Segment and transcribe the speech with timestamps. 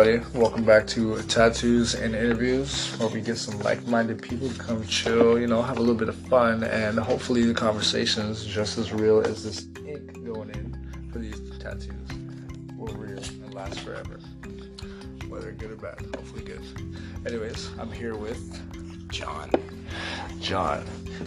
[0.00, 4.82] Everybody, welcome back to Tattoos and Interviews, where we get some like-minded people to come
[4.86, 8.78] chill, you know, have a little bit of fun, and hopefully the conversation is just
[8.78, 12.08] as real as this ink going in for these tattoos
[12.78, 14.18] will real and last forever,
[15.28, 16.00] whether good or bad.
[16.16, 16.62] Hopefully good.
[17.26, 19.50] Anyways, I'm here with John.
[20.40, 20.82] John,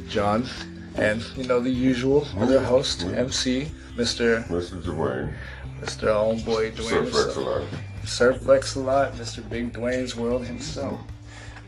[0.09, 0.49] John,
[0.95, 4.43] and you know the usual other host, MC, Mr.
[4.47, 4.81] Mr.
[4.81, 5.31] Dwayne.
[5.79, 6.07] Mr.
[6.07, 7.07] Homeboy Dwayne.
[7.11, 8.33] Flex a lot.
[8.33, 9.47] Sir Flex a lot, Mr.
[9.49, 10.99] Big Dwayne's World himself.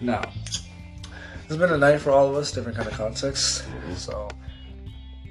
[0.02, 0.31] Now,
[1.48, 3.63] it's been a night for all of us, different kind of contexts.
[3.95, 4.27] So,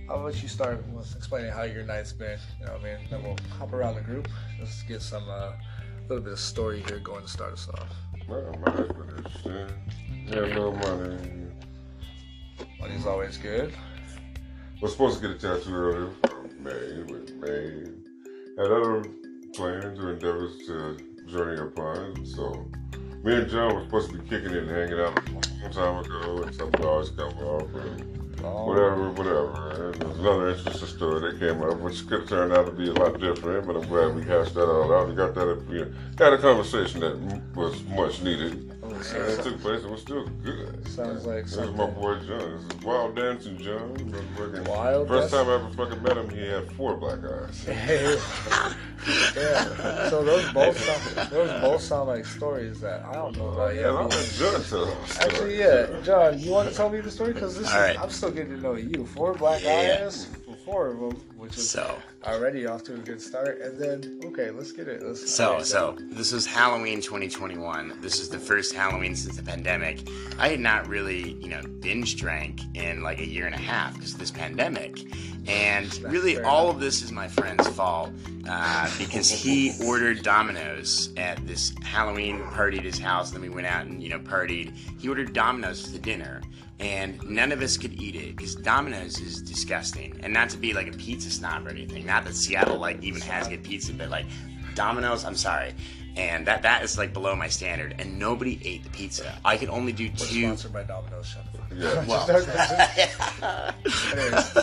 [0.08, 2.38] I'll let you start with explaining how your night's been.
[2.60, 2.98] You know what I mean?
[3.10, 4.28] Then we'll hop around the group.
[4.58, 5.52] Let's get some, uh,
[6.08, 7.94] little bit of story here going to start us off.
[8.28, 9.68] Well, my night's been interesting.
[10.28, 11.46] Have no money.
[12.80, 13.72] Money's always good.
[14.80, 16.10] Was supposed to get a tattoo earlier
[16.60, 17.90] May, but May
[18.56, 19.04] had other
[19.54, 22.24] plans or endeavors to journey upon.
[22.24, 22.66] So
[23.22, 26.04] me and John were supposed to be kicking it and hanging out a long time
[26.04, 27.74] ago, and something always come up.
[27.74, 29.70] And Oh, whatever, whatever.
[29.70, 32.92] And there's another interesting story that came up, which could turn out to be a
[32.92, 35.92] lot different, but I'm glad we hashed that all out and got that, you know,
[36.18, 37.16] had a conversation that
[37.54, 38.73] was much needed.
[38.84, 38.96] And
[39.32, 40.86] it took place, it was still good.
[40.88, 41.94] Sounds like This is my something.
[41.94, 42.62] boy John.
[42.68, 43.96] This is Wild Dancing John.
[43.96, 45.38] Motherfucking- Wild First Dancing?
[45.38, 47.64] time I ever fucking met him, he had four black eyes.
[49.36, 50.08] yeah.
[50.10, 53.82] So those both sound, those both sound like stories that I don't know about yet.
[53.84, 55.28] Yeah, I'm let John tell the story.
[55.30, 57.32] Actually, yeah, John, you want to tell me the story?
[57.32, 58.00] Because this All is, right.
[58.00, 59.06] I'm still getting to know you.
[59.06, 60.02] Four black Yeah.
[60.04, 60.26] eyes,
[60.64, 63.60] four of them, which is So, already off to a good start.
[63.60, 65.02] And then, okay, let's get it.
[65.02, 68.00] Let's, so, so this was Halloween 2021.
[68.00, 70.08] This is the first Halloween since the pandemic.
[70.38, 73.94] I had not really, you know, binge drank in like a year and a half
[73.94, 75.00] because of this pandemic.
[75.46, 76.76] And really, all enough.
[76.76, 78.10] of this is my friend's fault
[78.48, 83.30] uh, because he ordered Domino's at this Halloween party at his house.
[83.30, 84.74] Then we went out and you know partied.
[84.98, 86.40] He ordered Domino's for the dinner,
[86.80, 90.18] and none of us could eat it because Domino's is disgusting.
[90.22, 92.04] And not to be like a pizza snob or anything.
[92.06, 94.26] Not that Seattle like even has good pizza, but like
[94.74, 95.72] Domino's, I'm sorry.
[96.16, 97.96] And that that is like below my standard.
[97.98, 99.36] And nobody ate the pizza.
[99.44, 100.42] I could only do We're two.
[100.42, 101.26] sponsored by Domino's.
[101.26, 102.04] Shut the fuck Yeah.
[102.08, 102.20] Well,
[103.42, 103.74] up.
[104.12, 104.54] Anyways,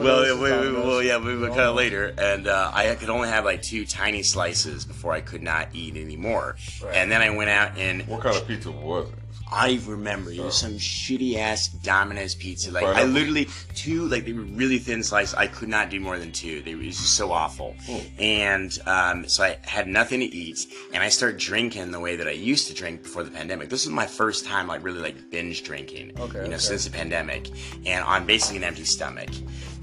[0.00, 0.84] well, yeah, we, we, Domino's.
[0.86, 1.50] well, yeah, we were Oh.
[1.50, 5.20] kind of later, and uh, I could only have like two tiny slices before I
[5.20, 6.56] could not eat anymore.
[6.82, 6.94] Right.
[6.96, 9.14] And then I went out and What kind of pizza was it?
[9.50, 12.72] I remember it was some shitty ass Domino's pizza.
[12.72, 15.34] Like I literally two, like they were really thin slices.
[15.34, 16.62] I could not do more than two.
[16.62, 17.76] They were it was just so awful.
[18.18, 22.26] And um, so I had nothing to eat, and I started drinking the way that
[22.26, 23.68] I used to drink before the pandemic.
[23.68, 26.18] This was my first time like really like binge drinking.
[26.18, 26.58] Okay, You know, okay.
[26.58, 27.50] since the pandemic,
[27.86, 29.30] and on basically an empty stomach.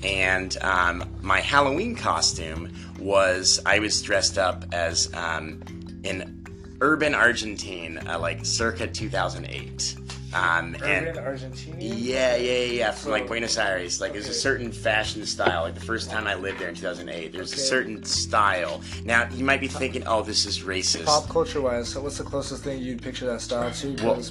[0.03, 5.63] And um, my Halloween costume was I was dressed up as um,
[6.03, 6.42] an
[6.83, 9.95] urban Argentine, uh, like circa 2008.
[10.33, 11.77] Um, Urban and Argentina?
[11.79, 14.01] yeah, yeah, yeah, yeah, from like Buenos Aires.
[14.01, 15.61] Like, there's a certain fashion style.
[15.61, 18.81] Like the first time I lived there in 2008, there's a certain style.
[19.05, 21.05] Now you might be thinking, oh, this is racist.
[21.05, 23.93] Pop culture wise, so what's the closest thing you'd picture that style to?
[24.03, 24.21] Well,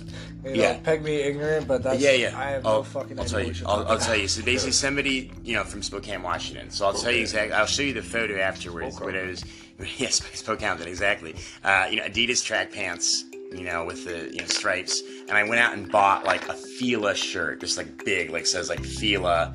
[0.44, 0.78] you know, yeah.
[0.80, 2.38] peg me ignorant, but that's, yeah, yeah.
[2.38, 3.54] I have I'll, no fucking I'll tell you.
[3.64, 4.26] I'll, I'll tell you.
[4.26, 6.70] So basically, somebody, you know, from Spokane, Washington.
[6.70, 7.54] So I'll tell you exactly.
[7.54, 8.96] I'll show you the photo afterwards.
[8.96, 9.04] Okay.
[9.04, 9.44] But it was,
[9.98, 11.34] yes, Spokane, exactly.
[11.64, 13.24] Uh, you know, Adidas track pants.
[13.52, 16.54] You know, with the you know stripes, and I went out and bought like a
[16.54, 19.52] Fila shirt, just like big, like says like Fila.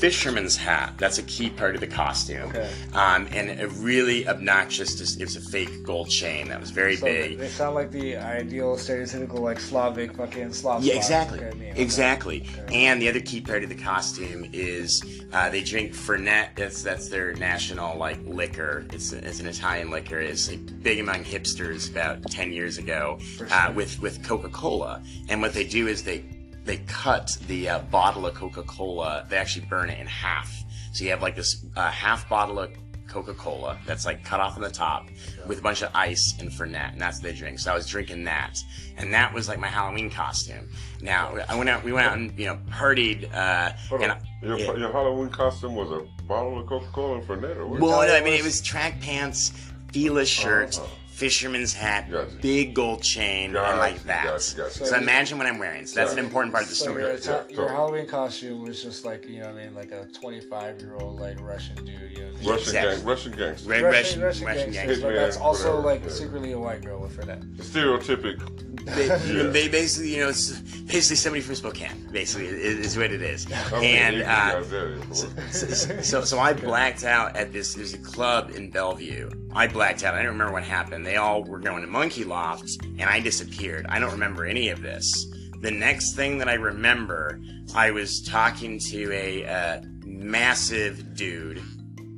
[0.00, 0.94] Fisherman's hat.
[0.96, 2.48] That's a key part of the costume.
[2.48, 2.70] Okay.
[2.94, 4.94] Um, and a really obnoxious.
[4.96, 7.38] Just, it was a fake gold chain that was very So big.
[7.38, 10.82] they sound like the ideal, stereotypical, like Slavic fucking Slav.
[10.82, 11.40] Yeah, exactly.
[11.40, 11.72] okay.
[11.76, 12.46] Exactly.
[12.64, 12.86] Okay.
[12.86, 15.02] And the other key part of the costume is
[15.32, 16.56] uh, they drink Fernet.
[16.56, 18.86] That's that's their national like liquor.
[18.92, 20.18] It's it's an Italian liquor.
[20.20, 23.18] It's like, big among hipsters about ten years ago
[23.50, 25.02] uh, with with Coca Cola.
[25.28, 26.24] And what they do is they
[26.64, 29.26] they cut the uh, bottle of Coca Cola.
[29.28, 30.52] They actually burn it in half.
[30.92, 32.70] So you have like this uh, half bottle of
[33.08, 35.08] Coca Cola that's like cut off on the top
[35.46, 37.58] with a bunch of ice and Fernet, and that's what they drink.
[37.58, 38.56] So I was drinking that,
[38.96, 40.68] and that was like my Halloween costume.
[41.00, 44.18] Now I went out, we went out and you know partied, uh, Hold and on.
[44.18, 44.74] I- Your, yeah.
[44.76, 47.80] your Halloween costume was a bottle of Coca Cola and Fernet, or what?
[47.80, 49.50] well, that I mean it was track pants,
[49.92, 50.86] Fila shirt, Uh-huh.
[51.20, 52.30] Fisherman's hat, Gotcha.
[52.40, 54.24] big gold chain, and like that.
[54.24, 54.86] gotcha, gotcha.
[54.86, 55.84] So imagine what I'm wearing.
[55.84, 57.02] So that's an important part of the So story.
[57.02, 60.06] your, Yeah, your Halloween costume was just like you know what I mean, like a
[60.06, 61.88] 25 year old like Russian dude.
[61.88, 62.48] You know what I mean?
[62.48, 62.96] Russian Exactly.
[62.96, 63.68] gang, Russian gangster.
[63.68, 65.06] Red Russian, Russian, Russian, Russian gangsters, gangster.
[65.08, 66.08] but that's also whatever, like yeah.
[66.10, 67.56] secretly a white girl with her that.
[67.58, 69.42] The stereotypic They, Yeah.
[69.50, 72.08] they basically, you know, it's basically somebody from Spokane.
[72.10, 73.46] Basically, is, is what it is.
[73.52, 77.74] I mean, and you uh, guys that is, so, so I blacked out at this.
[77.74, 79.30] There's a club in Bellevue.
[79.52, 80.14] I blacked out.
[80.14, 81.06] I don't remember what happened.
[81.06, 83.86] They all were going to Monkey Loft, and I disappeared.
[83.88, 85.26] I don't remember any of this.
[85.60, 87.38] The next thing that I remember,
[87.74, 91.58] I was talking to a uh, massive dude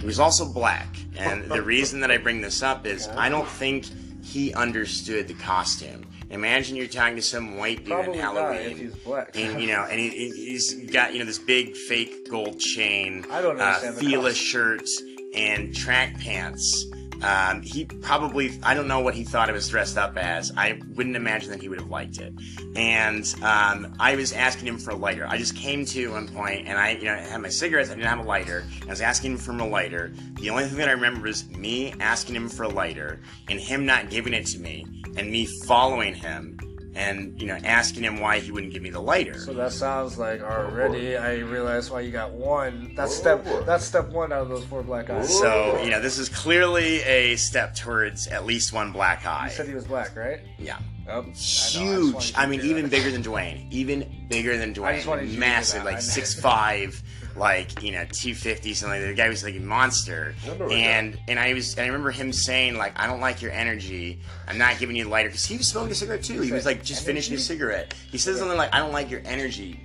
[0.00, 0.86] who was also black.
[1.16, 3.84] And the reason that I bring this up is I don't think
[4.24, 6.06] he understood the costume.
[6.32, 9.36] Imagine you're talking to some white dude not Halloween if he's black.
[9.36, 13.42] and you know, and he, he's got you know this big fake gold chain, I
[13.42, 14.88] don't uh, understand Fila shirt,
[15.34, 16.86] and track pants.
[17.22, 20.52] Um, he probably I don't know what he thought I was dressed up as.
[20.56, 22.34] I wouldn't imagine that he would have liked it.
[22.76, 25.26] And um, I was asking him for a lighter.
[25.26, 27.90] I just came to one point and I you know, I had my cigarettes.
[27.90, 28.64] I didn't have a lighter.
[28.82, 30.12] I was asking him for a lighter.
[30.34, 33.86] The only thing that I remember was me asking him for a lighter and him
[33.86, 34.86] not giving it to me,
[35.16, 36.58] and me following him
[36.94, 39.38] and you know asking him why he wouldn't give me the lighter.
[39.38, 42.92] So that sounds like already I realized why you got one.
[42.94, 43.66] That's Oh, step.
[43.66, 45.38] That's step one out of those four black eyes.
[45.38, 49.46] So you know this is clearly a step towards at least one black eye.
[49.46, 50.40] You said he was black, right?
[50.58, 51.24] Yeah, Yep.
[51.24, 52.32] I I huge.
[52.36, 53.70] I mean, even bigger than Dwayne.
[53.70, 55.34] Even bigger than I just wanted you Dwayne.
[55.34, 57.02] to Massive, like six five,
[57.36, 58.98] like you know two fifty something.
[58.98, 59.08] like that.
[59.08, 60.34] The guy was like a monster.
[60.70, 64.20] And and I was and I remember him saying like I don't like your energy.
[64.48, 66.40] I'm not giving you the lighter because he was smoking a cigarette too.
[66.40, 67.94] He was like just finishing his cigarette.
[68.10, 69.80] He said something like I don't like your energy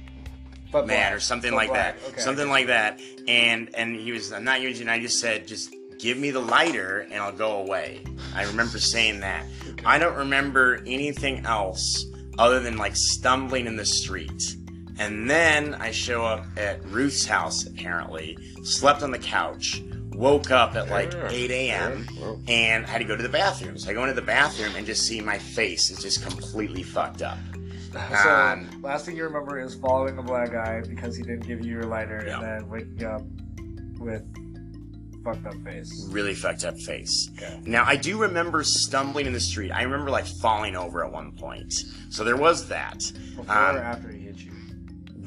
[0.72, 2.00] But man or something But like black.
[2.02, 2.22] that Okay.
[2.22, 6.18] something like that and and he was i'm not using i just said just give
[6.18, 8.02] me the lighter and i'll go away
[8.36, 9.46] i remember saying that
[9.86, 12.06] i don't remember anything else
[12.38, 14.56] other than like stumbling in the street
[15.00, 19.82] and then i show up at ruth's house apparently slept on the couch
[20.14, 22.08] woke up at like 8 a.m
[22.48, 25.04] and had to go to the bathroom so i go into the bathroom and just
[25.06, 27.38] see my face is just completely fucked up
[27.94, 31.66] So Um, last thing you remember is following the black guy because he didn't give
[31.66, 32.36] you your lighter, Yeah.
[32.40, 33.22] and then waking up
[34.00, 34.24] with
[35.24, 36.08] fucked up face.
[36.12, 37.30] really fucked up face.
[37.38, 37.60] Okay.
[37.66, 39.72] Now I do remember stumbling in the street.
[39.72, 41.74] I remember like falling over at one point.
[42.10, 43.00] So there was that.
[43.36, 44.17] Before Um, or after he hit you?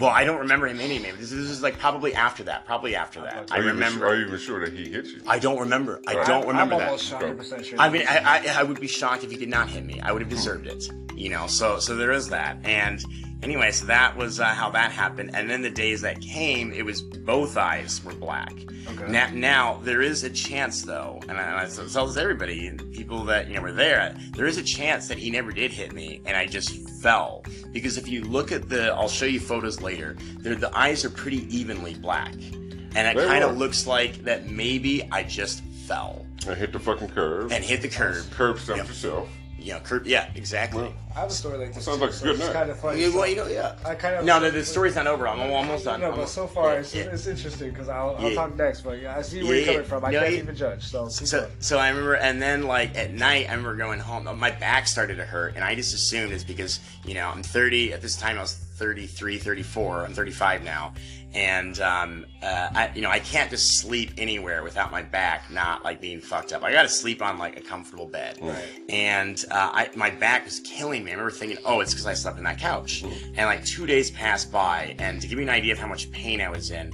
[0.01, 1.11] Well, I don't remember him hitting me.
[1.11, 2.65] This, this is like probably after that.
[2.65, 3.53] Probably after that.
[3.53, 3.99] I Are you even remember.
[4.01, 5.21] sure- Are you even sure that he hit you?
[5.27, 6.01] I don't remember.
[6.09, 6.27] I Right.
[6.27, 6.87] don't remember I'm that.
[6.89, 7.79] almost 100% sure.
[7.79, 8.19] I mean, I,
[8.49, 10.01] I, I would be shocked if he did not hit me.
[10.01, 11.47] I would have deserved it, you know.
[11.47, 12.57] So, so there is that.
[12.65, 13.05] And
[13.43, 15.31] anyway, so that was uh, how that happened.
[15.35, 18.53] And then the days that came, it was both eyes were black.
[18.89, 19.11] Okay.
[19.11, 22.93] Now, now there is a chance, though, and I, and I tell this everybody, and
[22.93, 24.17] people that you know were there.
[24.33, 27.45] There is a chance that he never did hit me, and I just fell.
[27.73, 30.17] Because if you look at the, I'll show you photos later.
[30.41, 35.23] The eyes are pretty evenly black, and it kind of looks like that maybe I
[35.23, 37.53] just fell I hit the fucking curb.
[37.53, 38.25] and hit the curb.
[38.31, 38.89] curb stomped Yep.
[38.89, 39.29] yourself.
[39.61, 40.07] You know, curb.
[40.07, 40.83] Yeah, exactly.
[40.85, 41.85] Well, I have a story like this.
[41.85, 42.53] Sounds too, like a so good it's night.
[42.55, 43.01] kind of funny.
[43.03, 43.77] Yeah, so- well, you know, yeah.
[43.85, 45.29] I kind of No, the, the story's not over.
[45.29, 46.01] I'm almost done.
[46.01, 47.03] No, I'm but so far yeah, it's, yeah.
[47.03, 48.35] it's interesting because I'll, I'll Yeah.
[48.35, 48.81] talk next.
[48.81, 50.05] But yeah, I see where Yeah, you're coming from.
[50.07, 50.39] I No, can't yeah.
[50.41, 50.85] even judge.
[50.85, 51.53] So, So, going.
[51.61, 54.25] so I remember, and then like at night, I remember going home.
[54.39, 57.93] My back started to hurt, and I just assumed it's because you know I'm 30
[57.93, 58.39] at this time.
[58.39, 60.07] I was 33, 34.
[60.07, 60.95] I'm 35 now,
[61.35, 65.85] and um, uh, I, you know I can't just sleep anywhere without my back not
[65.85, 66.63] like being fucked up.
[66.63, 68.65] I got to sleep on like a comfortable bed, right.
[68.89, 71.11] and uh, I, my back was killing me.
[71.11, 74.11] I remember thinking, oh, it's because I slept on that couch, and like two days
[74.11, 76.93] passed by, and to give you an idea of how much pain I was in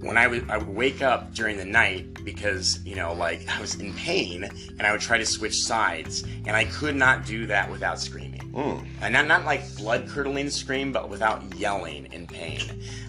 [0.00, 3.60] when I would I would wake up during the night because you know like I
[3.60, 7.46] was in pain and I would try to switch sides and I could not do
[7.46, 12.60] that without screaming and not not like blood curdling scream but without yelling in pain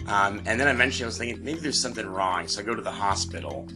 [0.07, 2.81] um, and then eventually I was thinking maybe there's something wrong so I go to
[2.81, 3.67] the hospital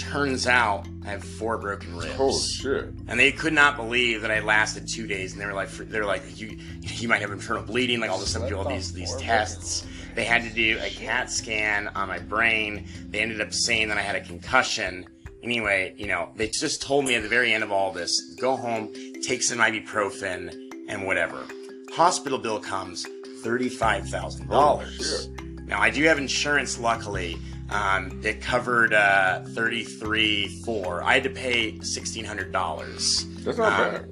[0.00, 2.84] turns out I have four broken ribs Holy shit.
[3.08, 5.32] and they could not believe that I lasted two days.
[5.32, 8.18] And they were like, they were like, you, you might have internal bleeding, like all
[8.18, 8.48] this stuff.
[8.48, 9.86] Do all these these tests.
[10.14, 12.86] They had to do a CAT scan on my brain.
[13.08, 15.06] They ended up saying that I had a concussion.
[15.42, 18.56] Anyway, you know, they just told me at the very end of all this, go
[18.56, 21.46] home, take some ibuprofen, and whatever.
[21.92, 23.06] Hospital bill comes
[23.42, 25.28] thirty-five thousand dollars.
[25.66, 27.38] Now I do have insurance, luckily.
[27.70, 31.02] Um, it covered uh, thirty-three four.
[31.02, 33.24] I had to pay sixteen hundred dollars.
[33.44, 34.06] That's not Um, bad.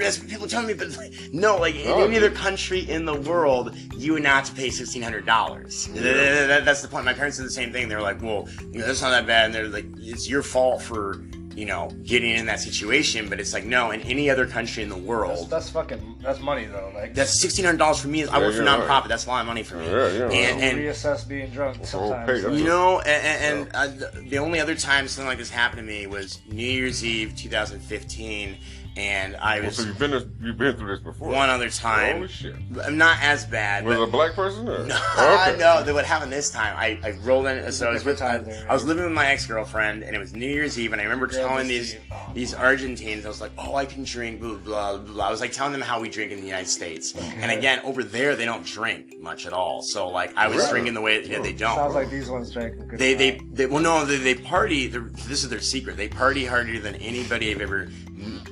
[0.00, 3.04] That's what people tell me, but like, no, like in No, any other country in
[3.04, 5.88] the world, you would not have to pay sixteen hundred dollars.
[5.94, 7.04] That's the point.
[7.04, 7.88] My parents did the same thing.
[7.88, 10.82] They're like, "Well, you know, that's not that bad." And they're like, "It's your fault
[10.82, 11.22] for
[11.58, 14.88] you know getting in that situation." But it's like, no, in any other country in
[14.88, 16.90] the world, that's fucking that's money though.
[16.94, 18.26] Like that's sixteen hundred dollars for me.
[18.26, 18.88] I work for you're nonprofit.
[18.88, 19.08] right.
[19.08, 19.86] That's a lot of money for me.
[19.86, 20.24] Yeah, yeah.
[20.30, 22.26] And, and reassess being drunk a whole sometimes.
[22.26, 25.38] pay, that's you a- know, and, and uh, the- the only other time something like
[25.38, 28.56] this happened to me was New Year's Eve 2015,
[28.98, 31.28] and I Well, was so you've been this, you've been through this before.
[31.28, 32.16] one other time.
[32.16, 32.54] Holy shit!
[32.84, 33.84] I'm not as bad.
[33.84, 34.68] Was but- it a black person?
[34.68, 34.84] Or?
[34.84, 35.56] No, Okay.
[35.58, 35.82] no.
[35.82, 36.74] That what happened this time?
[36.76, 37.70] I, I rolled in.
[37.72, 40.14] So I was with different time there, I was living with my ex girlfriend, and
[40.14, 42.30] it was New Year's Eve, and I remember Girl, telling these oh.
[42.34, 44.98] these Argentines, I was like, oh, I can drink, blah blah blah.
[44.98, 45.28] blah.
[45.28, 48.02] I was like telling them how we drink in the United States, and again, over
[48.02, 49.82] there they don't drink much at all.
[49.82, 50.70] So like I was Really?
[50.70, 51.58] drinking the way yeah, they hmm.
[51.58, 51.76] don't.
[51.76, 54.86] Sounds like these ones drank a good They, they, they, well, no, they, they party.
[54.86, 55.96] This is their secret.
[55.96, 57.88] They party harder than anybody I've ever,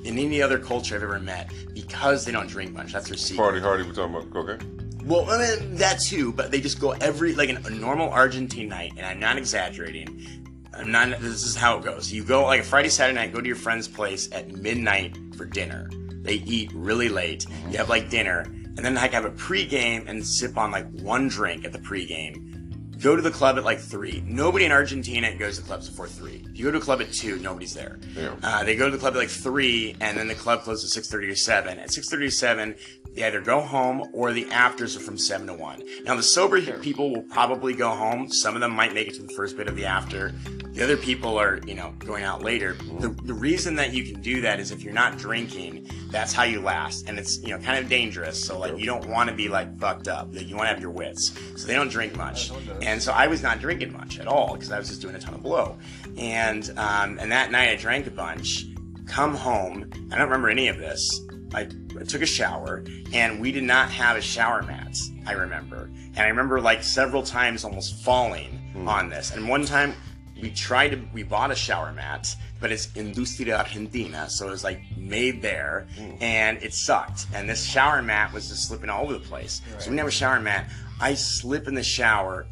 [0.05, 2.93] in any other culture I've ever met, because they don't drink much.
[2.93, 3.43] That's their secret.
[3.43, 3.85] Party hardy.
[3.85, 4.87] we're talking about cocaine?
[5.05, 8.69] Well, I mean, that too, but they just go every like an, a normal Argentine
[8.69, 10.45] night, and I'm not exaggerating.
[10.75, 11.21] I'm not.
[11.21, 12.13] This is how it goes.
[12.13, 15.45] You go like a Friday, Saturday night, go to your friend's place at midnight for
[15.45, 15.89] dinner.
[16.23, 17.47] They eat really late.
[17.47, 17.71] Mm-hmm.
[17.71, 21.29] You have like dinner, and then like have a pregame and sip on like one
[21.29, 22.56] drink at the pregame.
[23.01, 24.23] Go to the club at like three.
[24.27, 26.45] Nobody in Argentina goes to clubs before three.
[26.51, 27.99] If you go to a club at two, nobody's there.
[28.17, 28.35] Yeah.
[28.43, 30.95] Uh, they go to the club at like three, and then the club closes at
[30.95, 31.79] six thirty or seven.
[31.79, 32.75] At six thirty seven,
[33.17, 35.83] they either go home or the afters are from seven to one.
[36.05, 38.31] Now the sober people will probably go home.
[38.31, 40.33] Some of them might make it to the first bit of the after.
[40.73, 42.75] The other people are, you know, going out later.
[43.01, 46.43] The, the reason that you can do that is if you're not drinking, that's how
[46.43, 48.45] you last, and it's you know kind of dangerous.
[48.45, 50.29] So like you don't want to be like fucked up.
[50.33, 51.33] You want to have your wits.
[51.57, 54.71] So they don't drink much, and so I was not drinking much at all because
[54.71, 55.79] I was just doing a ton of blow.
[56.19, 58.67] And um, and that night I drank a bunch.
[59.07, 59.89] Come home.
[60.13, 61.23] I don't remember any of this.
[61.55, 61.69] I
[62.05, 64.97] took a shower, and we did not have a shower mat.
[65.27, 68.89] I remember, and I remember like several times almost falling hmm.
[68.89, 69.33] on this.
[69.33, 69.95] And one time
[70.41, 74.65] we tried to we bought a shower mat but it's industria argentina so it was
[74.65, 76.11] like made there hmm.
[76.21, 77.27] and it sucked.
[77.35, 79.63] And this shower mat was just slipping all over the place.
[79.71, 80.71] So we didn't have a shower mat.
[81.01, 82.47] I slip in the shower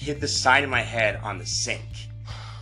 [0.00, 1.82] hit the side of my head on the sink.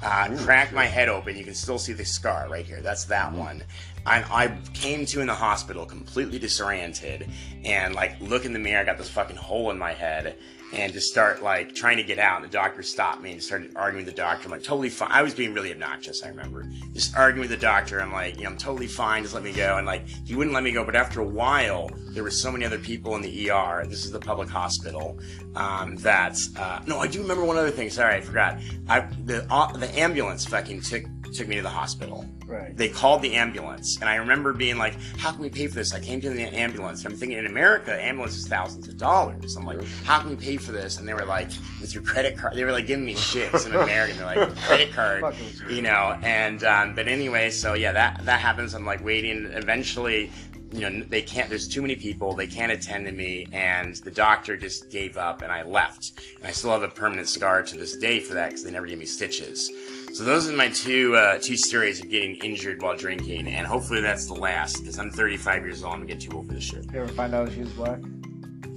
[0.02, 1.36] Uh, cracked my head open.
[1.36, 2.80] You can still see the scar right here.
[2.80, 3.38] That's that hmm.
[3.38, 3.62] one
[4.08, 7.28] and I came to in the hospital completely disoriented.
[7.64, 10.36] And like look in the mirror I got this fucking hole in my head
[10.72, 12.42] and just start like trying to get out.
[12.42, 14.46] And the doctor stopped me and started arguing with the doctor.
[14.46, 15.10] I'm like, totally fine.
[15.10, 16.64] I was being really obnoxious, I remember.
[16.92, 18.00] Just arguing with the doctor.
[18.00, 19.22] I'm like, you know, I'm totally fine.
[19.22, 19.76] Just let me go.
[19.76, 20.84] And like, he wouldn't let me go.
[20.84, 23.84] But after a while, there were so many other people in the ER.
[23.86, 25.18] This is the public hospital.
[25.54, 27.90] Um, that, uh, no, I do remember one other thing.
[27.90, 28.58] Sorry, I forgot.
[28.88, 32.26] I, the, uh, the ambulance fucking took, took me to the hospital.
[32.48, 32.74] Right.
[32.74, 35.92] They called the ambulance, and I remember being like, "How can we pay for this?"
[35.92, 37.04] I came to the ambulance.
[37.04, 39.54] I'm thinking in America, ambulance is thousands of dollars.
[39.54, 41.48] I'm like, "How can we pay for this?" And they were like,
[41.80, 43.50] "With your credit card." They were like giving me shit.
[43.50, 44.16] 'cause I'm American.
[44.18, 45.34] They're like, "Credit card,"
[45.70, 46.18] you know.
[46.22, 48.74] And um, but anyway, so yeah, that that happens.
[48.74, 49.46] I'm like waiting.
[49.52, 50.30] Eventually,
[50.72, 51.48] you know, they can't.
[51.48, 52.34] There's too many people.
[52.34, 56.12] They can't attend to me, and the doctor just gave up, and I left.
[56.38, 58.86] And I still have a permanent scar to this day for that because they never
[58.86, 59.70] gave me stitches.
[60.14, 64.00] So those are my two uh, two stories of getting injured while drinking, and hopefully
[64.00, 65.92] that's the last because I'm 35 years old.
[65.94, 66.84] I'm gonna get too old for this shit.
[66.92, 68.00] You ever find out she was black?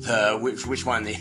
[0.08, 1.04] Uh, which which one?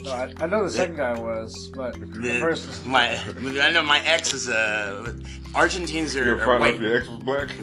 [0.00, 2.86] The, No, I, I know the second guy was, but the the first.
[2.86, 3.16] my
[3.60, 5.14] I know my ex is a
[5.54, 6.80] Argentines You are, ever are find out white.
[6.80, 7.48] your ex was black?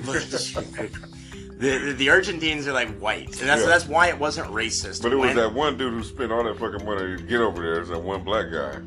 [1.57, 3.67] the, the the Argentines are like white, and that's Yeah.
[3.67, 5.01] that's why it wasn't racist.
[5.01, 7.41] But it was When- that one dude who spent all that fucking money to get
[7.41, 7.81] over there.
[7.81, 8.79] Is that one black guy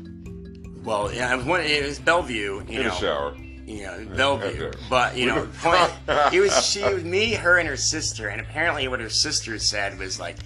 [0.83, 2.83] Well, yeah, it was, one, it was Bellevue, you in know.
[2.83, 3.35] the shower?
[3.65, 4.65] you know, Bellevue.
[4.65, 4.77] okay.
[4.89, 5.91] But you know, point,
[6.33, 8.27] it was she, was me, her, and her sister.
[8.29, 10.37] And apparently, what her sister said was like,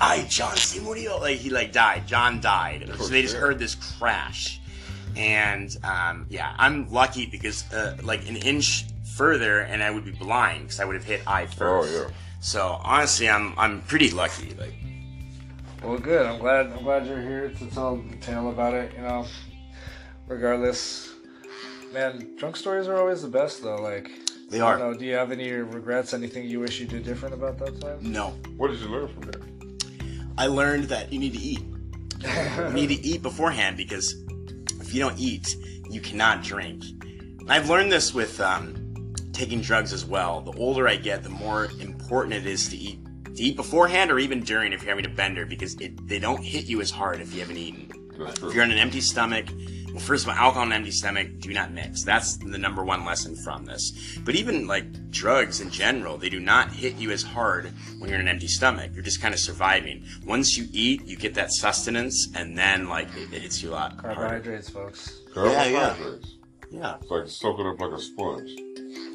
[0.00, 2.06] "I John se murió," like he like died.
[2.06, 2.90] John died.
[2.98, 4.60] So they just heard this crash,
[5.16, 10.10] and um, yeah, I'm lucky because uh, like an inch further, and I would be
[10.12, 11.94] blind because I would have hit eye first.
[11.94, 12.14] Oh, yeah.
[12.40, 14.54] So honestly, I'm I'm pretty lucky.
[14.54, 14.74] Like,
[15.82, 16.26] Well, good.
[16.26, 16.66] I'm glad.
[16.66, 18.92] I'm glad you're here to tell the tale about it.
[18.94, 19.26] You know,
[20.26, 21.12] regardless,
[21.92, 23.76] man, drunk stories are always the best, though.
[23.76, 24.10] Like,
[24.50, 24.78] They are.
[24.78, 26.14] don't know, do you have any regrets?
[26.14, 27.98] Anything you wish you did different about that time?
[28.00, 29.40] no, What did you learn from there?
[30.36, 31.60] I learned that you need to eat.
[32.24, 34.14] You need to eat beforehand because
[34.80, 35.56] if you don't eat,
[35.90, 36.82] you cannot drink.
[37.48, 40.40] I've learned this with um, taking drugs as well.
[40.40, 42.98] The older I get, the more important it is to eat.
[43.26, 46.42] To eat beforehand or even during if you're having a bender because it, they don't
[46.42, 47.90] hit you as hard if you haven't eaten.
[48.18, 48.48] That's true.
[48.48, 49.46] If you're on an empty stomach,
[49.94, 52.02] well, first of all, alcohol and empty stomach, do not mix.
[52.02, 54.18] That's the number one lesson from this.
[54.24, 57.66] But even like drugs in general, they do not hit you as hard
[58.00, 58.90] when you're in an empty stomach.
[58.92, 60.04] You're just kind of surviving.
[60.26, 63.74] Once you eat, you get that sustenance, and then like it, it hits you a
[63.74, 64.16] lot harder.
[64.16, 65.20] Carbohydrates, folks.
[65.36, 65.94] Yeah, yeah.
[66.70, 66.72] Carbohydrates.
[66.72, 68.50] Yeah, It's like soaking up like a sponge.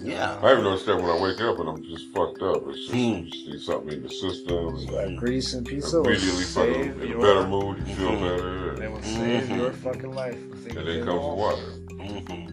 [0.02, 0.40] yeah.
[0.42, 2.64] I even noticed that when I wake up and I'm just fucked up.
[2.68, 3.26] It's just, Mm.
[3.26, 4.96] you just need something in the system.
[4.98, 8.22] and Grease and pizza Immediately fucking save in a better mood, you feel Mhm.
[8.22, 8.76] better.
[8.76, 9.58] They And, will save Mhm.
[9.58, 10.38] your fucking life.
[10.70, 11.72] and then comes the water.
[12.00, 12.46] hmm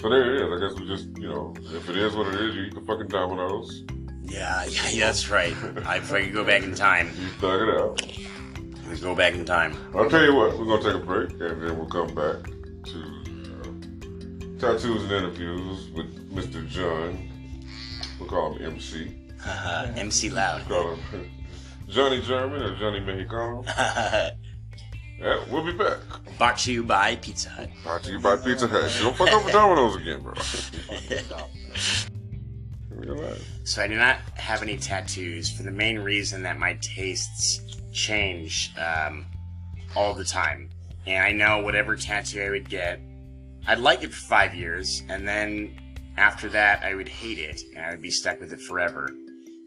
[0.00, 0.50] So there it is.
[0.52, 2.80] I guess we just, you know, if it is what it is, you eat the
[2.80, 3.84] fucking Domino's.
[4.24, 5.54] Yeah, yeah, yeah, that's right.
[5.86, 8.02] I, if I could go back in time, You thug it out.
[8.88, 9.76] let's go back in time.
[9.94, 12.42] I'll tell you what, we're gonna take a break and then we'll come back
[12.86, 13.21] to
[14.62, 16.66] tattoos and interviews with Mr.
[16.68, 17.28] John.
[18.20, 19.12] We'll call him MC.
[19.44, 20.62] Uh, MC Loud.
[20.62, 21.30] We Call him
[21.88, 24.32] Johnny German or Johnny Mexicano.
[25.18, 25.98] Yeah, we'll be back.
[26.36, 27.70] Brought to you by Pizza Hut.
[27.84, 28.92] Brought to you by Pizza Hut.
[29.00, 30.34] Don't fuck up with Domino's again, bro.
[33.62, 37.60] So I do not have any tattoos for the main reason that my tastes
[37.92, 39.26] change um,
[39.94, 40.70] all the time.
[41.06, 42.98] And I know whatever tattoo I would get,
[43.66, 45.74] I'd like it for five years, and then
[46.16, 49.10] after that, I would hate it, and I would be stuck with it forever.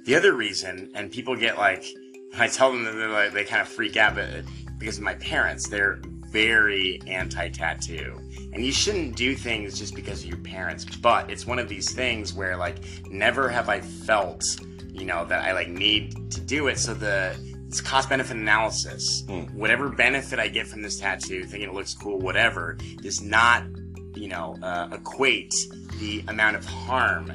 [0.05, 1.85] The other reason, and people get like,
[2.31, 4.43] when I tell them that they're like, they kind of freak out, but
[4.77, 5.99] because of my parents, they're
[6.29, 8.19] very anti-tattoo,
[8.53, 10.83] and you shouldn't do things just because of your parents.
[10.83, 12.77] But it's one of these things where like,
[13.09, 14.43] never have I felt,
[14.91, 16.77] you know, that I like need to do it.
[16.77, 17.35] So the
[17.67, 19.23] it's cost benefit analysis.
[19.27, 19.43] Hmm.
[19.57, 23.63] Whatever benefit I get from this tattoo, thinking it looks cool, whatever, does not,
[24.15, 25.53] you know, uh, equate
[25.99, 27.31] the amount of harm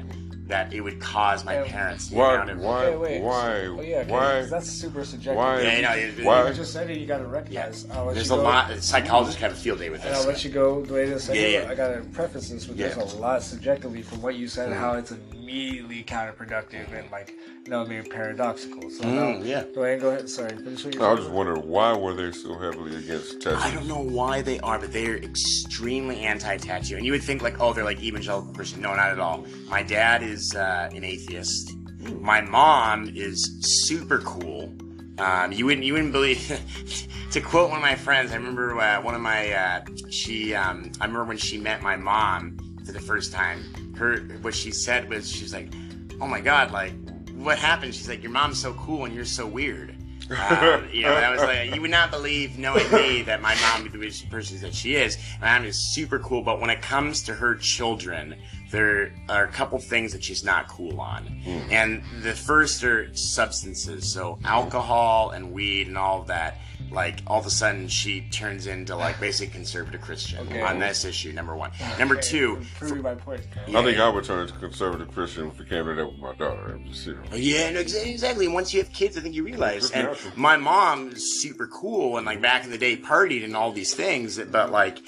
[0.47, 1.63] that it would cause my Yeah.
[1.71, 2.09] parents.
[2.09, 2.33] The Why?
[2.33, 2.89] amount of, Why?
[2.89, 3.21] Wait, wait.
[3.21, 3.61] Why?
[3.67, 4.41] Oh yeah, 'cause Why?
[4.49, 5.37] that's super subjective.
[5.37, 5.61] Why?
[5.61, 6.47] Yeah, you know, it- Why?
[6.49, 6.97] I just said it.
[6.97, 7.85] You got to recognize.
[7.89, 8.41] I'll There's a go.
[8.43, 8.83] lot.
[8.83, 10.85] Psychologists have a field day with And I'll let you go.
[10.89, 11.41] Wait a second.
[11.41, 11.69] Yeah, yeah.
[11.69, 13.03] I gotta preface this with there's Yeah.
[13.03, 13.13] Mm.
[13.17, 15.13] a lot subjectively from what you said, how it's
[15.51, 17.35] immediately counterproductive and like,
[17.67, 18.89] no, I mean paradoxical.
[18.89, 19.63] So Mm, now, yeah.
[19.75, 20.01] Go ahead.
[20.01, 20.29] Go ahead.
[20.29, 20.55] Sorry.
[20.55, 23.63] Finish what you I was just wondering why were they so heavily against tattoos?
[23.63, 26.95] I don't know why they are, but they're extremely anti-tattoo.
[26.95, 28.81] And you would think like, oh, they're like evangelical Christian.
[28.81, 29.45] No, not at all.
[29.69, 31.73] My dad is uh, an atheist.
[32.19, 34.73] My mom is super cool.
[35.19, 37.07] Um, you wouldn't you wouldn't believe.
[37.31, 40.55] to quote one of my friends, I remember uh, one of my uh, she.
[40.55, 43.63] Um, I remember when she met my mom for the first time.
[44.01, 45.71] Her what she said was she's like,
[46.19, 46.93] oh my god, like
[47.35, 47.93] what happened?
[47.93, 49.95] She's like, your mom's so cool and you're so weird.
[50.31, 53.83] Um, you know, that was like you would not believe knowing me that my mom
[53.83, 55.17] be the person that she is.
[55.41, 58.35] My mom is super cool, but when it comes to her children,
[58.71, 61.27] there are a couple things that she's not cool on.
[61.69, 66.59] And the first are substances, so alcohol and weed and all of that.
[66.91, 70.61] Like all of a sudden, she turns into like basically conservative Christian Okay.
[70.61, 71.31] on this issue.
[71.31, 71.71] Number one.
[71.97, 72.61] Number two.
[72.77, 73.41] Prove my point.
[73.69, 76.33] I think I would turn to conservative Christian if it came to that with my
[76.35, 76.73] daughter.
[76.73, 77.27] I'm just serious.
[77.31, 78.47] Oh, yeah, no, exactly.
[78.49, 79.83] Once you have kids, I think you realize.
[79.83, 80.33] Just And natural.
[80.35, 83.93] my mom is super cool and like back in the day partied and all these
[83.93, 84.99] things, but like,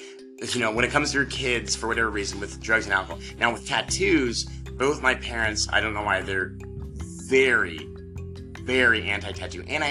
[0.54, 3.20] you know, when it comes to her kids, for whatever reason, with drugs and alcohol.
[3.38, 6.52] Now with tattoos, both my parents, I don't know why they're
[7.28, 7.78] very,
[8.62, 9.84] very anti-tattoo and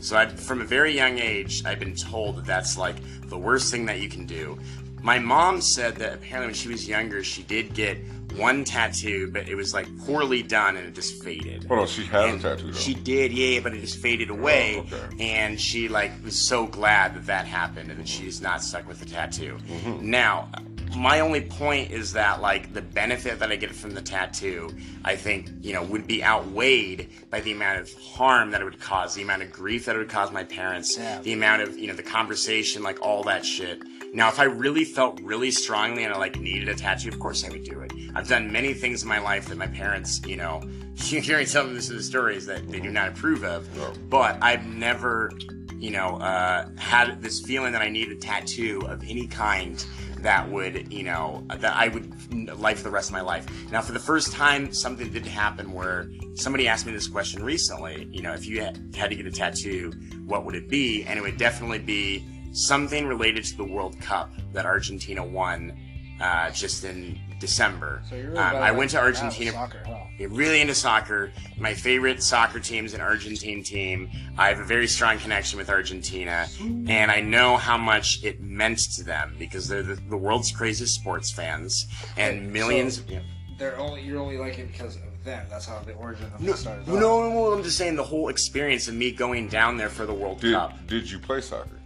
[0.00, 2.96] So I, from a very young age, I've been told that that's like
[3.28, 4.58] the worst thing that you can do.
[5.02, 7.98] My mom said that apparently when she was younger, she did get
[8.34, 11.66] one tattoo, but it was like poorly done and it just faded.
[11.70, 12.78] Oh, she had And a tattoo though.
[12.78, 14.84] She did, yeah, but it just faded oh, away.
[14.92, 15.34] Oh, okay.
[15.34, 18.98] And she like was so glad that that happened, and that she's not stuck with
[18.98, 19.58] the tattoo.
[19.68, 20.10] Mm-hmm.
[20.10, 20.48] Now,
[20.94, 24.70] my only point is that like the benefit that I get from the tattoo,
[25.04, 28.80] I think you know would be outweighed by the amount of harm that it would
[28.80, 31.20] cause, the amount of grief that it would cause my parents, Yeah.
[31.20, 33.82] the amount of you know the conversation, like all that shit.
[34.14, 37.44] Now, if I really felt really strongly and I like needed a tattoo, of course
[37.44, 37.92] I would do it.
[38.14, 40.62] I've done many things in my life that my parents, you know,
[40.96, 43.68] hearing some of this in the stories that they do not approve of.
[44.08, 45.32] But I've never,
[45.74, 49.84] you know, uh, had this feeling that I need a tattoo of any kind
[50.26, 53.46] that would, you know, that I would like for the rest of my life.
[53.70, 58.08] Now, for the first time, something did happen where somebody asked me this question recently.
[58.10, 59.92] You know, if you had had to get a tattoo,
[60.26, 61.04] what would it be?
[61.04, 65.78] And it would definitely be something related to the World Cup that Argentina won
[66.20, 68.02] uh, just in December.
[68.10, 69.52] So you're really Um, I went to Argentina.
[69.52, 70.05] Soccer, huh?
[70.18, 71.32] I'm really into soccer.
[71.58, 74.10] My favorite soccer team is an Argentine team.
[74.38, 78.78] I have a very strong connection with Argentina, and I know how much it meant
[78.96, 82.96] to them because they're the, the world's craziest sports fans, and millions.
[82.98, 83.20] So- yeah.
[83.58, 85.46] They're only you're only like it because of them.
[85.48, 86.86] That's how the origin of No, it started.
[86.86, 90.04] no, no, no, I'm just saying the whole experience of me going down there for
[90.04, 90.86] the World Did Cup.
[90.86, 91.80] Did you play soccer?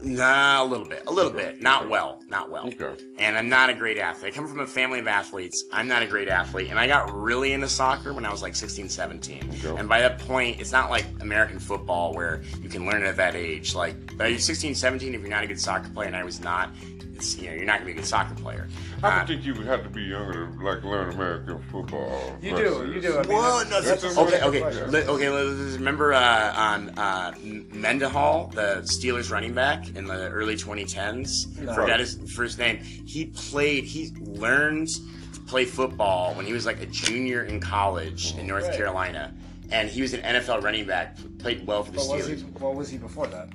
[0.00, 2.68] Nah, a little bit, a little bit, not well, not well.
[2.68, 3.04] Okay.
[3.18, 4.32] And I'm not a great athlete.
[4.32, 5.64] I come from a family of athletes.
[5.72, 6.70] I'm not a great athlete.
[6.70, 9.50] And I got really into soccer when I was like 16, 17.
[9.64, 9.76] Okay.
[9.76, 13.16] And by that point, it's not like American football where you can learn it at
[13.16, 13.74] that age.
[13.74, 16.70] Like, by 16, 17, if you're not a good soccer player, and I was not,
[17.16, 18.68] it's, you know, you're not going to be a good soccer player.
[19.02, 22.36] I don't think you would have to be younger to like learn American football.
[22.42, 23.18] You do, you do.
[23.18, 24.90] I mean, Well, no, that's that's okay, okay, question.
[24.90, 25.28] Let- okay.
[25.30, 31.58] let's- Remember uh, on uh, Mendenhall, the Steelers running back in the early 2010s.
[31.60, 31.74] No.
[31.74, 32.78] Forgot his first name.
[32.78, 33.84] He played.
[33.84, 34.88] He learned
[35.34, 38.76] to play football when he was like a junior in college in North Right.
[38.76, 39.32] Carolina,
[39.70, 41.16] and he was an NFL running back.
[41.38, 42.60] Played well for the But was he, Steelers.
[42.60, 43.48] what was he before that?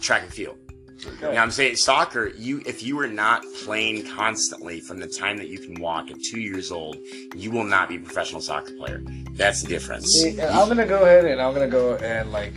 [0.00, 0.56] Track and field.
[1.04, 2.28] You know, I'm saying soccer.
[2.36, 6.22] You, if you are not playing constantly from the time that you can walk at
[6.22, 6.96] two years old,
[7.34, 9.02] you will not be a professional soccer player.
[9.32, 10.12] That's the difference.
[10.12, 12.52] See, I'm gonna go ahead and I'm gonna go and like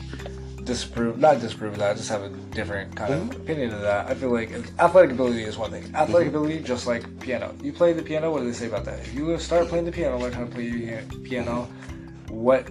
[0.64, 1.92] disprove, not disprove that.
[1.92, 3.42] I just have a different kind of mm-hmm.
[3.42, 4.08] opinion of that.
[4.08, 5.84] I feel like athletic ability is one thing.
[5.96, 6.38] Athletic mm-hmm.
[6.38, 7.54] ability, just like piano.
[7.62, 8.32] You play the piano.
[8.32, 9.00] What do they say about that?
[9.00, 11.68] If you start playing the piano, learn how to play piano.
[12.30, 12.68] What?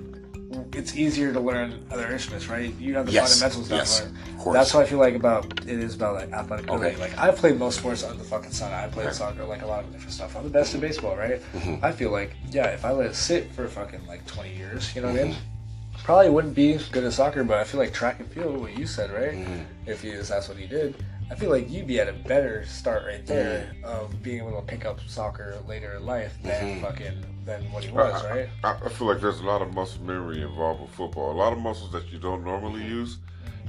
[0.73, 2.75] It's easier to learn other instruments, right?
[2.79, 3.79] You have the Yes, fundamentals down.
[3.79, 4.17] yes, to learn.
[4.17, 4.55] of course.
[4.57, 6.87] That's what I feel like about it is about like athletic ability.
[6.95, 7.01] Okay.
[7.01, 8.73] Like I've played most sports under the fucking sun.
[8.73, 10.37] I played soccer, like a lot of different stuff.
[10.37, 11.41] I'm the best in baseball, right?
[11.55, 11.85] Mm-hmm.
[11.85, 15.03] I feel like yeah, if I let it sit for fucking like 20 years, you
[15.03, 15.33] know what I mean?
[15.35, 16.03] Mm-hmm.
[16.05, 18.87] Probably wouldn't be good at soccer, but I feel like track and field, what you
[18.87, 19.33] said, right?
[19.35, 19.61] Mm-hmm.
[19.91, 20.97] If you, that's what he did,
[21.33, 23.85] I feel like you'd be at a better start right there Mm-hmm.
[23.87, 26.85] of being able to pick up soccer later in life than Mm-hmm.
[26.85, 28.49] fucking than what he was, right?
[28.63, 31.33] I, I feel like there's a lot of muscle memory involved with football.
[31.33, 33.17] A lot of muscles that you don't normally use.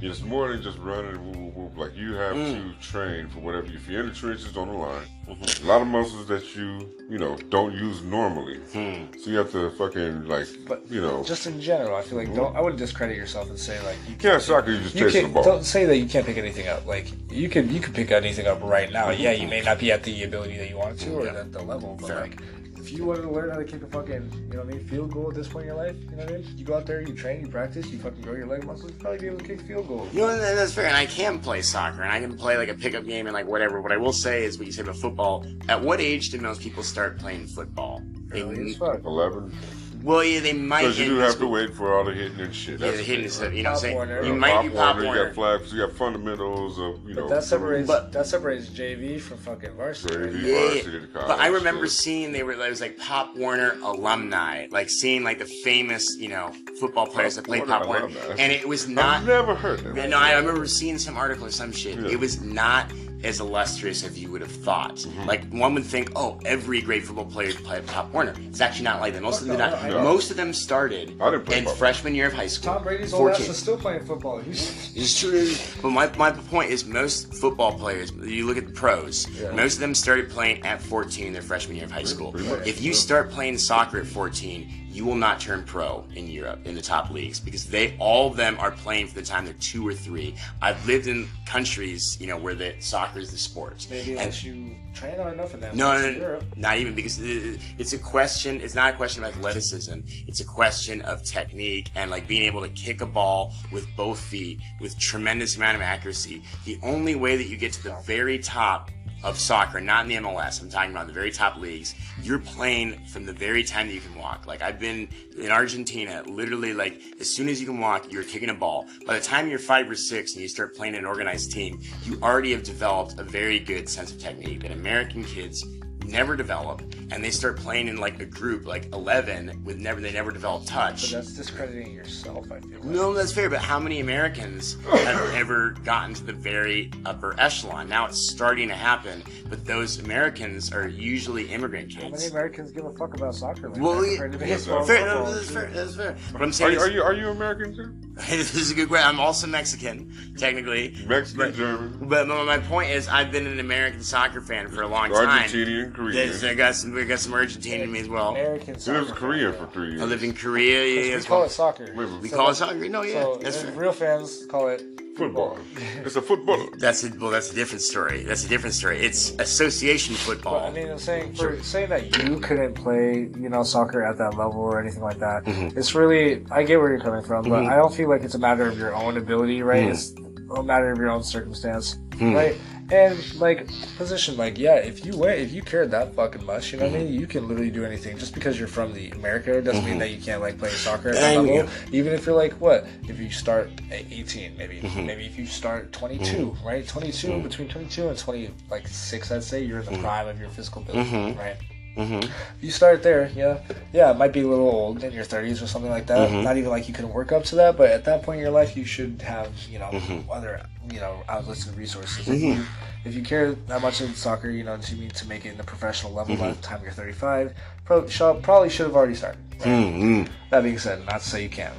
[0.00, 1.78] It's more than just running whoop, whoop, whoop.
[1.78, 2.80] Like you have mm.
[2.80, 3.66] to train for whatever.
[3.66, 5.64] If you're in the trenches on the line, mm-hmm.
[5.64, 8.58] a lot of muscles that you you know don't use normally.
[8.72, 9.04] Hmm.
[9.18, 11.22] So you have to fucking like But you know.
[11.24, 12.36] Just in general, I feel like mm-hmm.
[12.36, 15.14] don't I wouldn't discredit yourself and say like you yeah, soccer you just you chase
[15.14, 15.44] the can ball.
[15.44, 16.86] don't say that you can't pick anything up.
[16.86, 19.10] Like you can you could pick anything up right now.
[19.10, 19.50] Yeah, you mm-hmm.
[19.50, 21.40] may not be at the ability that you want to or Yeah.
[21.40, 22.20] at the level, but Fair.
[22.22, 22.40] like
[22.84, 24.86] if you wanted to learn how to kick a fucking you know what I mean
[24.86, 26.46] field goal at this point in your life, you know what I mean?
[26.56, 28.98] You go out there, you train, you practice, you fucking grow your leg muscles, you
[28.98, 30.12] probably be able to kick field goals.
[30.12, 30.86] You know, and that's fair.
[30.86, 33.46] And I can play soccer, and I can play like a pickup game and like
[33.46, 33.80] whatever.
[33.80, 35.46] What I will say is, what you say about football.
[35.68, 38.02] At what age did most people start playing football?
[38.28, 39.02] They- Early as fuck.
[39.04, 39.56] Eleven.
[40.04, 40.82] Well, yeah, they might.
[40.82, 42.78] Because you do have to wait for all the hitting and shit.
[42.78, 43.48] Yeah, That's the the hitting thing, stuff.
[43.48, 43.56] right?
[43.56, 43.94] You know what I'm Pop saying?
[43.96, 44.22] Warner.
[44.24, 45.24] You Uh, might do pop You Warner.
[45.26, 45.72] got flags.
[45.72, 47.22] You got fundamentals of you know.
[47.22, 50.14] But that separates But- that separates JV from fucking varsity.
[50.14, 50.98] JV, Yeah, yeah, varsity yeah.
[51.12, 54.90] college, But I remember so- seeing they were it was like Pop Warner alumni, like
[54.90, 58.34] seeing like the famous you know football players that played Warner Pop Warner, alumni.
[58.38, 59.20] and it was not.
[59.22, 59.96] I've never heard that.
[59.96, 61.98] Yeah, no, I remember seeing some article or some shit.
[61.98, 62.10] Yeah.
[62.10, 62.90] It was not
[63.24, 64.96] as illustrious as you would have thought.
[64.96, 65.24] Mm-hmm.
[65.26, 68.34] Like one would think, oh, every great football player play played Pop Warner.
[68.48, 69.22] It's actually not like that.
[69.22, 69.88] Most of them did No, not.
[69.88, 71.78] no, Most of them started I didn't play in Pop Warner.
[71.78, 72.74] freshman year of high school.
[72.74, 73.50] Tom Brady's old ass 14.
[73.50, 74.38] is still playing football.
[74.40, 75.52] He's It's true.
[75.82, 79.50] But my, my point is, most football players, you look at the pros, Yeah.
[79.52, 82.32] most of them started playing at 14 their freshman year of high school.
[82.32, 82.66] pretty much.
[82.66, 86.76] If you start playing soccer at 14, you will not turn pro in Europe in
[86.76, 89.86] the top leagues because they all of them are playing for the time they're two
[89.86, 90.36] or three.
[90.62, 93.86] I've lived in countries, you know, where the soccer is the sport.
[93.90, 95.76] maybe And- unless you train on enough of them.
[95.76, 98.60] no, no, no, not even because it's a question.
[98.60, 99.98] It's not a question of athleticism.
[100.28, 104.20] It's a question of technique and like being able to kick a ball with both
[104.20, 106.42] feet with tremendous amount of accuracy.
[106.64, 108.92] The only way that you get to the very top
[109.24, 111.94] of soccer, not in the MLS, I'm talking about the very top leagues.
[112.22, 114.46] You're playing from the very time that you can walk.
[114.46, 115.08] Like I've been
[115.38, 118.86] in Argentina, literally like as soon as you can walk, you're kicking a ball.
[119.06, 122.20] By the time you're five or six and you start playing an organized team, you
[122.22, 125.64] already have developed a very good sense of technique that American kids
[126.04, 130.12] never develop and they start playing in like a group like 11 with never they
[130.12, 130.74] never develop touch.
[130.74, 132.50] But touch that's discrediting yourself.
[132.50, 132.78] I feel.
[132.78, 132.84] Like.
[132.84, 137.88] no that's fair but how many americans have ever gotten to the very upper echelon
[137.88, 142.02] now it's starting to happen but those americans are usually immigrant kids.
[142.04, 143.68] How many Americans give a fuck about soccer?
[143.68, 146.16] Like well, that yeah, compared baseball, fair, football, no, that's fair, that's fair.
[146.32, 148.13] But I'm Are saying you, are you are you American too?
[148.30, 149.08] this is a good question.
[149.08, 150.94] I'm also Mexican, technically.
[151.06, 154.82] Mexican, But- German, But my my point is, I've been an American soccer fan for
[154.82, 155.48] a long time.
[155.48, 156.12] Argentinian, Korean.
[156.14, 158.30] There's- I got some, we got some Argentine in me as well.
[158.30, 158.98] American He soccer.
[158.98, 160.02] lives in Korea fan, for three years.
[160.02, 160.84] I lived in Korea.
[160.86, 161.46] Yeah, We as call well.
[161.46, 161.92] it soccer.
[162.20, 162.88] We So call it soccer.
[162.88, 164.82] No, yeah, So that's real fans call it
[165.16, 165.58] football.
[166.04, 166.68] It's a football.
[166.76, 168.24] That's a, well, that's a different story.
[168.24, 168.98] That's a different story.
[169.00, 170.60] It's association football.
[170.60, 174.18] But I mean, I'm saying for saying that you couldn't play, you know, soccer at
[174.18, 175.44] that level or anything like that.
[175.44, 175.78] Mm-hmm.
[175.78, 178.38] It's really, I get where you're coming from, but I don't feel like it's a
[178.38, 179.84] matter of your own ability, right?
[179.84, 179.92] Mm-hmm.
[179.92, 180.14] It's
[180.58, 182.56] a matter of your own circumstance, right?
[182.90, 183.66] And like
[183.96, 186.94] position, like yeah, if you went, if you cared that fucking much, you know what
[186.94, 187.20] I mean, Mm-hmm.
[187.20, 188.18] you can literally do anything.
[188.18, 191.14] Just because you're from the America doesn't mean that you can't like play soccer at
[191.14, 191.70] that mean- level.
[191.92, 195.06] Even if you're like what, if you start at 18, maybe Mm-hmm.
[195.06, 196.86] maybe if you start 22, right?
[196.86, 199.94] 22 between 22 and 20, like six, I'd say you're in Mm-hmm.
[199.94, 201.56] the prime of your physical ability, right?
[201.96, 202.28] Mhm.
[202.60, 203.58] You start there, yeah,
[203.92, 204.10] yeah.
[204.10, 206.28] It might be a little old in your 30s or something like that.
[206.28, 206.42] Mm-hmm.
[206.42, 208.50] Not even like you couldn't work up to that, but at that point in your
[208.52, 210.30] life, you should have you know Mm-hmm.
[210.30, 212.28] other you know outlets and resources.
[212.28, 212.64] If you
[213.04, 215.64] if you care that much in soccer, you know, to to make it in the
[215.64, 216.44] professional level Mm-hmm.
[216.44, 217.54] by the time you're 35,
[217.84, 219.38] probably should, probably should have already started.
[219.60, 220.24] Mm-hmm.
[220.50, 221.74] That being said, not to say you can't.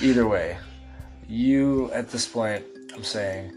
[0.00, 0.56] Either way,
[1.28, 3.52] you at this point, I'm saying,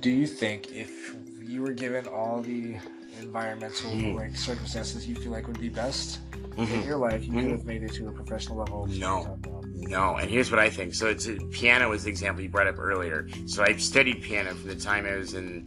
[0.00, 2.76] do you think if you were given all the
[3.22, 4.16] environmental Mm.
[4.16, 6.20] like circumstances you feel like would be best
[6.56, 8.86] in your life, you could have made it to a professional level?
[8.86, 9.00] Mm-hmm.
[9.00, 9.38] No.
[9.74, 10.94] No, and here's what I think.
[10.94, 13.26] So it's piano was the example you brought up earlier.
[13.46, 15.64] So I've studied piano from the time I was in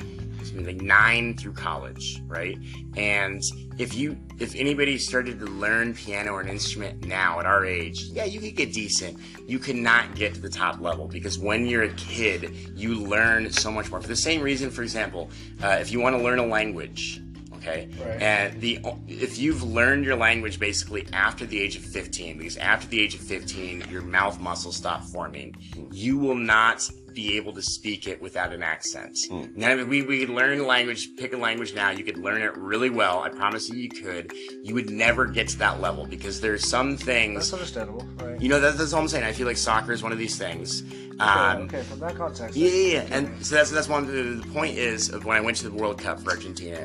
[0.56, 2.58] like nine through college, right?
[2.96, 3.42] And
[3.80, 8.04] if you, if anybody started to learn piano or an instrument now at our age,
[8.04, 9.18] yeah, you could get decent.
[9.48, 13.72] You cannot get to the top level because when you're a kid, you learn so
[13.72, 14.00] much more.
[14.00, 15.32] For the same reason, for example,
[15.64, 17.20] uh, if you want to learn a language,
[17.64, 18.22] okay Right.
[18.22, 22.88] and the if you've learned your language basically after the age of 15 because after
[22.88, 25.56] the age of 15 your mouth muscles stop forming
[25.92, 29.46] you will not be able to speak it without an accent hmm.
[29.56, 32.42] now if we, we could learn a language pick a language now you could learn
[32.42, 34.32] it really well i promise you you could
[34.64, 38.33] you would never get to that level because there's some things That's understandable, right?
[38.40, 40.38] You know that, that's all i'm saying i feel like soccer is one of these
[40.38, 42.56] things okay, um, okay, from that context.
[42.56, 43.16] yeah, yeah, yeah.
[43.16, 44.06] And so that's that's one.
[44.08, 46.80] The, the point is of when I went to the World Cup for Argentina.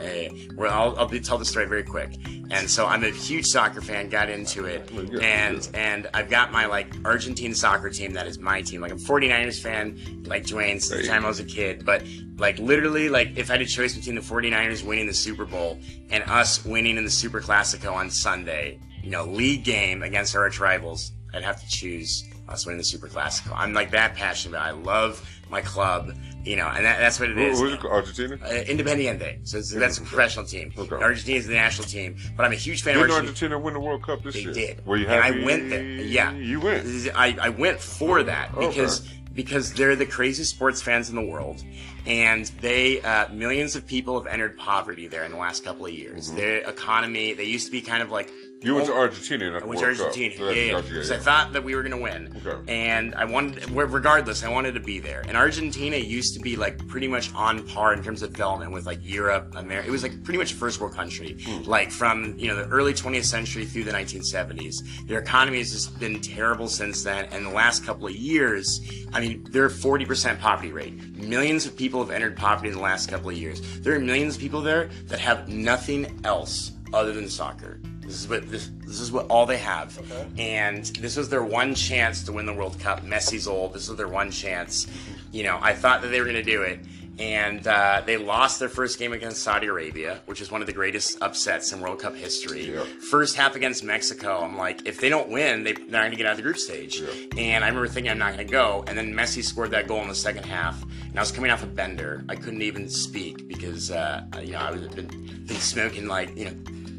[0.55, 2.17] where I'll, I'll be, tell the story very quick.
[2.51, 4.09] And so I'm a huge soccer fan.
[4.09, 4.91] Got into it,
[5.23, 8.81] and and I've got my like Argentine soccer team that is my team.
[8.81, 11.85] Like I'm 49ers fan, like Dwayne since the time I was a kid.
[11.85, 12.05] But
[12.37, 15.79] like literally, like if I had a choice between the 49ers winning the Super Bowl
[16.11, 20.43] and us winning in the Super Classico on Sunday, you know, league game against our
[20.43, 23.53] arch rivals, I'd have to choose us winning the Super Classico.
[23.55, 24.57] I'm like that passionate.
[24.57, 24.79] about it.
[24.79, 26.15] I love my club,
[26.45, 27.61] you know, and that, that's what it is.
[27.61, 27.85] it?
[27.85, 28.37] Argentina?
[28.43, 29.47] Uh, Independiente.
[29.49, 30.73] So it's, that's a professional team.
[30.77, 30.95] Okay.
[30.97, 33.55] Argentina is the national team, but I'm a huge fan Didn't of Argentina.
[33.55, 34.53] Argentina win the World Cup this They year?
[34.53, 34.87] did.
[34.87, 35.45] Were you And I happy?
[35.45, 35.83] went there.
[35.85, 36.33] Yeah.
[36.33, 36.87] You went.
[37.15, 38.69] I, I went for that Okay.
[38.69, 41.63] because because they're the craziest sports fans in the world,
[42.07, 45.93] and they uh, millions of people have entered poverty there in the last couple of
[45.93, 46.29] years.
[46.29, 46.37] Mm-hmm.
[46.37, 48.31] Their economy, they used to be kind of like
[48.63, 50.37] You went to Argentina, I went to Argentina.
[50.37, 50.81] So yeah, yeah.
[50.81, 52.35] Because I thought that we were going to win.
[52.45, 52.73] Okay.
[52.73, 55.23] And I wanted, regardless, I wanted to be there.
[55.29, 58.85] And Argentina used to be like pretty much on par in terms of development with
[58.85, 59.89] like Europe, America.
[59.89, 61.37] It was like pretty much a first world country.
[61.45, 61.63] Hmm.
[61.71, 65.07] Like from, you know, the early 20th century through the 1970s.
[65.07, 67.27] Their economy has just been terrible since then.
[67.27, 68.81] And the last couple of years,
[69.13, 71.17] I mean, they're 40% poverty rate.
[71.17, 73.81] Millions of people have entered poverty in the last couple of years.
[73.81, 77.81] There are millions of people there that have nothing else other than soccer.
[78.01, 79.99] This is what this, this is what all they have,
[80.39, 83.03] and this was their one chance to win the World Cup.
[83.05, 83.75] Messi's old.
[83.75, 84.87] This was their one chance.
[85.31, 86.81] You know, I thought that they were going to do it,
[87.19, 90.73] and uh, they lost their first game against Saudi Arabia, which is one of the
[90.73, 92.73] greatest upsets in World Cup history.
[92.73, 92.85] Yeah.
[93.11, 96.17] First half against Mexico, I'm like, if they don't win, they, they're not going to
[96.17, 97.01] get out of the group stage.
[97.01, 97.09] Yeah.
[97.37, 100.01] And I remember thinking I'm not going to go, and then Messi scored that goal
[100.03, 102.25] in the second half, and I was coming off a bender.
[102.29, 106.45] I couldn't even speak because uh, you know I was been, been smoking like you
[106.47, 106.55] know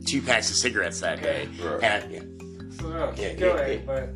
[0.06, 1.48] two packs of cigarettes that day.
[1.62, 1.84] Right.
[1.84, 2.20] And, yeah.
[2.78, 3.86] So no, Yeah, keep yeah, going, yeah.
[3.86, 4.10] but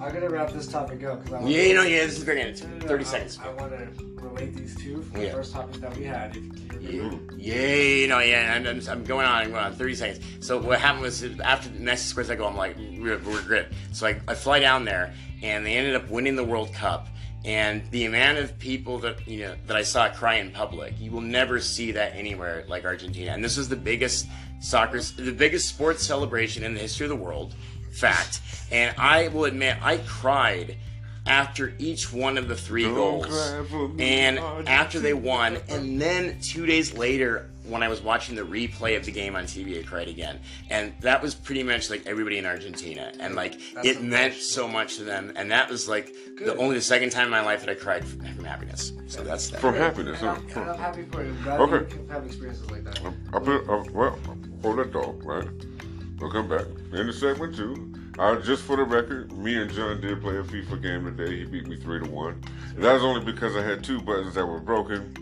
[0.00, 2.42] I'm gonna wrap this topic up because I yeah, you know, yeah, this is very
[2.42, 2.60] good.
[2.62, 3.38] No, no, no, Thirty I- seconds.
[3.42, 5.32] I, want to relate these two from the Yeah.
[5.32, 6.36] first topic that we had.
[6.36, 6.42] If
[6.82, 7.34] you Yeah, remember.
[7.38, 10.24] yeah, you know, yeah, and I'm, I'm going on, I'm going on, 30 seconds.
[10.40, 13.68] So what happened was after the Messi scores that goal, I'm like, we're, we're good.
[13.92, 17.06] So I, I fly down there, and they ended up winning the World Cup.
[17.44, 21.10] And the amount of people that you know that I saw cry in public, you
[21.10, 23.32] will never see that anywhere like Argentina.
[23.32, 24.26] And this was the biggest
[24.60, 27.54] soccer, the biggest sports celebration in the history of the world.
[27.94, 28.40] Fact.
[28.70, 30.76] And I will admit, I cried
[31.26, 33.26] after each one of the 3 Don't goals.
[33.26, 38.02] cry for me, And after they won, and then two days later, when I was
[38.02, 40.38] watching the replay of the game on TV, I cried again.
[40.68, 43.10] And that was pretty much like everybody in Argentina.
[43.18, 45.32] And like, That's it meant so much to them.
[45.34, 48.04] And that was like the only the second time in my life that I cried
[48.04, 48.92] from, from happiness.
[49.06, 49.60] So that's that.
[49.60, 50.20] From happiness.
[50.20, 50.60] And huh?
[50.60, 51.34] I'm, and I'm happy for you.
[51.48, 51.94] Okay.
[51.96, 53.00] you have experiences like that.
[53.32, 54.18] I put, uh, well,
[54.60, 55.48] hold that thought, right?
[56.18, 56.66] We'll come back.
[56.92, 60.42] In the segment two, uh, just for the record, me and John did play a
[60.42, 61.38] FIFA game today.
[61.38, 62.42] He beat me three to one.
[62.74, 65.12] And that was only because I had two buttons that were broken.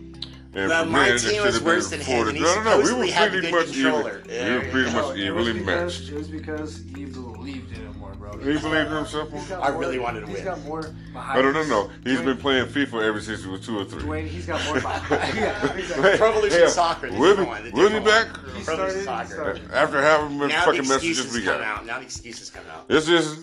[0.55, 2.43] And Well, for my men, it team was worse than four his, to- and he
[2.43, 2.77] No, no, no.
[2.77, 3.83] We were pretty much even.
[4.29, 6.09] Yeah, we were pretty No, much evenly because, matched.
[6.11, 8.02] It was because he believed in it more, bro.
[8.39, 9.31] He believed in himself.
[9.31, 10.45] He's I more- really wanted to He's win.
[10.45, 10.81] got more
[11.13, 11.39] behind.
[11.39, 11.63] I don't know.
[11.67, 14.03] No, he's Dwayne- been playing FIFA ever since he was two or three.
[14.03, 15.35] Dwayne, he's got more behind.
[15.35, 16.17] yeah, exactly.
[16.17, 16.67] Pro Evolution Yeah.
[16.69, 17.09] Soccer.
[17.11, 18.27] the We'll be- one, we'll be back.
[18.45, 18.55] one.
[18.55, 19.33] He Pro Evolution started- he Soccer.
[19.57, 19.71] started.
[19.73, 21.63] After having the Now fucking the messages excuses we come got.
[21.67, 21.85] out.
[21.85, 22.87] Now the excuses come out.
[22.87, 23.37] This is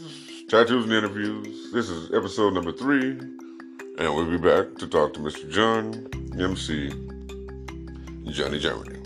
[0.48, 1.72] Tattoos and Interviews.
[1.72, 3.18] This is episode number three.
[3.98, 5.50] And we'll be back to talk to Mr.
[5.50, 6.06] John,
[6.38, 6.88] MC,
[8.30, 8.99] Johnny Germany.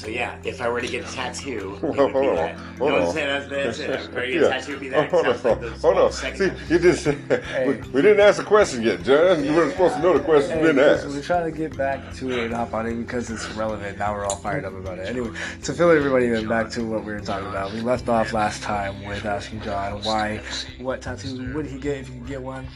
[0.00, 2.56] So yeah, if I were to get a tattoo, it would be that.
[2.78, 3.14] hold No, on.
[3.14, 3.90] that's it, that's, that's it.
[3.90, 4.48] If I were to get a Yeah.
[4.48, 5.10] tattoo, it would be that.
[5.10, 6.12] Hold Sounds like on, those hold on.
[6.12, 6.56] See, time.
[6.70, 7.06] you just
[7.66, 9.44] we, we didn't ask a question yet, John.
[9.44, 12.14] You weren't supposed to know the question's Hey, been listen, we're trying to get back
[12.14, 13.98] to it and hop on it because it's relevant.
[13.98, 15.08] Now we're all fired up about it.
[15.08, 15.32] Anyway,
[15.64, 18.62] to fill everybody in back to what we were talking about, we left off last
[18.62, 20.40] time with asking John why,
[20.78, 22.66] what tattoo would he get if he could get one,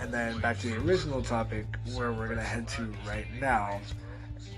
[0.00, 3.80] and then back to the original topic where we're gonna head to right now,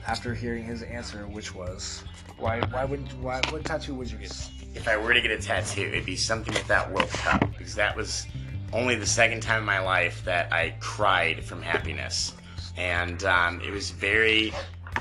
[0.07, 2.03] after hearing his answer, which was
[2.39, 4.33] why, why would, why, what tattoo would you get?
[4.75, 7.75] if I were to get a tattoo, it'd be something with that World Cup because
[7.75, 8.27] that was
[8.73, 12.33] only the second time in my life that I cried from happiness,
[12.77, 14.53] and um, it was very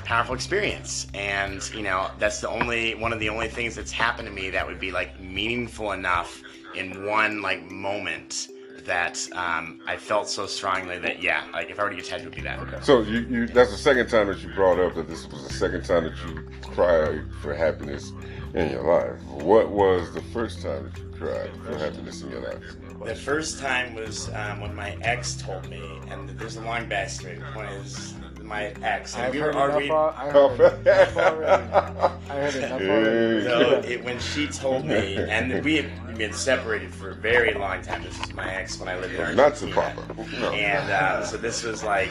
[0.04, 1.06] powerful experience.
[1.14, 4.50] And you know, that's the only one of the only things that's happened to me
[4.50, 6.42] that would be like meaningful enough
[6.74, 8.48] in one like moment
[8.84, 12.08] that um, I felt so strongly that yeah, like if I were to get a
[12.08, 12.84] tattoo, it would be that.
[12.84, 15.54] So you, you that's the second time that you brought up that this was the
[15.54, 18.12] second time that you cried for happiness
[18.54, 19.22] in your life.
[19.42, 22.62] What was the first time that you cried for happiness in your life?
[23.04, 27.38] The first time was um, when my ex told me, and there's a long backstory.
[27.56, 28.14] One is
[28.52, 29.14] my ex.
[29.14, 29.92] and I've we heard were enough, arguing.
[29.92, 31.72] al- I heard enough already.
[31.72, 33.44] I heard enough already.
[33.44, 37.80] So it, when she told me, and we had been separated for a very long
[37.82, 38.02] time.
[38.02, 39.48] This was my ex when I lived in Argentina.
[39.48, 40.38] Not to Papa.
[40.38, 40.50] No.
[40.52, 42.10] And uh, so this was like,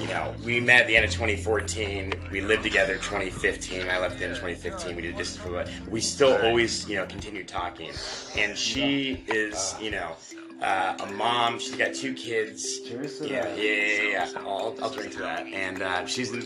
[0.00, 2.14] you know, we met at the end of 2014.
[2.30, 3.86] We lived together 2015.
[3.90, 4.96] I left in 2015.
[4.96, 7.90] We did distance for what we still always, you know, continued talking.
[8.38, 10.16] And she is, you know,
[10.62, 11.58] uh, a mom.
[11.58, 12.80] She's got two kids.
[12.84, 13.58] Yeah, that.
[13.58, 14.28] yeah, yeah, yeah.
[14.36, 15.46] I'll, I'll drink to that.
[15.46, 16.40] And uh, she's the,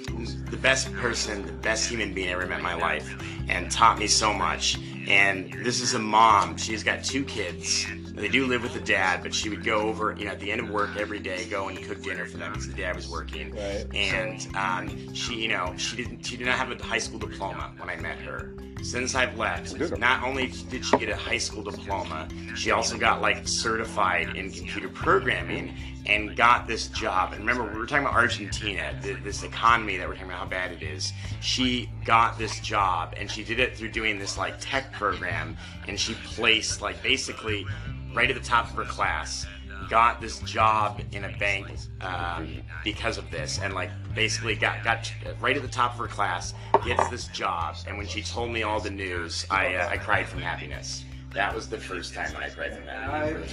[0.50, 3.14] the best person, the best human being I ever met in my life,
[3.48, 4.78] and taught me so much.
[5.08, 6.56] And this is a mom.
[6.56, 7.86] She's got two kids.
[8.16, 10.50] They do live with the dad, but she would go over, you know, at the
[10.50, 13.08] end of work every day, go and cook dinner for them because the dad was
[13.08, 13.54] working.
[13.54, 13.86] Right.
[13.94, 17.74] And um, she, you know, she didn't, she did not have a high school diploma
[17.76, 18.54] when I met her.
[18.82, 23.20] Since I've left, not only did she get a high school diploma, she also got
[23.20, 25.74] like certified in computer programming
[26.06, 27.32] and got this job.
[27.32, 30.46] And remember, we were talking about Argentina, th- this economy that we're talking about how
[30.46, 31.12] bad it is.
[31.40, 35.56] She got this job and she did it through doing this like tech program
[35.88, 37.66] and she placed like basically
[38.14, 39.46] right at the top of her class
[39.88, 41.68] got this job in a bank
[42.00, 46.06] um, because of this, and like basically got got right at the top of her
[46.06, 49.96] class, gets this job, and when she told me all the news, I uh, I
[49.96, 51.04] cried from happiness.
[51.32, 53.52] That was the first time I cried from happiness.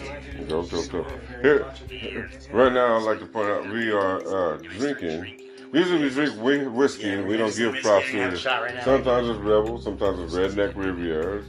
[1.41, 5.39] Here, right now, I'd like to point out we are uh, drinking.
[5.73, 8.83] Usually we drink whi- whiskey and we don't give props to right.
[8.83, 11.43] Sometimes it's Rebel, sometimes it's Redneck Riviera.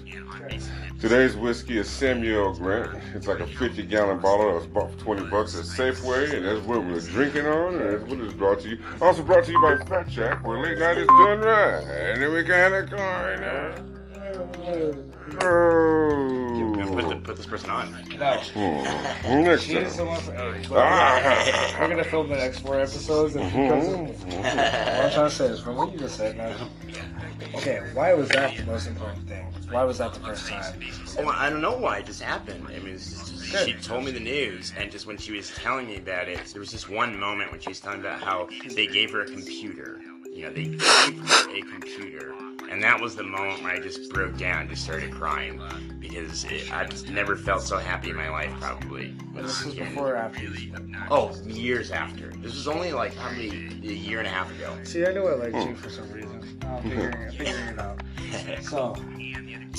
[1.04, 2.98] Today's whiskey is Samuel Grant.
[3.14, 6.46] It's like a 50 gallon bottle that was bought for 20 bucks at Safeway, and
[6.46, 8.78] that's what we're drinking on, and that's what it's brought to you.
[9.02, 11.84] Also brought to you by Fat Shack, where late night is done right.
[11.84, 14.03] And then we got a coin.
[14.34, 15.04] Put, the,
[15.42, 17.20] Oh.
[17.24, 17.92] put this person on.
[18.18, 18.18] No.
[18.18, 21.76] Next She's the one for, Ah.
[21.80, 25.46] we're gonna film the next four episodes and because of, what I'm trying to say
[25.46, 26.56] is from what you just said, man.
[27.54, 29.46] Okay, why was that the most important thing?
[29.70, 30.80] Why was that the first time?
[31.18, 32.66] Oh, I don't know why it just happened.
[32.68, 35.86] I mean, it's just, she told me the news, and just when she was telling
[35.86, 38.86] me about it, there was just one moment when she was telling about how they
[38.86, 40.00] gave her a computer.
[40.32, 42.34] You know, they gave her a computer,
[42.74, 45.62] and that was the moment where I just broke down, just started crying
[46.00, 48.50] because it, I've never felt so happy in my life.
[48.58, 49.14] Probably.
[49.32, 50.48] This was before or after?
[51.08, 52.32] Oh, years after.
[52.38, 54.76] This was only like probably a year and a half ago.
[54.82, 55.74] See, I knew I liked you hmm.
[55.74, 56.58] for some reason.
[56.64, 58.02] I'm figuring, figuring it out.
[58.64, 58.96] So,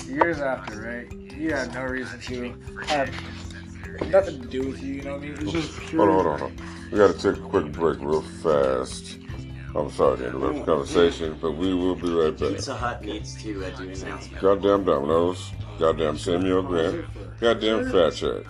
[0.08, 1.12] years after, right?
[1.34, 3.14] You had no reason to have
[4.10, 4.94] nothing to do with you.
[4.94, 5.34] You know what I mean?
[5.34, 6.10] It was just pure.
[6.10, 6.92] Hold on, hold on, hold on.
[6.92, 9.18] We got to take a quick break real fast.
[9.76, 12.52] I'm sorry to interrupt the conversation, but we will be right back.
[12.52, 14.42] Pizza Hut needs to uh, do an announcement.
[14.42, 17.06] Goddamn Domino's, goddamn Samuel Grant,
[17.42, 18.46] goddamn Fat Shack.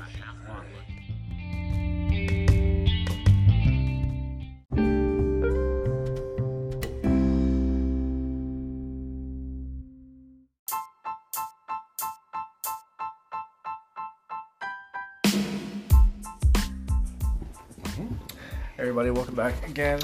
[18.77, 19.99] Everybody, welcome back again.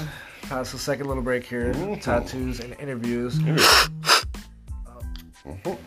[0.52, 1.72] Past the second little break here.
[2.02, 3.38] Tattoos and interviews.
[5.46, 5.78] Oh.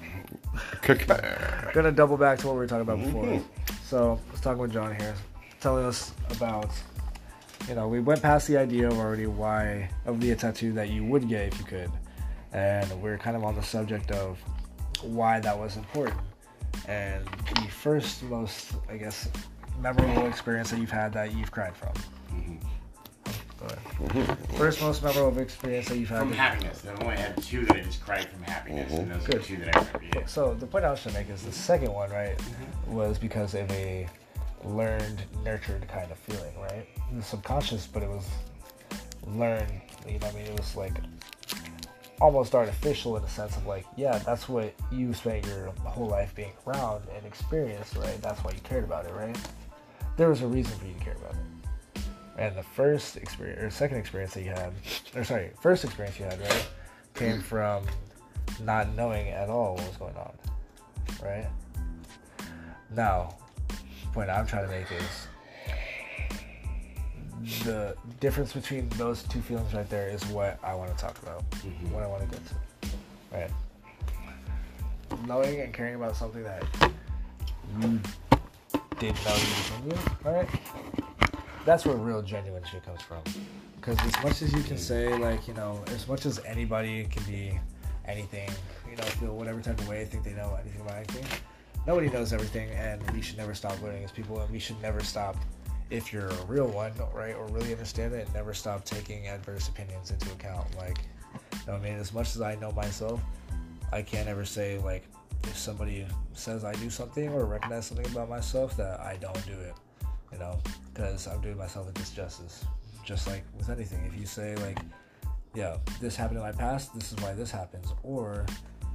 [1.71, 3.43] Gonna double back to what we were talking about before.
[3.83, 5.13] So let's talk with John here,
[5.59, 6.71] telling us about.
[7.69, 11.05] You know, we went past the idea of already why of the tattoo that you
[11.05, 11.91] would get if you could,
[12.51, 14.39] and we're kind of on the subject of
[15.03, 16.19] why that was important.
[16.87, 19.29] And the first most, I guess,
[19.79, 21.93] memorable experience that you've had that you've cried from.
[24.57, 26.19] First most memorable experience that you've had.
[26.19, 26.83] From with- happiness.
[26.87, 29.01] I've only had two that I just cried from happiness, mm-hmm.
[29.01, 29.43] and those are the Good.
[29.43, 30.19] two that I remember.
[30.19, 30.25] Yeah.
[30.25, 32.39] So the point I was trying to make is the second one, right,
[32.87, 34.07] was because of a
[34.63, 36.87] learned, nurtured kind of feeling, right?
[36.95, 38.27] It was subconscious, but it was
[39.27, 39.71] learned.
[40.07, 40.93] You know, what I mean, it was like
[42.21, 46.33] almost artificial in the sense of like, yeah, that's what you spent your whole life
[46.35, 48.21] being around and experienced, right?
[48.21, 49.37] That's why you cared about it, right?
[50.17, 51.54] There was a reason for you to care about it.
[52.37, 54.73] And the first experience or second experience that you had,
[55.15, 56.67] or sorry, first experience you had, right,
[57.13, 57.85] came from
[58.61, 60.33] not knowing at all what was going on,
[61.23, 61.47] right?
[62.91, 63.35] Now,
[64.13, 65.27] point I'm trying to make is
[67.63, 71.49] the difference between those two feelings right there is what I want to talk about,
[71.51, 71.91] mm-hmm.
[71.91, 72.55] what I want to get to,
[73.33, 73.51] right?
[75.27, 76.63] Knowing and caring about something that
[77.81, 77.99] you
[78.99, 80.49] didn't know you was into, right?
[81.65, 83.23] That's where real genuine shit comes from.
[83.75, 87.23] Because as much as you can say, like, you know, as much as anybody can
[87.23, 87.59] be
[88.05, 88.49] anything,
[88.89, 91.25] you know, feel whatever type of way, think they know anything about anything,
[91.87, 95.01] nobody knows everything, and we should never stop learning as people, and we should never
[95.01, 95.35] stop,
[95.89, 100.11] if you're a real one, right, or really understand it, never stop taking adverse opinions
[100.11, 100.67] into account.
[100.77, 100.99] Like,
[101.33, 101.93] you know I mean?
[101.93, 103.19] As much as I know myself,
[103.91, 105.03] I can't ever say, like,
[105.43, 109.59] if somebody says I do something or recognize something about myself, that I don't do
[109.59, 109.73] it,
[110.31, 110.59] you know,
[110.93, 112.65] because I'm doing myself a disjustice.
[113.03, 114.79] Just like with anything, if you say, like,
[115.53, 118.45] yeah, this happened in my past, this is why this happens, or,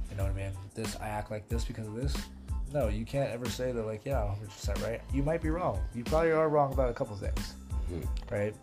[0.09, 2.15] you know what I mean, this, I act like this because of this.
[2.73, 4.33] No, you can't ever say that, like, yeah,
[4.69, 5.01] 100% right.
[5.13, 5.79] You might be wrong.
[5.95, 7.55] You probably are wrong about a couple things,
[8.29, 8.53] right?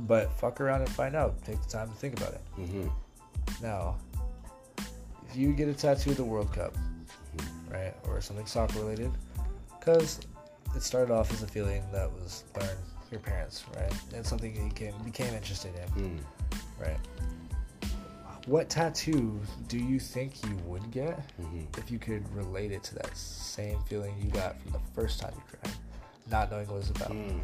[0.00, 1.42] But fuck around and find out.
[1.44, 2.40] Take the time to think about it.
[2.58, 2.88] Mm-hmm.
[3.62, 3.96] Now,
[5.28, 6.74] if you get a tattoo of the World Cup,
[7.70, 9.12] right, or something soccer related,
[9.78, 10.20] because
[10.76, 14.54] it started off as a feeling that was learned from your parents, right, and something
[14.54, 16.20] you became, became interested in, Mm.
[16.80, 16.98] right.
[18.46, 21.66] What tattoo do you think you would get Mhm.
[21.78, 25.32] if you could relate it to that same feeling you got from the first time
[25.36, 25.74] you cried,
[26.30, 27.10] not knowing what it was about?
[27.10, 27.40] Mm.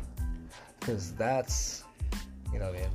[0.80, 1.84] Because that's,
[2.52, 2.90] you know, man,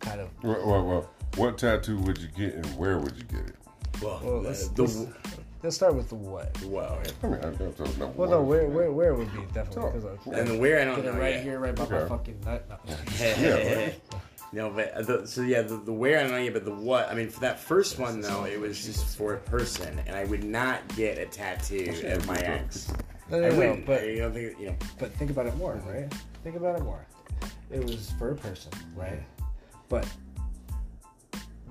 [0.00, 3.46] kind of Well, well, well, what tattoo would you get and where would you get
[3.46, 3.56] it?
[4.02, 5.12] Well, Well, the, let's, the,
[5.56, 6.62] let's, let's start with the what.
[6.64, 8.12] well, I mean, I don't know.
[8.16, 11.06] Well, no, where, where, where would be definitely because and the where I don't get
[11.06, 11.42] it know right yet.
[11.44, 12.68] here, right by my fucking nut.
[12.68, 12.94] No.
[14.52, 16.64] Yeah, no, but uh, the, so yeah, the, the where I don't know yet, but
[16.64, 17.10] the what.
[17.10, 20.24] I mean, for that first one though, it was just for a person, and I
[20.24, 22.92] would not get a tattoo of my ex.
[23.28, 23.86] No, I no, no, wouldn't.
[23.86, 24.76] but I don't think you know.
[24.98, 26.12] but think about it more, right?
[26.44, 27.04] Think about it more.
[27.72, 29.20] It was for a person, right?
[29.88, 30.06] But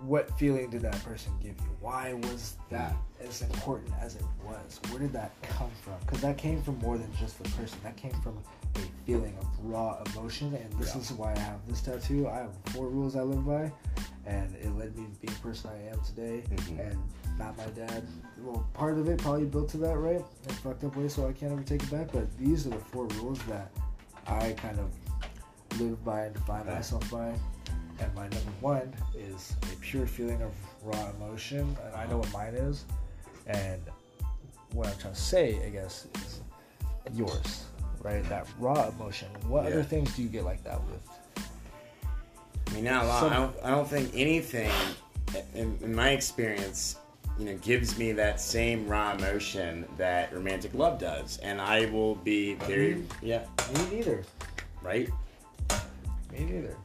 [0.08, 1.78] what feeling did that person give you?
[1.80, 4.80] Why was that as important as it was?
[4.90, 5.94] Where did that come from?
[6.02, 7.78] Because that came from more than just the person.
[7.84, 8.38] That came from
[8.76, 12.28] a feeling of raw emotion, and this is why I have this tattoo.
[12.28, 13.72] I have four rules I live by,
[14.26, 16.44] and it led me to be the person I am today.
[16.50, 16.80] Mm-hmm.
[16.80, 16.98] And
[17.38, 18.04] not my dad.
[18.40, 20.24] Well, part of it probably built to that, right?
[20.44, 22.12] In a fucked up way, so I can't ever take it back.
[22.12, 23.72] But these are the four rules that
[24.28, 27.34] I kind of live by and define myself by.
[28.00, 30.52] And my number one is a pure feeling of
[30.84, 32.38] raw emotion, and I know what uh-huh.
[32.38, 32.86] mine is.
[33.48, 33.82] And
[34.74, 36.42] what I'm trying to say, I guess, is
[37.14, 37.66] yours,
[38.02, 38.28] right?
[38.30, 39.28] That raw emotion.
[39.48, 39.72] What Yeah.
[39.72, 41.10] other things do you get like that with?
[42.68, 43.20] I mean, not a lot.
[43.22, 43.56] Some- I don't.
[43.64, 44.72] I don't think anything,
[45.54, 46.98] in, in my experience,
[47.38, 52.16] you know, gives me that same raw emotion that romantic love does, and I will
[52.16, 53.44] be very, yeah,
[53.74, 54.24] Me neither.
[54.82, 55.10] right.
[56.32, 56.76] Me neither.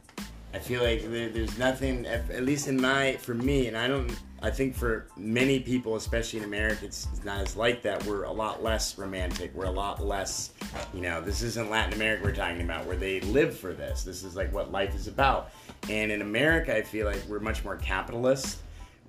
[0.53, 3.87] I feel like there, there's nothing, at at least in my, for me, and I
[3.87, 8.03] don't, I think for many people, especially in America, it's, it's not as like that.
[8.05, 9.53] We're a lot less romantic.
[9.55, 10.51] We're a lot less,
[10.93, 14.03] you know, this isn't Latin America we're talking about where they live for this.
[14.03, 15.51] This is like what life is about.
[15.89, 18.59] And in America, I feel like we're much more capitalist.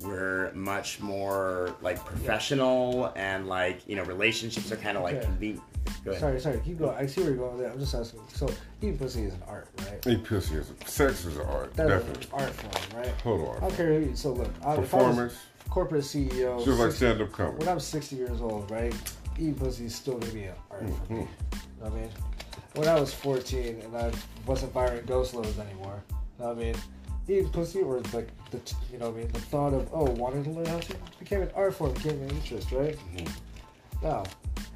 [0.00, 5.24] We're much more like professional and like, you know, relationships are kind of like Okay.
[5.24, 5.62] convenient.
[6.04, 6.20] Go ahead.
[6.20, 6.60] Sorry, sorry.
[6.64, 6.96] Keep going.
[6.96, 7.72] I see where you're going with that.
[7.72, 8.20] I'm just asking.
[8.34, 8.48] So,
[8.80, 10.04] eating pussy is an art, right?
[10.04, 12.26] Hey, pussy is sex is an art, That's definitely.
[12.26, 13.20] an art form, right?
[13.22, 13.60] Hold I on.
[13.60, 14.16] don't care who you.
[14.16, 15.34] So look, I, if I was Performance,
[15.70, 16.64] corporate CEO.
[16.64, 17.58] just like 60 stand up comedy.
[17.58, 18.94] when I'm 60 years old, right?
[19.38, 21.14] Eating pussy is still gonna be an art for mm-hmm.
[21.14, 21.20] me.
[21.20, 22.10] You know what I mean?
[22.74, 24.12] When I was 14 and I
[24.46, 26.74] wasn't firing ghost loads anymore, you know what I mean?
[27.28, 28.60] Eating pussy or like the
[28.92, 31.42] you know what I mean the thought of oh wanting to learn how to became
[31.42, 32.96] an art form, became an interest, right?
[32.96, 34.06] Mm-hmm.
[34.06, 34.24] Now,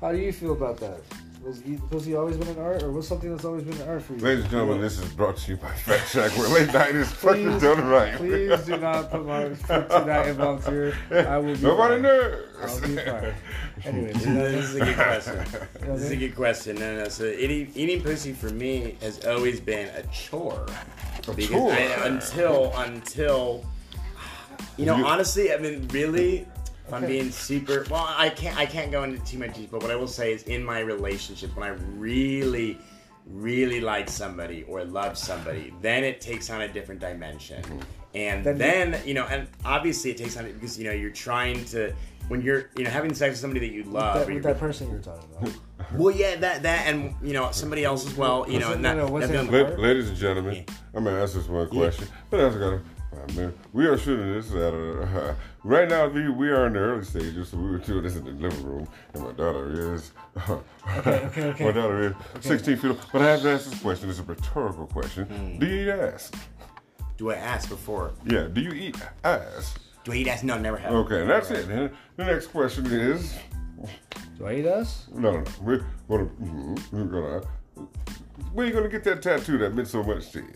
[0.01, 1.01] how do you feel about that?
[1.43, 4.03] Was eating pussy always been an art, or was something that's always been an art
[4.03, 4.19] for you?
[4.19, 7.09] Ladies and gentlemen, this is brought to you by Fat Shack, where late night is
[7.13, 8.17] fucking Please- done right.
[8.17, 10.93] Please do not put my foot to that involved here.
[11.13, 12.03] I will be Nobody fine.
[12.03, 12.45] knows.
[12.63, 13.35] I'll be fine.
[13.85, 15.37] Anyways, this is a good question.
[15.83, 16.19] You know This is I a mean?
[16.29, 16.77] good question.
[16.77, 17.09] No, no.
[17.09, 20.67] So eating, eating pussy for me has always been a chore.
[21.27, 21.71] because tour.
[21.73, 23.65] I, until until
[24.77, 26.49] you know You- honestly I mean really
[26.87, 29.83] if I'm being super well I can't I can't go into too much detail but
[29.83, 32.79] what I will say is in my relationship when I really
[33.27, 37.81] really like somebody or love somebody then it takes on a different dimension mm-hmm.
[38.15, 40.93] and Then then, you- you know and obviously it takes on it because you know
[40.93, 41.93] you're trying to
[42.29, 44.91] when you're you know having sex with somebody that you love that, with that person
[44.91, 45.53] you're talking about.
[45.95, 48.97] well yeah that that and you know somebody else as well you know and that,
[48.97, 49.79] no, what's that- that?
[49.81, 50.65] Ladies and gentlemen,
[50.95, 52.81] I'm gonna ask this one question, but I just gotta.
[53.13, 55.35] Uh, man, we are shooting this at a, uh,
[55.65, 56.09] right now.
[56.09, 58.65] We, we are in the early stages, so we were doing this in the living
[58.65, 60.13] room, and my daughter is
[60.49, 61.65] okay, okay.
[61.65, 62.15] my daughter is
[62.47, 62.89] 16 feet.
[62.89, 63.01] old.
[63.13, 64.11] But I have to ask this question.
[64.11, 65.25] It's a rhetorical question.
[65.25, 65.59] Hmm.
[65.59, 66.31] Do you eat ass?
[67.17, 68.49] do I ask before Yeah.
[68.53, 69.75] Do you eat ass?
[70.05, 71.67] do I eat ass no never have Okay, and that's it.
[71.69, 73.35] The next question is
[74.39, 75.07] Do I eat us?
[75.15, 75.45] no, no, no.
[75.63, 76.29] We're gonna,
[76.93, 77.47] we're gonna.
[78.53, 80.53] Where you gonna get that tattoo that meant so much to you?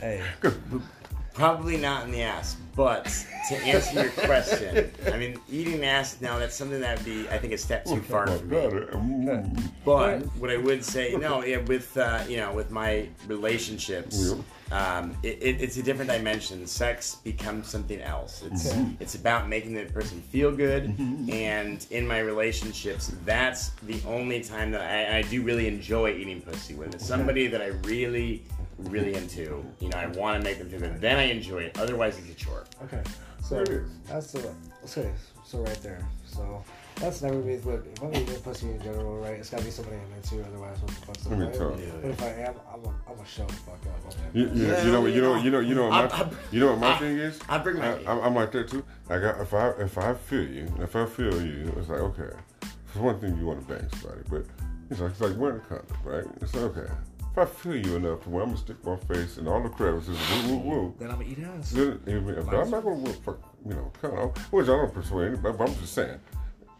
[0.00, 0.22] Hey,
[1.34, 3.04] Probably not in the ass, but
[3.48, 7.38] to answer your question, I mean, eating ass now, that's something that would be, I
[7.38, 8.60] think, a step too far for me.
[8.60, 13.08] daughter, mm, But what I would say, no, yeah, with, uh, you know, with my
[13.26, 14.34] relationships,
[14.70, 16.66] um, it, it, it's a different dimension.
[16.66, 18.42] Sex becomes something else.
[18.50, 18.86] It's, Okay.
[19.00, 20.94] it's about making the person feel good.
[21.30, 26.40] And in my relationships, that's the only time that I, I do really enjoy eating
[26.42, 26.74] pussy.
[26.74, 26.94] with.
[26.94, 28.44] it's somebody that I really,
[28.90, 31.00] really into, you know, I want to make them do good.
[31.00, 31.78] Then I enjoy it.
[31.78, 32.64] Otherwise, it's a chore.
[32.84, 33.02] okay.
[33.42, 33.88] So There it is.
[34.08, 34.54] that's the
[34.84, 35.10] okay.
[35.44, 36.06] So right there.
[36.24, 36.62] So
[36.96, 37.60] that's never been.
[37.60, 39.32] But if I'm eating pussy in general, right?
[39.34, 40.46] It's gotta be somebody I'm into.
[40.46, 41.56] Otherwise, what the fuck's the Let me point?
[41.58, 41.70] tell
[42.00, 44.06] But if I am, I'm a, I'm a shut the fuck up.
[44.06, 44.30] on.
[44.32, 45.12] You, you, you know what?
[45.12, 45.36] You know?
[45.42, 45.60] You know.
[45.60, 46.10] You know what?
[46.12, 47.40] My, I'm- you know what my I- thing is?
[47.48, 48.84] I bring my- I, I'm, I'm like that too.
[49.10, 52.30] Like I, if I if I feel you, if I feel you, it's like okay.
[52.62, 54.44] It's one thing, you want to bang somebody, but
[54.90, 56.24] it's like it's like wearing a condom, right?
[56.40, 56.92] It's like okay.
[57.32, 59.70] If I feel you enough to where I'm gonna stick my face in all the
[59.70, 60.94] crevices, woo woo woo.
[60.98, 61.70] Then I'm gonna eat ass.
[61.70, 65.28] Then, even, but I'm not gonna wear fuck, you know, condom, which I don't persuade
[65.28, 65.56] anybody.
[65.56, 66.20] But I'm just saying.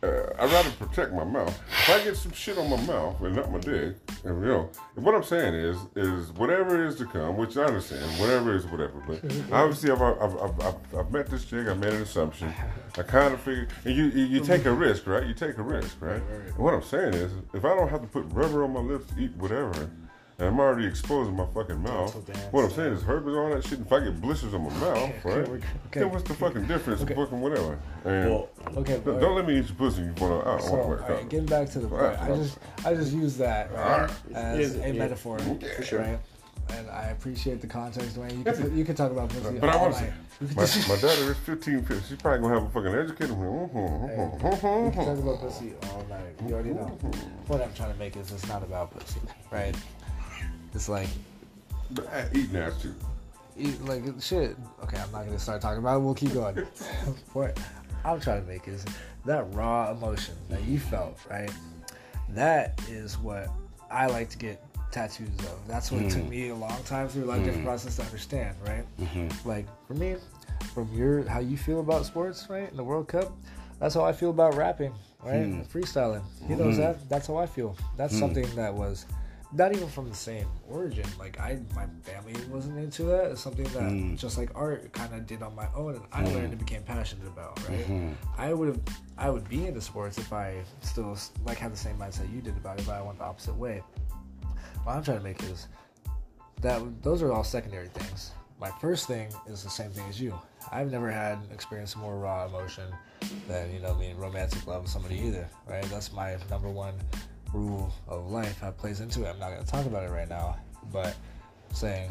[0.02, 1.56] Uh, I'd rather protect my mouth.
[1.70, 3.94] If I get some shit on my mouth and not my dick,
[4.24, 8.04] and, you know, what I'm saying is, is whatever is to come, which I understand,
[8.18, 9.00] whatever is whatever.
[9.06, 11.68] But obviously, I've, I've, I've, I've, I've met this chick.
[11.68, 12.52] I made an assumption.
[12.98, 15.24] I kind of figured, and you, you, you take a risk, right?
[15.24, 16.20] You take a risk, right?
[16.48, 19.06] And what I'm saying is, if I don't have to put rubber on my lips
[19.14, 19.88] to eat whatever.
[20.42, 22.26] And I'm already exposing my fucking mouth.
[22.26, 23.78] Dance, What I'm saying is herpes all that shit.
[23.78, 25.36] If I get blisters on my mouth, Okay, right?
[25.38, 26.00] okay, okay.
[26.00, 27.00] Then what's the fucking difference?
[27.02, 27.14] Okay.
[27.14, 27.78] Fucking whatever.
[28.04, 29.00] And Well, Okay.
[29.04, 30.02] don't, don't let me eat your pussy.
[30.02, 30.48] You want to?
[30.50, 32.58] I don't So, want to all right, getting back to the point, Alright, I just
[32.84, 34.10] I just use that right, Alright.
[34.34, 34.98] as Yeah, a yeah.
[34.98, 36.00] metaphor, For sure.
[36.00, 36.18] right?
[36.70, 38.38] And I appreciate the context, Dwayne.
[38.38, 40.12] You can you can talk about pussy But I all want to say,
[40.56, 42.02] my, my daughter is 15, 15.
[42.08, 43.28] She's probably gonna have a fucking educated.
[43.30, 46.34] you can talk about pussy all night.
[46.48, 46.98] You already know.
[47.00, 47.18] Mm-hmm.
[47.46, 49.20] What I'm trying to make is it's not about pussy,
[49.52, 49.76] right?
[50.74, 51.08] It's like
[51.90, 52.94] But I eat ass too.
[53.56, 54.56] eat, like shit.
[54.84, 56.00] Okay, I'm not gonna start talking about it.
[56.00, 56.56] We'll keep going.
[57.32, 57.58] what
[58.04, 58.84] I'm trying to make is
[59.24, 61.50] that raw emotion that you felt, right?
[62.30, 63.48] That is what
[63.90, 65.58] I like to get tattoos of.
[65.68, 68.56] That's what took me a long time through a lot of different process to understand,
[68.66, 68.84] right?
[69.44, 70.16] Like for me,
[70.74, 72.70] from your how you feel about sports, right?
[72.70, 73.32] In the World Cup,
[73.78, 74.92] that's how I feel about rapping,
[75.22, 75.34] right?
[75.36, 76.22] And freestyling.
[76.48, 77.08] He knows that.
[77.08, 77.76] That's how I feel.
[77.96, 79.06] That's something that was
[79.54, 81.04] not even from the same origin.
[81.18, 83.32] Like I, my family wasn't into that.
[83.32, 84.14] It's something that hmm.
[84.16, 86.34] just like art kind of did on my own, and I hmm.
[86.34, 87.58] learned and became passionate about.
[87.68, 87.80] Right?
[87.80, 88.12] Mm-hmm.
[88.38, 88.80] I would have,
[89.18, 92.56] I would be into sports if I still like had the same mindset you did
[92.56, 93.82] about it, but I went the opposite way.
[94.84, 95.68] What I'm trying to make is
[96.62, 98.32] that those are all secondary things.
[98.58, 100.38] My first thing is the same thing as you.
[100.70, 102.84] I've never had experienced more raw emotion
[103.48, 105.48] than you know being romantic love with somebody either.
[105.68, 105.82] Right?
[105.84, 106.94] That's my number one
[107.52, 108.60] rule of life.
[108.60, 109.28] That plays into it.
[109.28, 110.56] I'm not going to talk about it right now,
[110.92, 111.14] but
[111.72, 112.10] saying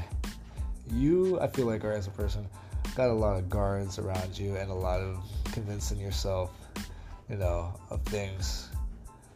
[0.91, 2.47] you, I feel like, are as a person,
[2.95, 6.51] got a lot of guards around you and a lot of convincing yourself,
[7.29, 8.69] you know, of things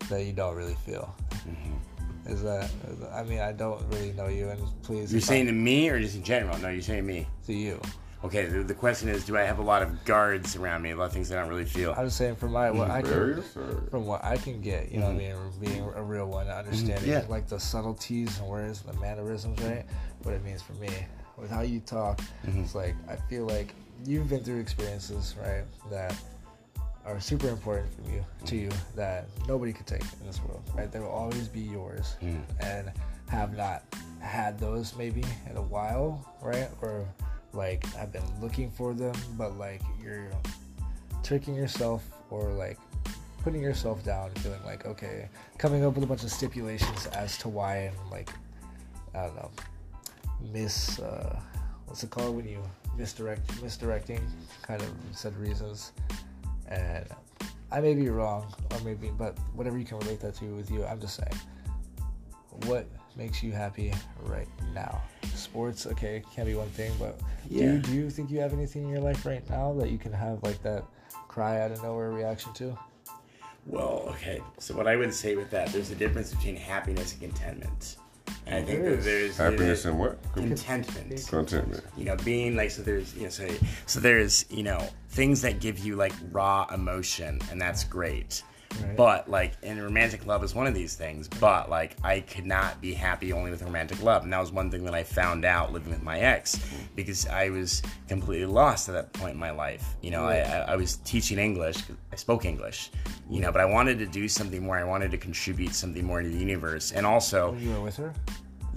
[0.09, 1.15] that you don't really feel.
[1.31, 2.31] Mm-hmm.
[2.31, 2.69] Is that?
[3.13, 5.11] I mean, I don't really know you, and please.
[5.11, 6.57] You're if I- saying to me or just in general?
[6.57, 7.27] No, you're saying me.
[7.45, 7.79] to you.
[8.25, 10.89] Okay, the, the question is, do I have a lot of guards around me?
[10.89, 11.93] A lot of things I don't really feel.
[11.95, 13.41] I'm saying from my what I can, or
[13.91, 17.07] from what I can get, you know, what I mean, being a real one, understanding
[17.07, 17.23] Yeah.
[17.29, 19.85] like the subtleties and words, the mannerisms, right?
[20.23, 20.89] What it means for me,
[21.37, 22.61] with how you talk, mm-hmm.
[22.61, 26.15] it's like I feel like you've been through experiences, right, that
[27.05, 28.65] are super important for you to mm-hmm.
[28.65, 30.91] you that nobody could take in this world, right?
[30.91, 32.41] They will always be yours, mm-hmm.
[32.59, 32.91] and
[33.29, 33.83] have not
[34.19, 36.69] had those maybe in a while, right?
[36.81, 37.05] Or
[37.55, 40.29] like I've been looking for them, but like you're
[41.23, 42.77] tricking yourself or like
[43.43, 47.49] putting yourself down, feeling like okay, coming up with a bunch of stipulations as to
[47.49, 48.29] why and like
[49.13, 49.51] I don't know,
[50.51, 51.39] miss uh,
[51.85, 52.61] what's it called when you
[52.97, 54.21] misdirect misdirecting
[54.61, 55.91] kind of said reasons.
[56.67, 57.05] And
[57.71, 60.85] I may be wrong or maybe but whatever you can relate that to with you
[60.85, 61.39] I'm just saying
[62.65, 62.87] what
[63.17, 63.93] makes you happy
[64.23, 65.01] right now
[65.33, 67.73] sports okay can't be one thing but do, Yeah.
[67.73, 70.11] you, do you think you have anything in your life right now that you can
[70.13, 70.83] have like that
[71.27, 72.77] cry out of nowhere reaction to
[73.67, 74.41] Well, okay.
[74.59, 77.97] So what I would say with that, there's a difference between happiness and contentment.
[78.45, 79.05] And I think There that is.
[79.05, 80.19] there's Happiness there's and what?
[80.33, 81.25] contentment.
[81.27, 81.83] Contentment.
[81.97, 83.47] You know, being like so there's you know so
[83.87, 88.43] so there's you know things that give you like raw emotion, and that's great.
[88.81, 88.95] Right.
[88.95, 91.27] But like, and romantic love is one of these things.
[91.27, 94.69] But like, I could not be happy only with romantic love, and that was one
[94.69, 96.59] thing that I found out living with my ex,
[96.95, 99.95] because I was completely lost at that point in my life.
[100.01, 101.77] You know, I, I, was teaching English.
[102.11, 102.91] I spoke English,
[103.29, 104.77] you know, but I wanted to do something more.
[104.77, 108.13] I wanted to contribute something more to the universe, and also, you were with her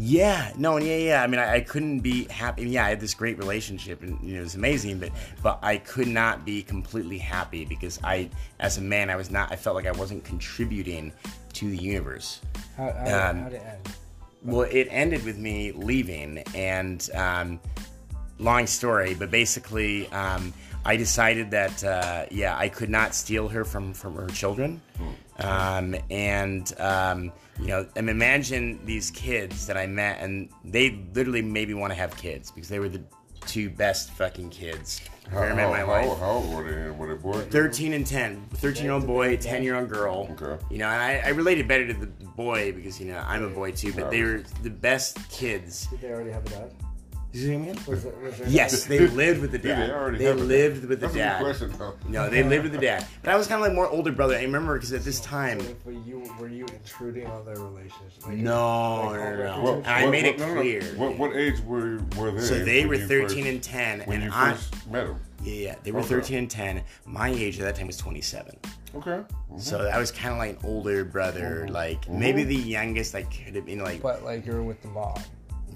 [0.00, 1.22] yeah, no, and yeah, yeah.
[1.24, 2.68] I mean, I, I couldn't be happy.
[2.68, 5.00] Yeah, I had this great relationship, and you know, it was amazing.
[5.00, 5.10] But,
[5.42, 8.30] but I could not be completely happy because I,
[8.60, 9.50] as a man, I was not.
[9.50, 11.12] I felt like I wasn't contributing
[11.54, 12.40] to the universe.
[12.76, 13.96] how, how, Um, how did it end
[14.44, 17.60] Well, it ended with me leaving, and um,
[18.38, 23.64] long story, but basically, um, I decided that uh, yeah, I could not steal her
[23.64, 24.80] from from her children,
[25.40, 31.42] um, and um, you know, and imagine these kids that I met, and they literally
[31.42, 33.02] made me want to have kids because they were the
[33.46, 36.08] two best fucking kids I've How, ever met in my how, life.
[36.08, 36.90] how, how old were they?
[36.90, 37.46] Were they boys?
[37.46, 40.62] 13 and 10 13 year old boy 10 year old girl Okay.
[40.70, 43.48] you know and I, I related better to the boy because you know i'm a
[43.48, 46.72] boy too but they were the best kids did they already have a dad
[47.32, 47.78] you see what I mean?
[47.86, 50.46] was it, was there yes they lived with the Did dad they they have dad?
[50.46, 53.36] lived with the That's dad good question, no they lived with the dad but i
[53.36, 55.92] was kind of like more older brother i remember because at this time So, were
[55.92, 58.26] you were you intruding on their relationship?
[58.26, 59.62] Like, no like, no no, no.
[59.62, 60.60] what- And i made it no, no, no.
[60.60, 62.40] clear What, what age were were they?
[62.40, 65.20] so they were you 13 and 10 when and you i first met them.
[65.44, 66.08] yeah, yeah they were Okay.
[66.08, 68.56] 13 and 10 my age at that time was 27
[68.96, 69.20] Okay.
[69.52, 69.60] Mhm.
[69.60, 71.74] so I was kind of like an older brother, Mm-hmm.
[71.74, 75.14] like maybe the youngest I could have been, like But like you're with the mom.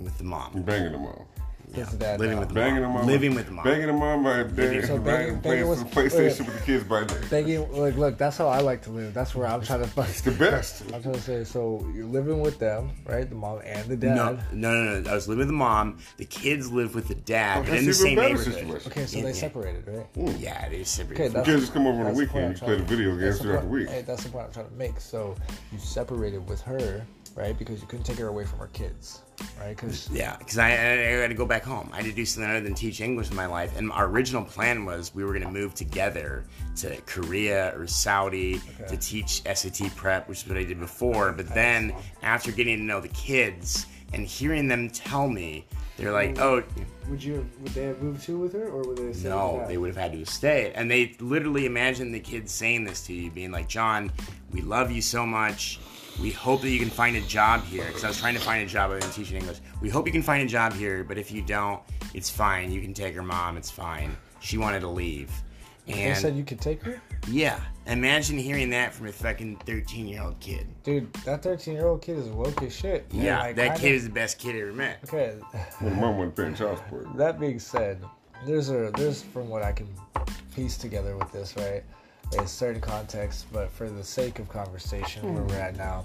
[0.01, 0.63] with the You mom.
[0.63, 1.29] banging the all.
[1.77, 2.21] With the dad.
[2.21, 2.41] living now.
[2.41, 3.07] with Banging mom.
[3.07, 3.65] Living with mom.
[3.65, 4.85] Banging them on my dad.
[4.87, 7.15] So banging- playing banging was- some PlayStation with the kids by day.
[7.29, 9.15] Thinking, like, look, that's how I like to live.
[9.15, 10.01] That's where I'm trying to.
[10.03, 10.83] It's the best.
[10.95, 13.29] I'm trying to say, so you're living with them, right?
[13.29, 14.17] The mom and the dad.
[14.17, 15.11] No, no, no, no.
[15.11, 15.99] I was living with the mom.
[16.19, 18.45] The kids lived with the dad, Oh, in the same neighborhood.
[18.55, 18.91] situation.
[18.93, 19.35] Okay, so Yeah, they yeah.
[19.35, 20.07] separated, right?
[20.39, 21.21] Yeah, they separated.
[21.21, 22.45] Okay, from- that's- You can't just come over on the That's the weekend.
[22.45, 23.89] I'm You play the video games the throughout the week.
[23.89, 25.01] Hey, that's the point I'm trying to make.
[25.01, 25.35] So
[25.73, 27.05] you separated with her,
[27.35, 27.59] right?
[27.59, 29.23] Because you couldn't take her away from her kids,
[29.61, 29.77] right?
[29.77, 31.89] Because Yeah, because I, I, I had to go back home.
[31.93, 33.77] I had to do something other than teach English in my life.
[33.77, 36.45] And our original plan was we were going to move together
[36.77, 38.89] to Korea or Saudi Okay.
[38.89, 41.33] to teach SAT prep, which is what I did before.
[41.33, 45.67] But then after getting to know the kids and hearing them tell me,
[45.97, 46.63] they're like, oh,
[47.09, 49.13] would you would they have moved too with her, or would they?
[49.13, 50.73] Stay no, they would have had to stayed.
[50.73, 54.11] And they literally imagine the kids saying this to you, being like, John,
[54.53, 55.79] we love you so much.
[56.21, 57.85] We hope that you can find a job here.
[57.87, 59.59] Because I was trying to find a job other than teaching English.
[59.81, 61.81] We hope you can find a job here, but if you don't,
[62.15, 62.71] it's fine.
[62.71, 64.17] You can take her mom, it's fine.
[64.41, 65.31] She wanted to leave.
[65.87, 67.59] They And said you could take her, yeah,
[67.89, 70.69] imagine hearing that from a fucking 13 year old kid.
[70.85, 71.13] dude.
[71.25, 73.13] That 13 year old kid is woke as shit.
[73.13, 73.25] man.
[73.25, 74.99] Yeah, Like, that kinda- kid is the best kid I ever met.
[75.05, 75.35] Okay.
[75.81, 77.17] When mom wasn't paying child support.
[77.17, 78.01] That being said,
[78.47, 79.89] there's a there's from what I can
[80.55, 81.83] piece together with this, right?
[82.39, 85.61] A certain context, but for the sake of conversation where we're hmm.
[85.61, 86.05] at now,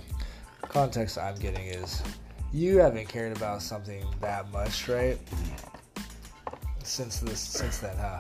[0.61, 2.03] context I'm getting is
[2.51, 5.17] you haven't cared about something that much, right?
[6.83, 8.19] Since this since then, huh?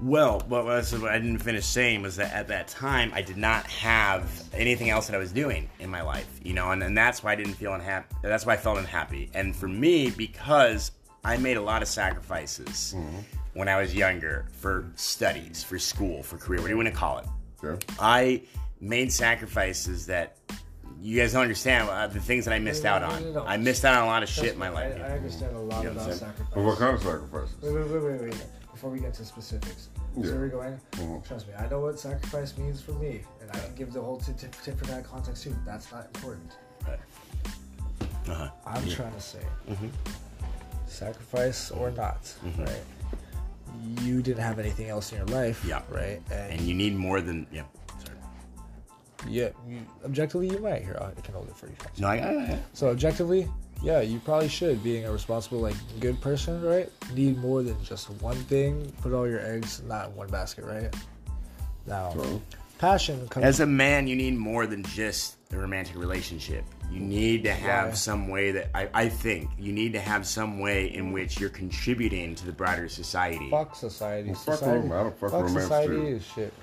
[0.00, 3.66] Well, what, what I didn't finish saying was that at that time I did not
[3.68, 7.22] have anything else that I was doing in my life, you know, and, and that's
[7.22, 8.14] why I didn't feel unhappy.
[8.22, 9.30] That's why I felt unhappy.
[9.32, 10.90] And for me, because
[11.24, 13.18] I made a lot of sacrifices hmm.
[13.54, 16.94] When I was younger for studies, for school, for career, what do you want to
[16.94, 17.26] call it?
[17.62, 17.76] Yeah.
[18.00, 18.42] I
[18.80, 20.36] made sacrifices that
[21.00, 23.36] you guys don't understand uh, the things that I missed out on.
[23.46, 24.94] I missed out on a lot of shit in my life.
[24.96, 26.18] I, I understand a lot You know what about saying?
[26.18, 26.54] sacrifice.
[26.54, 27.54] But what kind of sacrifices?
[27.62, 28.46] Wait, wait, wait, wait, wait.
[28.72, 30.24] Before we get to specifics, Yeah.
[30.26, 30.80] so we're going.
[30.92, 31.26] Mhm.
[31.26, 34.16] Trust me, I know what sacrifice means for me, and I can give the whole
[34.18, 35.54] tip, tip, tip for that context too.
[35.66, 36.52] That's not important.
[38.28, 38.48] Uh-huh.
[38.66, 39.90] I'm trying to say, Mhm.
[40.86, 42.66] sacrifice or not, Mhm.
[42.66, 42.82] right?
[44.02, 45.82] You didn't have anything else in your life, Yeah.
[45.90, 46.20] right?
[46.30, 47.62] And, And you need more than yeah.
[48.04, 48.18] Sorry.
[49.28, 50.82] yeah, you, objectively, you might.
[50.82, 51.74] Here, I can hold it for you.
[51.98, 52.58] No, I got it.
[52.74, 53.48] So objectively,
[53.82, 56.88] yeah, you probably should, being a responsible, like good person, right?
[57.14, 58.92] Need more than just one thing.
[59.00, 60.94] Put all your eggs not in one basket, right?
[61.86, 62.14] Now,
[62.78, 63.44] passion comes.
[63.44, 66.64] As a man, you need more than just a romantic relationship.
[66.90, 67.94] You need to have Why?
[67.94, 71.50] some way that I, I think you need to have some way in which you're
[71.50, 73.48] contributing to the broader society.
[73.50, 74.28] fuck society.
[74.34, 74.88] fuck society.
[74.88, 76.06] rom- I don't fuck romance society too.
[76.06, 76.54] is shit.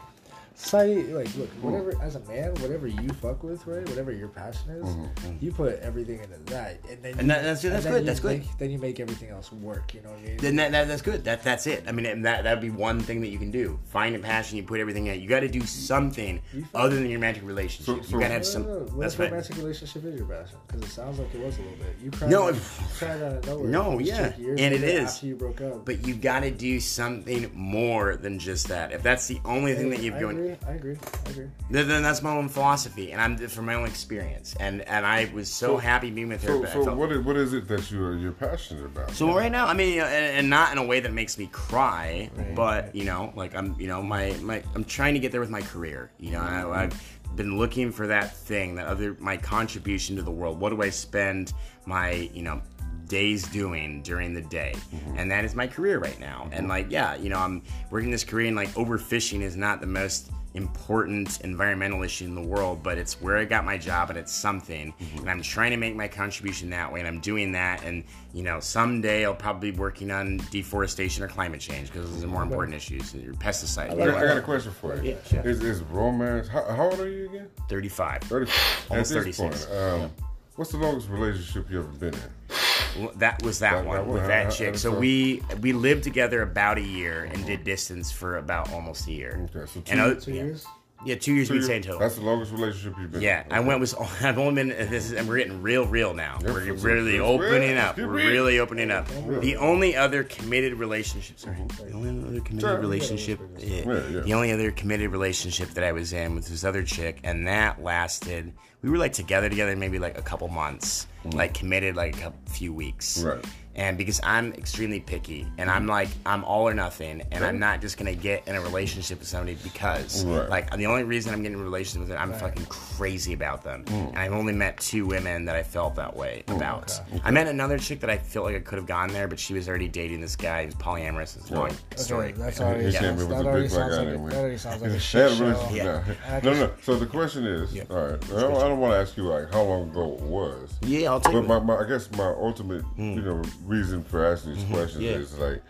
[0.59, 1.61] Society, like, look, hmm.
[1.71, 5.35] whatever, as a man, whatever you fuck with, right, whatever your passion is, hmm, hmm,
[5.39, 8.05] you put everything into that, and then And you- that- that's- that's then good, you
[8.05, 8.43] that's good.
[8.57, 9.93] Then you make everything else work.
[9.93, 10.37] You know what I mean?
[10.37, 11.23] Then that, that, that's good.
[11.23, 11.85] That that's it.
[11.87, 13.79] I mean, and that that'd be one thing that you can do.
[13.85, 14.57] Find a passion.
[14.57, 15.21] You put everything in.
[15.21, 16.41] You got to do something
[16.75, 17.85] other than your romantic relationship.
[17.85, 18.63] So- you so- gotta have No, some.
[18.63, 18.79] no, no.
[18.79, 19.31] What That's if right.
[19.31, 20.57] romantic relationship is your passion?
[20.67, 21.95] Because it sounds like it was a little bit.
[22.03, 22.29] You cried.
[22.31, 23.69] No, out, if- cried out of nowhere.
[23.69, 25.85] No, yeah, and it is later after you broke up.
[25.85, 28.91] But you got to do something more than just that.
[28.91, 30.67] If that's the only thing that you've I going, agree.
[30.67, 30.97] I agree.
[31.25, 31.47] I agree.
[31.69, 34.55] then, then that's my own philosophy, and I'm from my own experience.
[34.59, 36.67] And and I was so, So- happy being with her.
[36.67, 39.11] So, so what is, what is it that you're you're passionate about?
[39.11, 41.37] So right now, I mean, you know, and, and not in a way that makes
[41.37, 42.55] me cry, Right.
[42.55, 45.49] but you know, like I'm, you know, my my I'm trying to get there with
[45.49, 46.11] my career.
[46.19, 50.31] You know, I, I've been looking for that thing, that other my contribution to the
[50.31, 50.59] world.
[50.59, 51.53] What do I spend
[51.85, 52.61] my, you know,
[53.07, 54.73] days doing during the day?
[54.75, 55.17] Mm-hmm.
[55.17, 56.49] And that is my career right now.
[56.51, 59.87] And like, yeah, you know, I'm working this career, and like overfishing is not the
[59.87, 64.17] most important environmental issue in the world, but it's where I got my job and
[64.17, 64.93] it's something.
[65.17, 67.83] And I'm trying to make my contribution that way, and I'm doing that.
[67.83, 72.23] And you know, someday I'll probably be working on deforestation or climate change because those
[72.23, 73.13] are more important issues.
[73.13, 73.91] Or pesticide.
[73.91, 75.11] I got, I got a question for you.
[75.11, 75.47] Yeah, sure.
[75.47, 76.47] Is, is romance?
[76.47, 77.47] How, how old are you again?
[77.69, 78.21] 35.
[78.23, 78.51] Thirty.
[78.89, 79.65] Almost 36.
[79.65, 80.11] point, um,
[80.59, 83.09] what's the longest relationship you ever been in?
[83.17, 84.73] That was that, That- one that with I- that I- chick.
[84.73, 87.63] I So we we lived together about a year and did uh-huh.
[87.63, 89.47] distance for about almost a year.
[89.55, 90.65] Okay, so two- and Two years.
[90.65, 90.71] yeah,
[91.05, 91.49] two years Two years?
[91.49, 91.99] with in total.
[91.99, 93.21] That's the longest relationship you've been.
[93.21, 93.51] Yeah, in.
[93.51, 93.95] I went with.
[94.21, 96.39] I've only been this is and we're getting real real now.
[96.41, 97.79] Yeah, we're it's- really it's opening real.
[97.79, 97.97] up.
[97.97, 98.27] We're real.
[98.27, 99.07] really opening up.
[99.41, 102.79] The only other committed relationship, sorry, the only other committed Sorry.
[102.81, 104.19] relationship, yeah, Yeah, yeah.
[104.21, 107.81] the only other committed relationship that I was in with this other chick, and that
[107.81, 108.53] lasted.
[108.81, 112.39] We were like together together maybe like a couple months, like committed like a couple,
[112.51, 113.19] few weeks.
[113.19, 113.35] Mm.
[113.35, 113.45] Right.
[113.79, 115.89] And because I'm extremely picky, and I'm mm.
[115.89, 119.27] like I'm all or nothing, and I'm not just gonna get in a relationship with
[119.29, 120.49] somebody because Right.
[120.49, 123.63] like the only reason I'm getting in a relationship with it, I'm fucking crazy about
[123.63, 123.85] them.
[123.85, 124.09] Mm.
[124.09, 126.99] And I've only met two women that I felt that way mm, about.
[127.23, 129.53] I met another chick that I felt like I could have gone there, but she
[129.53, 131.37] was already dating this guy who's polyamorous.
[131.37, 132.31] It's a long story.
[132.31, 132.99] Okay, that's already, Yeah.
[132.99, 135.45] sounds, that already sounds guy like a, that already sounds like a shit show.
[135.45, 135.77] relationship.
[135.77, 136.39] Yeah.
[136.43, 136.71] No, no, no.
[136.83, 137.83] So the question is, Yeah.
[137.89, 138.23] all right.
[138.25, 140.73] I don't, I don't want to ask you like how long ago it was.
[140.81, 141.47] Yeah, I'll take But it.
[141.47, 143.13] my, my, I guess my ultimate, hmm.
[143.13, 145.03] you know, reason for asking these questions Mm-hmm.
[145.03, 145.11] Yeah.
[145.11, 145.61] is like,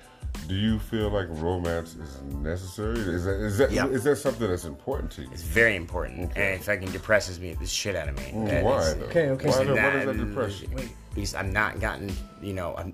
[0.48, 2.98] do you feel like romance is necessary?
[3.00, 3.88] Is that is that Yeah.
[3.88, 5.30] is that something that's important to you?
[5.32, 8.32] It's very important, and it fucking depresses me the shit out of me.
[8.34, 9.06] Mm, Why is- though?
[9.06, 10.62] Okay, okay, Why, so do- why does that- that depress?
[10.74, 12.94] Wait, because I'm not gotten, you know, I'm.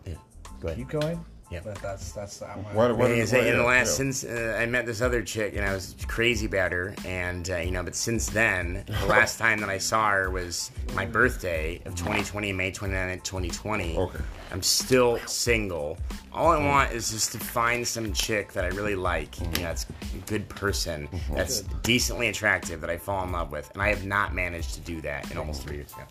[0.62, 0.78] Go ahead.
[0.78, 1.24] keep going.
[1.52, 1.60] Yeah.
[1.64, 3.94] But that's that's I wanna- Why, why Yeah, does, so why, in the last yeah.
[4.12, 7.58] since uh, I met this other chick and I was crazy about her and uh,
[7.58, 11.82] you know but since then the last time that I saw her was my birthday
[11.86, 14.20] of 2020 May 29th 2020 Okay.
[14.52, 15.98] I'm still single
[16.34, 19.52] all I want is just to find some chick that I really like you know
[19.62, 23.90] that's a good person that's decently attractive that I fall in love with and I
[23.90, 26.08] have not managed to do that in almost three years now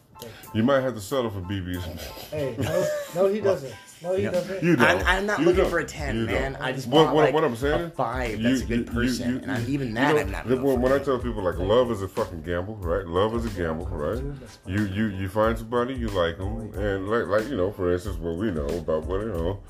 [0.55, 1.82] You might have to settle for BBs.
[2.30, 3.74] Hey, no, no, he doesn't.
[4.05, 4.62] No, he doesn't.
[4.62, 4.86] You don't.
[4.86, 5.70] I'm, I'm not You looking don't.
[5.70, 6.62] for a 10 You man don't.
[6.62, 7.80] I just What- want what- like what I'm saying?
[7.86, 10.20] a 5 You- that's a good person you- and I'm, you- even you that know,
[10.20, 13.07] I'm not when, when I tell people like love is a fucking gamble, right?
[13.07, 14.22] Love is a gamble, right?
[14.66, 18.16] You you you find somebody you like them, and like like you know, for instance,
[18.18, 19.61] what we know about what you know,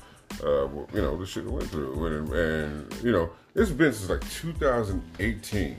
[0.43, 4.09] uh, you know, the shit we went through, and, and you know, it's been since
[4.09, 5.77] like 2018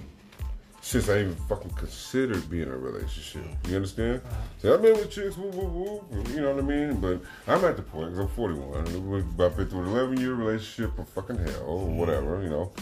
[0.86, 3.42] since I even fucking considered being in a relationship.
[3.68, 4.20] You understand?
[4.58, 5.66] So I've been with chicks, woo, woo,
[6.12, 7.00] woo, you know what I mean?
[7.00, 10.34] But I'm at the point, because I'm 41, and we've been through an 11 year
[10.34, 12.72] relationship of fucking hell, or whatever, you know.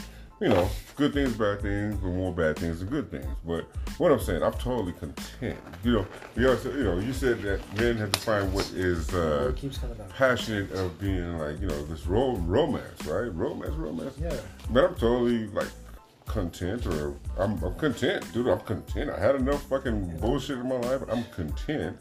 [0.41, 3.25] You know, good things, bad things, but more bad things than good things.
[3.47, 3.65] But
[3.97, 5.57] what I'm saying, I'm totally content.
[5.83, 9.15] You know, you also, you know, you said that men have to find what is
[9.15, 10.09] uh, It keeps coming down.
[10.11, 13.33] passionate of being like, you know, this ro- romance, right?
[13.35, 14.15] Romance, romance.
[14.21, 14.37] Yeah.
[14.71, 15.69] But I'm totally like
[16.27, 18.49] content or I'm, I'm content, dude.
[18.49, 19.11] I'm content.
[19.11, 21.03] I had enough fucking bullshit in my life.
[21.11, 21.97] I'm content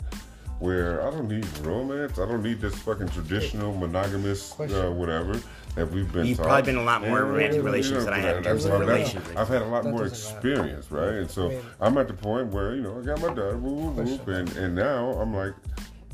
[0.59, 2.19] where I don't need romance.
[2.19, 5.39] I don't need this fucking traditional monogamous uh, whatever
[5.75, 6.45] that we've been You've taught.
[6.45, 8.63] probably been a lot more And, romantic you know, relationships than I have in that's
[8.63, 9.37] terms of what- that's- relationships.
[9.37, 10.49] I've had a lot That more doesn't matter.
[10.49, 11.13] experience, right?
[11.15, 13.57] And so I mean- I'm at the point where, you know, I got my daughter,
[13.57, 15.53] whoop, whoop, whoop, and, and now I'm like,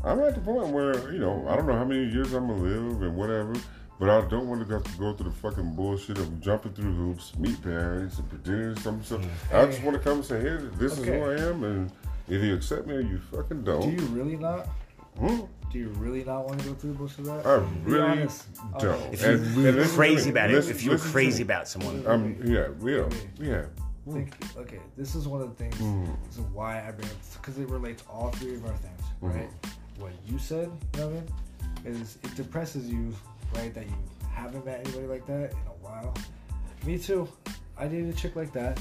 [0.03, 2.61] I'm at the point where, you know, I don't know how many years I'm gonna
[2.61, 3.53] live and whatever,
[3.99, 6.93] but I don't want to have to go through the fucking bullshit of jumping through
[6.93, 9.21] hoops, meet parents, and pretending some stuff.
[9.21, 9.61] Mm.
[9.61, 11.17] I just want to come and say, hey, this Okay.
[11.17, 11.91] is who I am, and
[12.29, 13.81] if you accept me or you fucking don't.
[13.81, 14.67] Do you really not?
[15.17, 15.41] Hmm?
[15.71, 17.45] Do you really not want to go through the bush of that?
[17.45, 18.27] I really
[18.79, 19.03] don't.
[19.03, 19.09] Oh.
[19.11, 20.31] If you're And- really and listen crazy me.
[20.31, 23.13] about it, if you're crazy about someone, I'm yeah, we don't.
[23.39, 23.65] Yeah.
[24.11, 24.59] think hmm.
[24.61, 25.75] okay, this is one of the things.
[25.75, 26.05] Hmm.
[26.25, 29.01] This is why I bring it because it relates to all three of our things,
[29.19, 29.27] hmm.
[29.27, 29.49] right?
[29.99, 31.11] What you said, you know I
[31.89, 33.13] mean, is it depresses you,
[33.55, 33.73] right?
[33.73, 33.95] That you
[34.33, 36.13] haven't met anybody like that in a while.
[36.85, 37.27] Me too.
[37.77, 38.79] I dated a chick like that.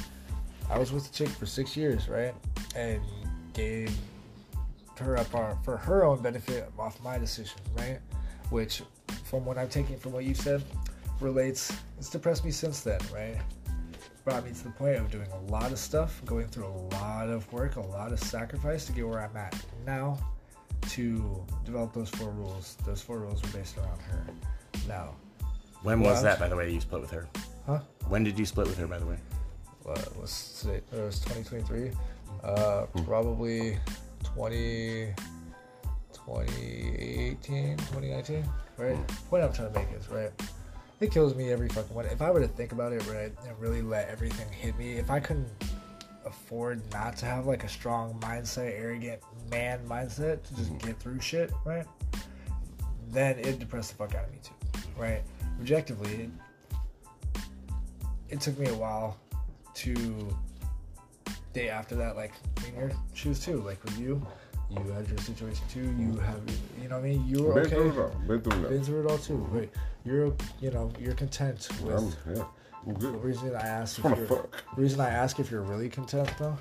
[0.71, 2.35] I was with a chick for six years, right?
[2.77, 3.01] And
[3.55, 3.97] gave
[4.99, 5.29] her up
[5.65, 8.01] for her own benefit off my decision, right?
[8.51, 8.83] Which,
[9.25, 10.63] from what I'm taking from what you said,
[11.21, 11.73] relates.
[11.99, 13.39] It's depressed me since then, right?
[14.25, 17.29] Brought me to the point of doing a lot of stuff, going through a lot
[17.29, 19.57] of work, a lot of sacrifice to get where I'm at
[19.87, 20.19] now.
[20.91, 22.77] To develop those four rules.
[22.87, 24.25] Those four rules were based around her.
[24.87, 25.15] Now,
[25.83, 27.29] When was that, by the way, you split with her?
[27.67, 27.81] huh?
[28.09, 29.19] When did you split with her, by the way?
[29.89, 30.85] what was it?
[30.93, 31.93] It was 2023.
[32.45, 33.05] Uh, hmm.
[33.05, 33.79] probably
[34.23, 35.15] 20,
[36.13, 38.45] 2018, 2019,
[38.77, 38.95] right?
[38.95, 39.29] Hmm.
[39.31, 40.31] Point I'm trying to make is right.
[41.01, 42.07] It kills me every fucking one.
[42.07, 45.11] If I were to think about it right and really let everything hit me, if
[45.11, 45.49] I couldn't
[46.27, 50.79] afford not to have like a strong mindset, arrogant man mindset to just hmm.
[50.79, 51.87] get through shit, right?
[53.11, 54.53] Then it depressed the fuck out of me too,
[54.99, 55.23] right?
[55.61, 56.31] Objectively, it,
[58.29, 59.19] it took me a while
[59.75, 59.95] to
[61.53, 62.33] day after that, like
[62.67, 63.61] in your shoes too.
[63.61, 64.25] Like with you,
[64.71, 65.81] you had your situation too.
[65.81, 66.19] You mm-hmm.
[66.19, 66.41] have,
[66.83, 67.27] you know what I mean.
[67.27, 67.75] You were Been okay.
[67.75, 68.21] through it all.
[68.27, 69.37] Been through Been it through it all too.
[69.37, 69.71] Right.
[70.05, 71.97] You're, you know, you're content with.
[72.27, 72.45] I'm, yeah,
[72.87, 73.15] I'm good.
[73.15, 76.57] The reason I ask if you're, the reason I ask if you're really content though,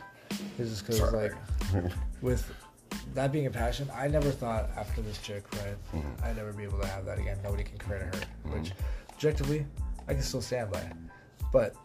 [0.57, 1.33] is just because like
[2.21, 2.51] with
[3.13, 6.25] that being a passion, I never thought after this chick, right, Mm-hmm.
[6.25, 7.37] I'd never be able to have that again.
[7.43, 8.11] Nobody can to her,
[8.43, 8.71] which
[9.13, 9.65] objectively,
[10.07, 10.91] I can still stand by.
[11.51, 11.75] But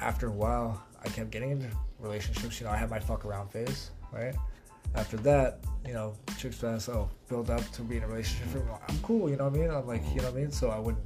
[0.00, 1.68] after a while, I kept getting into
[1.98, 2.60] relationships.
[2.60, 4.34] You know, I had my fuck around phase, right?
[4.94, 8.48] After that, you know, chicks pass, oh, build up to be in a relationship.
[8.48, 8.80] For.
[8.88, 9.70] I'm cool, you know what I mean?
[9.70, 10.50] I'm like, you know what I mean?
[10.50, 11.04] So I wouldn't,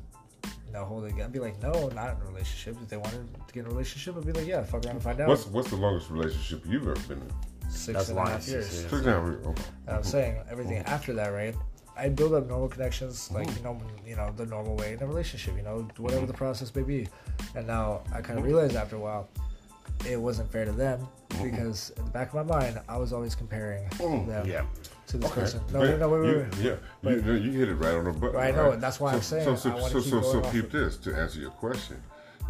[0.67, 1.27] you know, hold it again.
[1.27, 2.77] I'd be like, no, not in a relationship.
[2.81, 5.03] If they wanted to get in a relationship, I'd be like, yeah, fuck around and
[5.03, 5.29] find out.
[5.29, 7.33] What's what's the longest relationship you've ever been in?
[7.73, 8.83] Six That's and a half longest, years.
[8.83, 8.91] yeah.
[8.91, 9.07] Six.
[9.07, 9.61] Okay.
[9.87, 10.91] And I'm saying everything oh.
[10.91, 11.55] after that, right?
[11.97, 13.35] I build up normal connections, oh.
[13.35, 16.33] like you know, you know, the normal way in a relationship, you know, whatever the
[16.33, 16.39] mm-hmm.
[16.39, 17.09] process may be.
[17.55, 19.29] And now I kind of realized after a while,
[20.09, 21.51] it wasn't fair to them mm-hmm.
[21.51, 24.65] because in the back of my mind, I was always comparing oh, them Yeah.
[25.09, 25.41] to this Okay.
[25.41, 25.61] person.
[25.73, 26.71] No, But no, no, wait, wait, you.
[26.71, 28.37] Yeah, But- you, you hit it right on the button.
[28.41, 28.75] I know, right?
[28.75, 30.65] and that's why so, I'm saying So, so, I so, keep so, so off peep
[30.65, 30.73] it.
[30.73, 32.03] this to answer your question.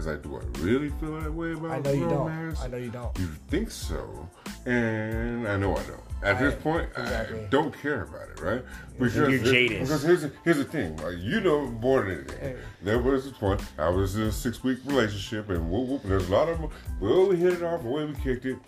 [0.02, 2.28] Is like, do I really feel that way about I know you don't.
[2.60, 3.16] I know you don't.
[3.20, 4.28] You think so,
[4.66, 6.11] and I know I don't.
[6.22, 7.40] At this point, exactly.
[7.40, 8.64] I don't care about it, right?
[8.98, 9.80] Because You're jaded.
[9.80, 12.38] Because here's the, here's the thing, like, you know more than anything.
[12.38, 12.56] Hey.
[12.82, 16.28] There was a point I was in a six week relationship, and whoop, whoop, there's
[16.28, 16.70] a lot of them.
[17.00, 18.58] well, we hit it off, the way we kicked it,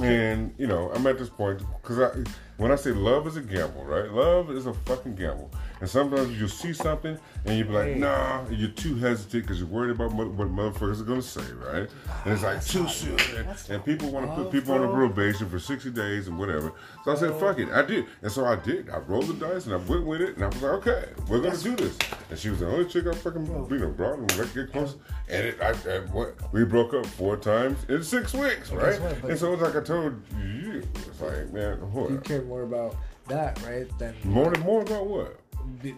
[0.00, 2.24] and you know, I'm at this point because I
[2.56, 4.10] when I say love is a gamble, right?
[4.10, 5.50] Love is a fucking gamble,
[5.80, 7.98] and sometimes you'll see something and you'll be like, Hey.
[7.98, 11.88] nah, you're too hesitant because you're worried about what, what motherfuckers are gonna say, right?
[12.24, 15.58] And it's like too soon, and, and people want to put people on probation for
[15.58, 16.72] 60 days and whatever.
[17.06, 18.90] So I said, fuck it, I did, and so I did.
[18.90, 21.38] I rolled the dice and I went with it, and I was like, okay, we're
[21.38, 21.96] gonna do this.
[22.30, 24.96] And she was the only chick I fucking you know brought and let get close.
[25.28, 29.00] And it, I, and what we broke up four times in six weeks, right?
[29.00, 29.22] what?
[29.22, 32.96] And so it's like I told you, it's like man, hold You care more about
[33.28, 33.86] that, right?
[34.00, 35.40] Than More than more about what?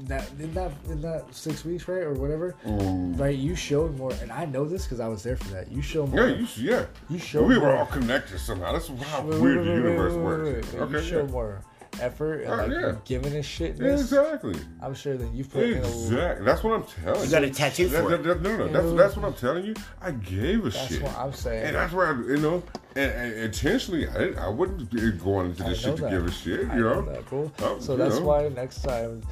[0.06, 3.18] That in that in that six weeks, right, or whatever, Mm.
[3.18, 3.36] right?
[3.36, 5.70] You showed more, and I know this because I was there for that.
[5.70, 6.28] You showed Yeah, more.
[6.28, 6.84] you yeah.
[7.08, 7.76] You showed we were more.
[7.76, 8.72] all connected somehow.
[8.72, 10.44] That's how Wait, wait, weird wait, the wait, universe wait, works.
[10.44, 10.82] wait, wait.
[10.82, 11.32] Okay, you showed yeah.
[11.32, 11.60] more
[12.00, 12.92] effort and Oh, like yeah.
[13.06, 13.76] giving a shit.
[13.76, 14.00] in this.
[14.02, 14.54] Exactly.
[14.80, 15.90] I'm sure that you've put in a little.
[16.04, 16.44] Exactly.
[16.44, 17.24] That's what I'm telling you.
[17.26, 18.24] You got a tattoo That- for that- it.
[18.24, 19.74] that- no, no, that's that's what I'm telling you.
[20.00, 21.00] I gave a That's shit.
[21.02, 21.64] That's what I'm saying.
[21.64, 22.62] And that's why I, you know,
[22.94, 26.10] and, and intentionally, I didn't, I wouldn't be going into this shit to that.
[26.10, 26.60] give a shit.
[26.60, 27.50] You I know, know that, bro.
[27.62, 28.26] Oh, so that's know.
[28.26, 29.22] why next time,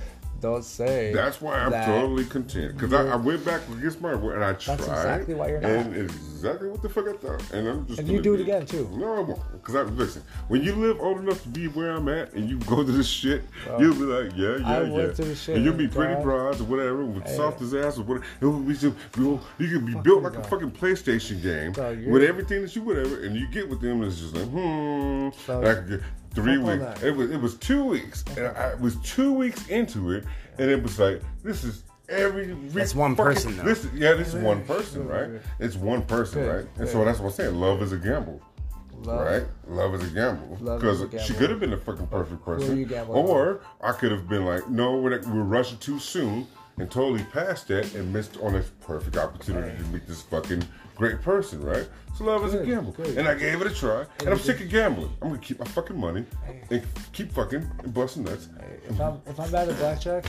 [0.40, 1.12] don't say.
[1.12, 4.44] That's why I'm that- totally content because I, I went back against my word and
[4.44, 4.78] I tried.
[4.78, 5.70] That's exactly why you're not.
[5.70, 7.52] And exactly what the fuck I thought.
[7.52, 7.98] And I'm just.
[8.00, 8.88] And you do it be- again, too.
[8.94, 9.52] No, I won't.
[9.52, 10.22] Because I listen.
[10.48, 13.08] When you live old enough to be where I'm at, and you go to this
[13.08, 14.90] shit, Bro, you'll be like, yeah, yeah, I yeah.
[14.90, 17.36] went through the shit, and you'll be pretty broads or whatever, with Hey.
[17.36, 18.26] soft as ass or whatever.
[18.40, 21.72] It will be some- you can be built like a fucking PlayStation game
[22.10, 25.28] with everything that you whatever, and you get with them, and it's just like, hmm.
[25.46, 26.00] Dog, and I could get
[26.36, 26.78] three weeks.
[26.84, 27.02] that.
[27.02, 30.24] It was it was two weeks, and I, I was two weeks into it,
[30.58, 31.82] and it was like, this is.
[32.08, 33.64] Every That's one fucking- person, though.
[33.64, 35.30] This is, yeah, this is one person, right, right?
[35.32, 35.40] right.
[35.58, 36.66] It's one person, Good, right?
[36.78, 37.56] And so that's what I'm saying.
[37.56, 38.40] Love is a gamble,
[39.02, 39.26] Love.
[39.26, 39.42] right?
[39.66, 43.90] Love is a gamble because she could have been the fucking perfect person, or I
[43.90, 46.46] could have been like, no, we're, we're rushing too soon
[46.78, 50.62] and totally passed that and missed on a perfect opportunity to meet this fucking
[50.94, 51.88] great person, right?
[52.16, 53.18] So love is a gamble, good.
[53.18, 55.10] and I gave it a try, and I'm you sick of gambling.
[55.20, 56.24] I'm gonna keep my fucking money
[56.70, 58.48] and keep fucking and busting nuts.
[58.88, 60.24] If I'm if I'm bad at blackjack,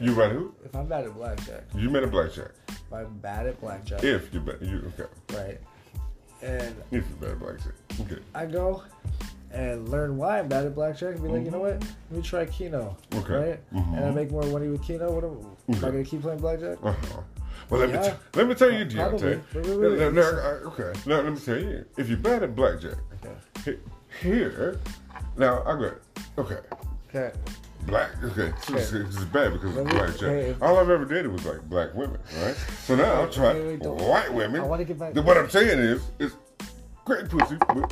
[0.00, 0.32] You right?
[0.32, 0.54] Who?
[0.64, 2.52] if I'm bad at blackjack, You met a blackjack.
[2.68, 5.10] if I'm bad at blackjack, If you bet, you okay.
[5.36, 5.60] right?
[6.42, 7.74] and If you're bad at blackjack.
[8.00, 8.18] Okay.
[8.34, 8.82] I go
[9.50, 11.80] and learn why I'm bad at blackjack and be like, you know what?
[11.82, 12.96] Let me try Keno.
[13.14, 13.34] Okay.
[13.34, 13.72] Right?
[13.74, 13.96] Mhm.
[13.96, 15.10] And I make more money with Keno.
[15.12, 16.78] What am, am I gonna keep playing blackjack?
[16.82, 17.20] Uh-huh.
[17.68, 18.84] Well, let me t- let me tell you.
[18.84, 19.42] Deontay.
[19.54, 20.92] Now- now- now, okay.
[21.06, 21.84] Now let me tell you.
[21.96, 22.94] If you're bad at blackjack,
[23.58, 23.78] Okay.
[24.22, 24.78] here,
[25.36, 25.94] now I got
[26.38, 26.58] okay.
[27.08, 27.32] Okay.
[27.86, 29.04] Black, okay, so it's, Okay.
[29.06, 30.56] it's bad because of blackjack.
[30.60, 32.56] All I've ever dated was like black women, right?
[32.84, 34.60] So now I'm trying white women.
[34.60, 36.34] I wanna get back- What I'm saying is, it's
[37.04, 37.84] great pussy with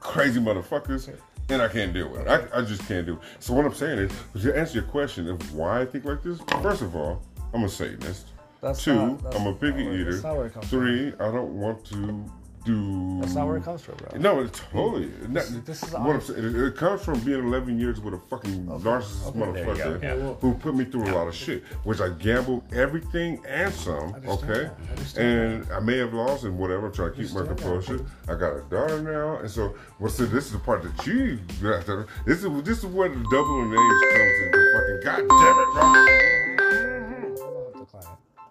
[0.00, 1.08] crazy motherfuckers,
[1.48, 2.28] and I can't deal with it.
[2.28, 3.20] I, I just can't do it.
[3.40, 3.98] So what I'm saying
[4.34, 7.22] is, to answer your question of why I think like this, first of all,
[7.54, 8.28] I'm a Satanist.
[8.64, 10.10] That's Two, not- that's I'm a not where- eater.
[10.12, 10.78] That's not where it comes from.
[10.80, 12.24] Three, I don't want to
[12.64, 13.20] do.
[13.20, 14.18] That's not where it comes from, bro.
[14.18, 15.10] No, it's totally.
[15.28, 16.44] Not, this is what I'm saying.
[16.44, 20.02] It, it comes from being 11 years with a fucking narcissist There you go, motherfucker
[20.02, 20.32] yeah.
[20.40, 24.14] who put me through a lot of shit, which I gambled everything and some.
[24.26, 25.14] Okay, that.
[25.18, 26.86] I and I may have lost and whatever.
[26.86, 28.02] I'm trying to keep my composure.
[28.28, 31.38] I got a daughter now, and so well, so this is the part that you
[31.62, 31.84] got.
[32.24, 35.00] This is this is where the double in age comes into fucking.
[35.04, 36.83] God damn it, bro.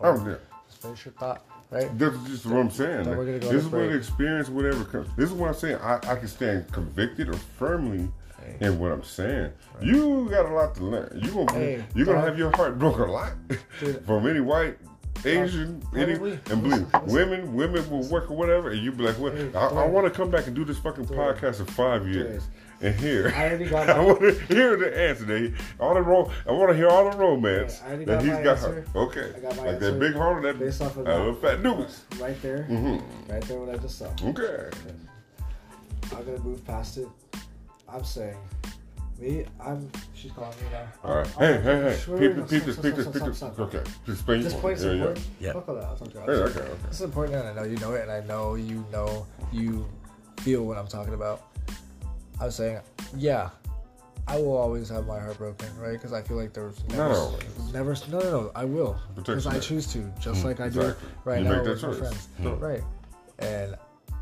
[0.04, 0.28] Hold on, decline.
[0.28, 0.38] Oh yeah.
[0.70, 2.00] Just finish your thought, right?
[2.00, 3.04] That's just what I'm saying.
[3.04, 5.08] Then we're gonna go this is where the experience, whatever comes.
[5.16, 5.78] This is what I'm saying.
[5.78, 8.10] I, I can stand convicted or firmly
[8.60, 9.52] in what I'm saying.
[9.82, 11.20] You got a lot to learn.
[11.24, 13.32] You gonna Hey, you're gonna have your heart broken a lot
[14.06, 14.78] from any white.
[15.26, 19.34] Asian, any, and believe women, women will work or whatever, and you be like, "What?
[19.36, 22.44] Hey, I, I want to come back and do this fucking podcast in five years,
[22.84, 23.34] and hear.
[23.36, 25.26] I already got I want to hear the answer.
[25.26, 28.24] They, all the ro- I want to hear all the romance I already that got
[28.24, 28.58] he's my got.
[28.58, 28.86] answer.
[28.96, 31.18] Okay, I got my like that big heart, that based off of uh, that.
[31.20, 32.00] little fat nubes.
[32.22, 32.68] Right there.
[32.70, 33.32] Mm-hmm.
[33.32, 34.08] Right there, what I just saw.
[34.24, 34.70] Okay.
[36.16, 37.08] I'm gonna move past it.
[37.90, 38.38] I'm saying,
[39.20, 39.90] me, I'm.
[40.14, 40.88] She's calling me now.
[41.04, 41.28] All right.
[41.40, 42.12] I'm- Hey, hey, hey.
[42.12, 43.82] Wait, wait, Peep this, peep this, peep this, peep stop, Okay.
[44.06, 44.96] Just explain This your point's Yeah, yeah.
[44.98, 45.26] important.
[45.40, 45.54] Yeah.
[45.54, 45.84] Fuck all that.
[45.86, 46.26] I'll talk to you.
[46.26, 46.72] Hey, okay, okay.
[46.88, 49.86] This is important, and I know you know it, and I know you know you
[50.42, 51.44] feel what I'm talking about.
[52.40, 52.80] I'm saying,
[53.16, 53.50] yeah,
[54.28, 55.94] I will always have my heart broken, right?
[55.94, 57.74] Because I feel like there's never, always.
[57.74, 57.96] never.
[58.10, 58.52] No, no, no.
[58.56, 61.94] I will because I choose to, just like I do right You now with my
[61.94, 62.56] friends, No.
[62.56, 62.84] right?
[63.40, 63.76] And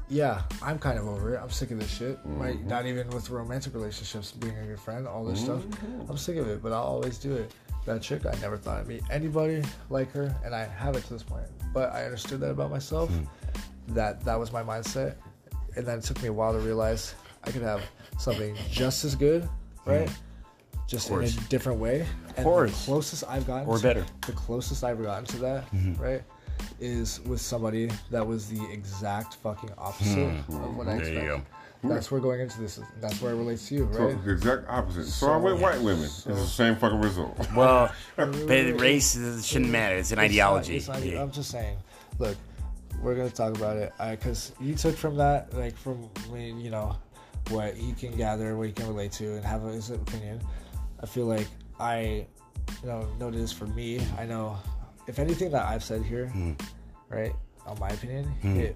[0.10, 1.40] yeah, I'm kind of over it.
[1.42, 2.20] I'm sick of this shit.
[2.26, 2.58] Right?
[2.58, 2.68] Mm-hmm.
[2.68, 5.62] Not even with romantic relationships, being a good friend, all this stuff.
[5.62, 6.10] Mm-hmm.
[6.12, 7.54] I'm sick of it, but I'll always do it.
[7.86, 11.24] That chick, I never thought I'd meet anybody like her, and I haven't to this
[11.24, 11.46] point.
[11.74, 13.10] But I understood that about myself.
[13.10, 13.24] Hmm.
[13.96, 15.16] That that was my mindset,
[15.76, 17.82] and then it took me a while to realize I could have
[18.22, 19.48] something just as good,
[19.86, 20.10] right?
[20.88, 22.06] Just in a different way.
[22.38, 22.72] And course.
[22.86, 24.06] the closest I've gotten Or to- better.
[24.26, 26.02] The closest I've gotten to that, mm-hmm.
[26.02, 26.22] right,
[26.80, 30.56] is with somebody that was the exact fucking opposite hmm.
[30.64, 31.28] of what I There you expected.
[31.28, 31.42] go.
[31.84, 32.80] That's where going into this.
[33.00, 34.24] That's where it relates to you, So right?
[34.24, 35.06] the exact opposite.
[35.06, 36.04] So, So- I went white women.
[36.04, 37.38] it's the same fucking result.
[37.56, 38.30] Well, but
[38.80, 39.14] race
[39.46, 39.96] shouldn't matter.
[39.96, 40.78] It's an It's not- ideology.
[40.78, 41.24] it's not- Yeah.
[41.24, 41.78] I'm just saying.
[42.20, 42.38] Look,
[43.02, 45.96] we're gonna talk about it because you took from that, like from
[46.30, 46.96] when you know
[47.50, 50.42] what he can gather, what he can relate to, and have his opinion.
[51.02, 51.48] I feel like
[51.80, 52.26] I,
[52.82, 54.00] you know, know this for me.
[54.18, 54.58] I know
[55.08, 56.54] if anything that I've said here, Hmm.
[57.10, 57.34] right,
[57.66, 58.60] on my opinion, hmm.
[58.60, 58.76] it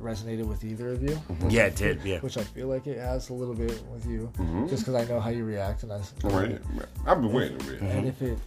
[0.00, 1.10] resonated with either of you.
[1.10, 1.50] Mm-hmm.
[1.50, 2.02] Yeah, it did.
[2.04, 2.18] Yeah.
[2.20, 4.66] Which I feel like it has a little bit with you, mm-hmm.
[4.68, 6.00] just because I know how you react, and I.
[6.24, 6.58] Right.
[7.06, 7.80] I've been waiting read.
[7.82, 8.38] And if it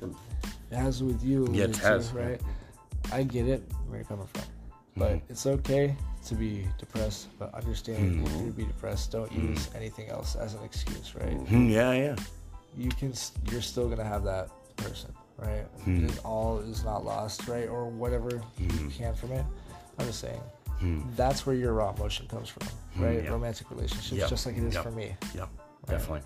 [0.71, 2.09] it has with you, Yeah, it has.
[2.11, 2.41] too, right?
[3.11, 4.43] I get it where you're coming from,
[4.97, 5.31] but Mm-hmm.
[5.31, 5.95] it's okay
[6.27, 7.27] to be depressed.
[7.39, 8.25] But understand Mm-hmm.
[8.35, 9.53] if you be depressed, don't mm-hmm.
[9.53, 11.37] use anything else as an excuse, right?
[11.37, 11.69] Mm-hmm.
[11.69, 12.15] Yeah, yeah.
[12.77, 13.13] You can,
[13.51, 15.65] you're still gonna have that person, right?
[15.85, 16.25] Mm-hmm.
[16.25, 17.67] All is not lost, right?
[17.67, 19.45] Or whatever you can from it.
[19.99, 20.41] I'm just saying.
[21.15, 22.67] That's where your raw emotion comes from,
[23.03, 23.29] right?
[23.29, 24.29] Romantic relationships, Yep.
[24.29, 24.83] just like it is Yep.
[24.83, 25.15] for me.
[25.35, 25.45] Yeah,
[25.87, 26.21] definitely.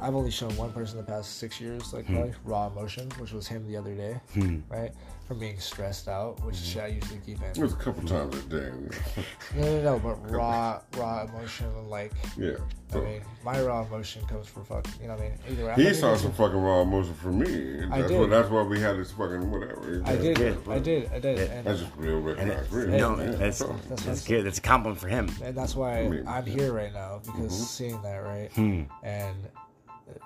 [0.00, 3.32] I've only shown one person in the past six years, like probably raw emotion, which
[3.32, 4.20] was him the other day,
[4.68, 4.92] right?
[5.26, 7.62] From being stressed out, which shit I usually keep It in.
[7.62, 8.70] was a couple times a day.
[9.56, 12.52] No, no, no, but raw, raw emotion, like Yeah.
[12.94, 15.38] I mean, my raw emotion comes from fuck, you know what I mean?
[15.50, 17.84] Either way, I'm he saw even- some fucking raw emotion from me.
[17.92, 18.20] I That's did.
[18.20, 20.02] What, that's why we had this fucking whatever.
[20.06, 20.54] I did, Yeah.
[20.72, 21.44] I did, I did, Yeah.
[21.56, 22.72] and, That's just real recognized.
[22.72, 22.88] Real.
[23.16, 24.46] No, Yeah, that's so- That's that's good.
[24.46, 25.28] That's a compliment for him.
[25.42, 26.52] and that's why I mean, I'm yeah.
[26.54, 27.64] here right now because Mm-hmm.
[27.64, 28.50] seeing that, right?
[28.54, 28.82] Hmm.
[29.02, 29.36] And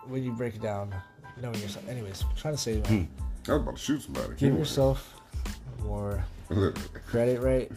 [0.07, 0.95] when you break it down,
[1.41, 1.89] knowing yourself.
[1.89, 2.95] Anyways, I'm trying to say, Hmm.
[2.95, 3.09] man,
[3.49, 4.35] I was about to shoot somebody.
[4.37, 5.14] give yourself
[5.83, 6.24] more
[7.07, 7.70] credit, right?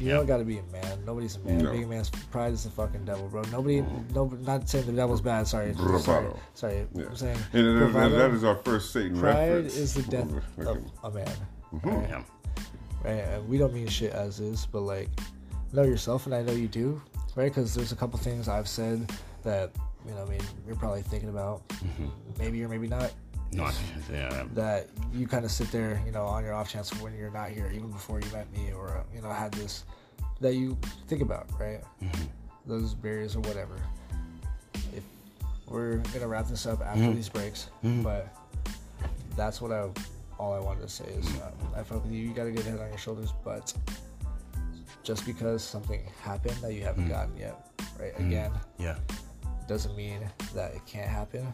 [0.00, 1.04] You don't gotta be a man.
[1.04, 1.58] Nobody's a man.
[1.58, 1.72] No.
[1.72, 3.42] Being a man's pride is the fucking devil, bro.
[3.50, 5.48] Nobody, no, not saying the devil's bad.
[5.48, 6.38] Sorry, sorry, Bravado.
[6.54, 6.86] sorry.
[6.94, 7.06] Yeah.
[7.06, 9.76] I'm saying And that- that, bravado, that is our first Satan pride reference.
[9.76, 10.80] is the death Okay.
[11.02, 11.26] of a man.
[11.74, 11.88] Mm-hmm.
[11.88, 12.08] Right?
[12.08, 12.22] Yeah.
[13.04, 13.10] right?
[13.12, 15.08] And we don't mean shit as is, but like,
[15.72, 17.02] know yourself, and I know you do,
[17.34, 17.50] right?
[17.52, 19.10] Because there's a couple things I've said
[19.42, 19.72] that
[20.08, 22.06] you know, I mean, you're probably thinking about, Mm-hmm.
[22.38, 23.12] maybe or maybe not.
[23.52, 23.70] No,
[24.12, 24.44] yeah.
[24.54, 27.48] That you kind of sit there, you know, on your off chance when you're not
[27.50, 29.84] here, even before you met me, or you know, had this
[30.40, 31.80] that you think about, right?
[32.66, 33.76] Those barriers or whatever.
[34.94, 35.02] If
[35.66, 38.28] we're gonna wrap this up after these breaks, but
[39.36, 39.88] that's what I
[40.38, 42.20] all I wanted to say is um, I felt with you.
[42.28, 43.72] You got a good head on your shoulders, but
[45.02, 48.12] just because something happened that you haven't gotten yet, right?
[48.20, 48.96] Again, Yeah.
[49.68, 50.20] Doesn't mean
[50.54, 51.46] that it can't happen.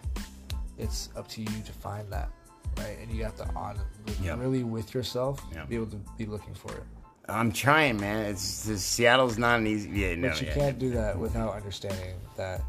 [0.79, 2.31] It's up to you to find that,
[2.79, 2.97] right?
[3.03, 3.79] And you have to on
[4.23, 4.39] Yep.
[4.39, 5.69] really with yourself Yep.
[5.69, 6.83] be able to be looking for it.
[7.29, 8.27] I'm trying, man.
[8.27, 9.89] It's, it's Seattle's not an easy.
[9.91, 10.55] Yeah, no, But you yeah.
[10.55, 12.63] can't do that without understanding that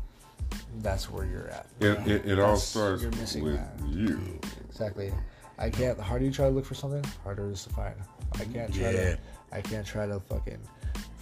[0.80, 1.68] that's where you're at.
[1.80, 3.80] It, it, it all starts you're missing with that.
[3.88, 4.40] you.
[4.70, 5.12] Exactly.
[5.58, 5.98] I can't.
[5.98, 7.96] The harder you try to look for something, harder it is to find.
[8.36, 8.92] I can't try Yeah.
[9.16, 9.18] to.
[9.52, 10.60] I can't try to fucking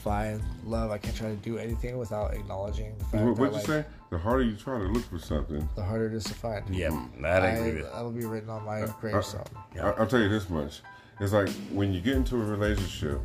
[0.04, 0.92] find love.
[0.92, 3.86] I can't try to do anything without acknowledging the fact What, what'd you like, say?
[4.10, 6.64] The harder you try to look for something, the harder it is to find.
[6.76, 7.22] Yeah, mm-hmm.
[7.24, 7.92] that I agree with.
[7.92, 9.44] That'll be written on my gravestone.
[9.82, 10.82] I, I'll tell you this much.
[11.20, 13.22] It's like when you get into a relationship,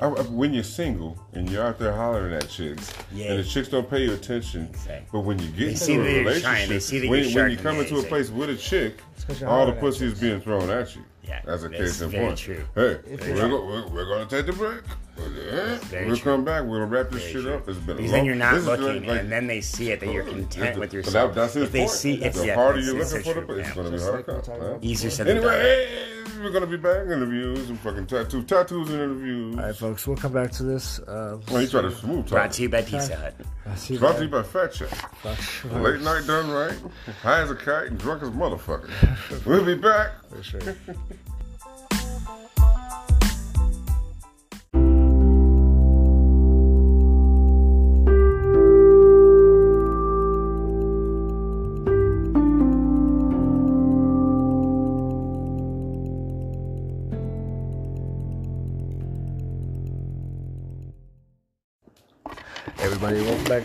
[0.00, 3.32] I, I- when you're single and you're out there hollering at chicks, Yeah.
[3.32, 5.06] and the chicks don't pay you attention, Exactly.
[5.12, 7.56] but when you get into see a relationship, trying, they see when, you're when you
[7.56, 8.98] come into a place with a chick,
[9.28, 11.02] all the hollering at pussy is being thrown at you.
[11.26, 12.38] Yeah, As a that's case in very point.
[12.38, 12.64] true.
[12.74, 14.80] Hey, you're we're, go, we're, to take the break.
[15.18, 16.32] Yeah, we'll true.
[16.32, 16.62] come back.
[16.64, 17.54] To wrap this Very shit true.
[17.54, 17.68] up.
[17.68, 20.00] It's been a Because long then you're not looking, like- and then they see it
[20.00, 21.34] that you're content with yourself.
[21.34, 21.90] that- that's his if they point.
[21.90, 24.16] see, the it's yeah, harder you're looking for the, it's going to be Just hard
[24.16, 24.42] like to we're come.
[24.42, 24.68] talking huh?
[24.70, 24.84] about.
[24.84, 26.21] Easier said than done.
[26.42, 29.56] We're gonna be back in interviews and fucking tattoo, tattoos and interviews.
[29.56, 30.98] All right, folks, we'll come back to this.
[31.00, 32.52] Uh, Well, you try to smooth Brought talk.
[32.52, 33.34] to you by Pizza Hut.
[33.98, 34.90] Brought to you by Fat Check.
[35.72, 36.76] Late night done right,
[37.22, 38.90] high as a kite, and drunk as a motherfucker.
[39.46, 40.12] We'll be back.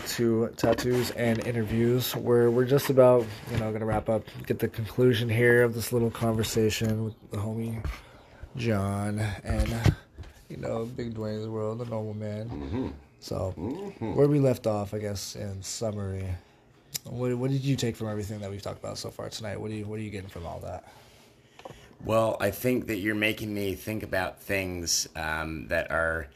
[0.08, 4.68] To Tattoos and Interviews, where we're just about, you know, gonna wrap up, get the
[4.68, 7.84] conclusion here of this little conversation with the homie
[8.56, 9.94] John and,
[10.48, 12.92] you know, Big Dwayne's world, the normal man.
[13.20, 13.50] So,
[13.98, 16.24] where we left off, I guess, in summary,
[17.04, 19.60] what, what did you take from everything that we've talked about so far tonight?
[19.60, 20.84] What do you What are you getting from all that?
[22.04, 26.28] Well, I think that you're making me think about things um, that are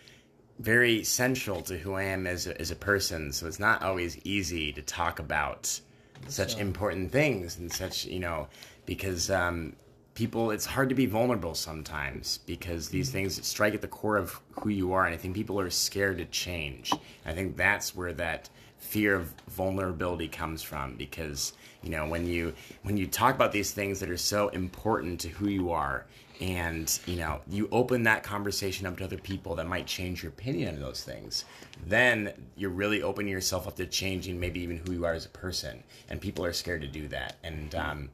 [0.59, 3.33] very central to who I am as a, as a person.
[3.33, 5.81] So it's not always easy to talk about
[6.29, 8.49] such important things and such, you know,
[8.87, 9.75] because um,
[10.15, 14.41] people, it's hard to be vulnerable sometimes because these things strike at the core of
[14.61, 15.05] who you are.
[15.05, 16.93] And I think people are scared to change.
[17.27, 18.49] I think that's where that
[18.83, 21.53] fear of vulnerability comes from because
[21.85, 25.29] you know when you when you talk about these things that are so important to
[25.29, 26.05] who you are
[26.43, 30.31] and you know you open that conversation up to other people that might change your
[30.31, 31.45] opinion on those things
[31.87, 35.31] then you're really opening yourself up to changing maybe even who you are as a
[35.31, 38.11] person and people are scared to do that and um,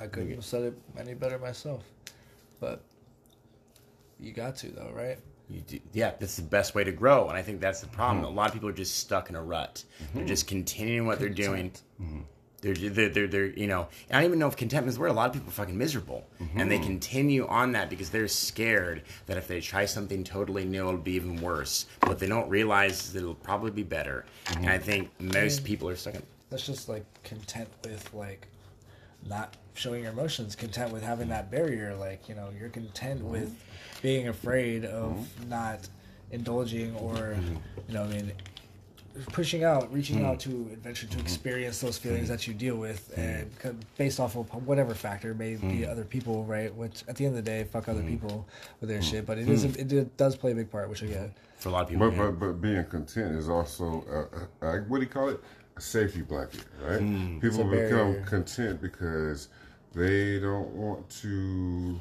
[0.00, 1.84] I couldn't have said it any better myself,
[2.58, 2.82] but
[4.18, 5.18] you got to though, right?
[5.50, 8.24] You do, yeah, that's the best way to grow, and I think that's the problem.
[8.24, 8.32] Mm-hmm.
[8.32, 9.84] A lot of people are just stuck in a rut.
[9.98, 10.26] They're mm-hmm.
[10.26, 11.72] just continuing what they're doing.
[12.62, 15.08] They're, they're, they're, they're, you know, I don't even know if contentment is the word.
[15.08, 16.60] A lot of people are fucking miserable, mm-hmm.
[16.60, 20.88] and they continue on that because they're scared that if they try something totally new,
[20.88, 21.86] it'll be even worse.
[22.04, 24.26] What they don't realize is that it'll probably be better.
[24.46, 24.64] Mm-hmm.
[24.64, 26.22] And I think most people are stuck in.
[26.50, 28.46] That's just like content with like
[29.26, 31.94] not showing your emotions, content with having that barrier.
[31.94, 33.30] Like, you know, you're content mm-hmm.
[33.30, 33.64] with
[34.02, 35.88] being afraid of not
[36.30, 37.36] indulging or,
[37.88, 38.32] you know, I mean,
[39.32, 40.26] pushing out, reaching hmm.
[40.26, 41.20] out to adventure to hmm.
[41.20, 42.08] experience those hmm.
[42.08, 46.04] feelings that you deal with, and co- based off of whatever factor may be other
[46.04, 46.74] people, right?
[46.74, 48.46] Which at the end of the day, fuck other people
[48.80, 49.26] with their shit.
[49.26, 51.32] But it is a, it, it does play a big part, which I get.
[51.58, 52.30] For a lot of people, But, yeah.
[52.30, 54.28] but but being content is also
[54.62, 55.40] uh, uh, what do you call it?
[55.76, 56.98] A safety blanket, right?
[57.40, 58.24] People become barrier.
[58.26, 59.48] content because
[59.92, 61.98] they don't want to,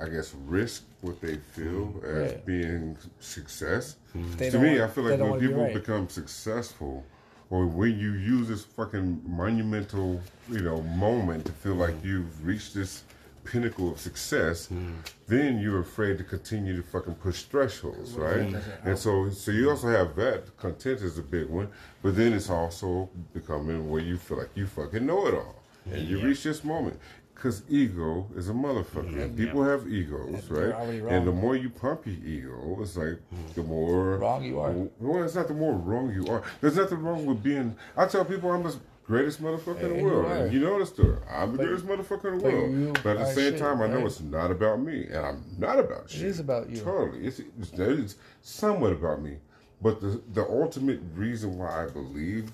[0.00, 2.06] I guess, risk what they feel mm-hmm.
[2.06, 2.46] as Right.
[2.46, 3.96] being success.
[4.16, 4.36] Mm-hmm.
[4.36, 5.74] They to me, want- I feel like when wanna be people right.
[5.74, 7.04] become successful,
[7.50, 12.08] or when you use this fucking monumental, you know, moment to feel like mm-hmm.
[12.08, 13.02] you've reached this
[13.42, 14.68] pinnacle of success,
[15.26, 18.54] then you're afraid to continue to fucking push thresholds, right?
[18.84, 20.56] And so, so you also have that.
[20.58, 21.68] Content is a big one,
[22.02, 25.56] but then it's also becoming where you feel like you fucking know it all,
[25.90, 27.00] and you reach this moment.
[27.40, 29.14] Because ego is a motherfucker.
[29.14, 29.34] Mm-hmm.
[29.34, 30.74] People have egos, they're right?
[30.74, 31.40] already And the wrong.
[31.40, 33.54] more you pump your ego, it's like mm.
[33.54, 34.72] the more Wrong you are.
[34.98, 36.42] Well, it's not the more wrong you are.
[36.60, 37.74] There's nothing wrong with being.
[37.96, 38.76] I tell people I'm the
[39.06, 40.30] greatest motherfucker in the world.
[40.30, 41.16] And you know the story.
[41.30, 43.00] I'm the But- greatest motherfucker in the world.
[43.02, 44.06] But at the same shit, time, I know right?
[44.06, 46.26] it's not about me, and I'm not about It shit.
[46.26, 46.82] is about you.
[46.82, 49.38] Totally, it's, it's it's somewhat about me.
[49.80, 52.52] But the the ultimate reason why I believe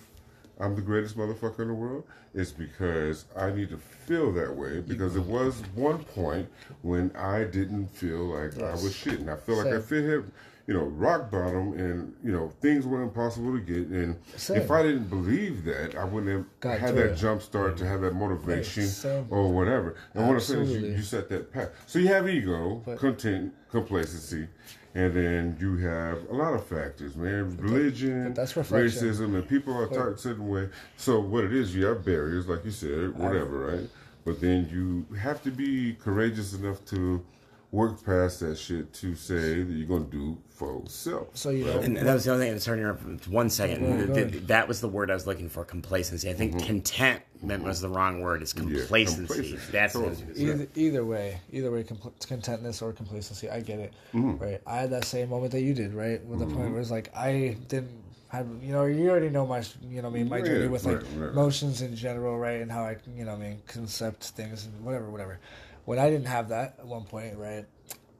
[0.59, 2.05] I'm the greatest motherfucker in the world
[2.35, 4.81] it's because I need to feel that way.
[4.81, 6.49] Because there was one point
[6.83, 9.83] when I didn't feel like I was shit, and I feel like I Same.
[9.83, 10.25] fit hit,
[10.67, 13.87] you know, rock bottom, and you know things were impossible to get.
[13.89, 14.59] And Same.
[14.59, 17.17] if I didn't believe that, I wouldn't have Got had that it.
[17.17, 19.27] jump start to have that motivation same.
[19.31, 19.97] or whatever.
[20.15, 21.71] And what I'm saying is, you, you set that path.
[21.87, 24.49] So you have ego, But- content, complacency,
[24.97, 27.55] and then you have a lot of factors, man.
[27.59, 29.07] Religion, that's reflection.
[29.07, 30.71] racism, and people are taught a certain way.
[30.97, 33.91] So what it is, you have barriers, like you said, whatever, right?
[34.25, 37.23] But then you have to be courageous enough to
[37.73, 41.37] work past that shit to say that you're gonna do for self.
[41.37, 42.55] So you know, And that was the only thing.
[42.55, 43.29] I'm sorry to interrupt.
[43.29, 43.81] One second.
[43.81, 45.65] Go ahead, Th- that was the word I was looking for.
[45.65, 46.31] Complacency.
[46.31, 48.41] I think contentment was the wrong word.
[48.43, 49.27] It's complacency.
[49.27, 49.73] complacency.
[49.73, 50.17] That's Totally.
[50.37, 54.43] either, either way, either way, compl- contentness or complacency, I get it, Mm-hmm.
[54.43, 54.61] right?
[54.67, 56.25] I had that same moment that you did, right?
[56.25, 57.91] With the point where it's like I didn't
[58.29, 60.85] have, you know, you already know my, you know, I mean, my Yeah, journey with
[60.85, 61.31] like right, right.
[61.31, 65.11] emotions in general, right, and how I, you know, I mean, concept things and whatever,
[65.11, 65.39] whatever.
[65.87, 67.65] When I didn't have that at one point, right,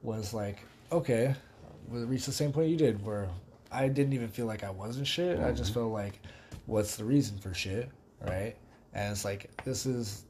[0.01, 0.59] was like,
[0.91, 1.35] okay,
[1.87, 3.29] we reached the same point you did, where
[3.71, 5.39] I didn't even feel like I wasn't shit.
[5.39, 5.81] I just mm-hmm.
[5.81, 6.19] felt like,
[6.65, 7.89] what's the reason for shit,
[8.21, 8.55] right?
[8.93, 10.23] And it's like this is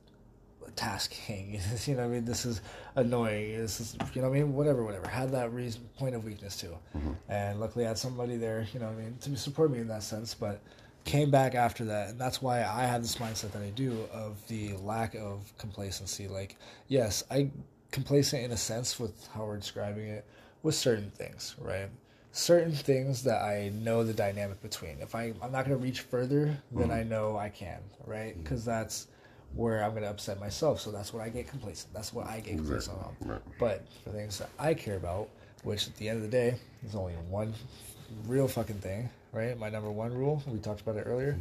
[0.75, 1.59] tasking.
[1.85, 2.25] you know what I mean?
[2.25, 2.61] This is
[2.95, 3.57] annoying.
[3.57, 4.53] This is, you know what I mean?
[4.53, 5.07] Whatever, whatever.
[5.07, 6.77] Had that reason, point of weakness too.
[6.95, 7.11] Mm-hmm.
[7.29, 9.87] And luckily I had somebody there, you know what I mean, to support me in
[9.87, 10.33] that sense.
[10.33, 10.61] But
[11.07, 12.09] came back after that.
[12.09, 16.27] And that's why I have this mindset that I do of the lack of complacency.
[16.27, 16.57] Like,
[16.87, 17.49] yes, I
[17.91, 20.25] complacent in a sense with how we're describing it
[20.61, 21.89] with certain things, right?
[22.33, 24.97] Certain things that I know the dynamic between.
[24.99, 26.91] If I, I'm not going to reach further than mm-hmm.
[26.91, 28.33] I know I can, right?
[28.33, 28.43] Mm-hmm.
[28.43, 29.07] Because that's
[29.55, 30.81] where I'm going to upset myself.
[30.81, 31.93] So that's what I get complacent.
[31.93, 33.15] That's what I get complacent on.
[33.21, 33.41] Right.
[33.59, 35.29] But for things that I care about,
[35.63, 37.53] which at the end of the day, there's only one
[38.25, 39.57] real fucking thing, right?
[39.57, 41.37] My number one rule, we talked about it earlier.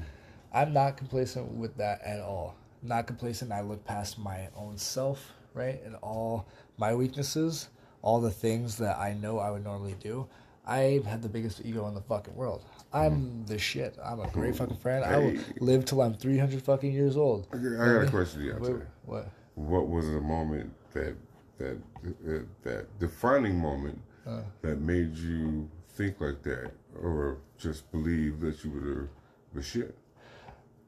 [0.52, 2.54] I'm not complacent with that at all.
[2.82, 3.52] Not complacent.
[3.52, 5.80] I look past my own self, right?
[5.84, 6.46] And all
[6.78, 7.68] my weaknesses,
[8.02, 10.26] all the things that I know I would normally do.
[10.66, 12.64] I had the biggest ego in the fucking world.
[12.92, 13.96] I'm the shit.
[14.02, 15.04] I'm a great fucking friend.
[15.04, 17.46] I will live till I'm 300 fucking years old.
[17.52, 18.82] I got, I got a question for you.
[19.04, 19.26] What?
[19.26, 19.28] what?
[19.54, 21.16] What was the moment that
[21.58, 21.78] that
[22.24, 24.40] that, that defining moment Uh.
[24.62, 26.70] that made you think like that,
[27.02, 29.08] or just believe that you were the,
[29.54, 29.96] the shit?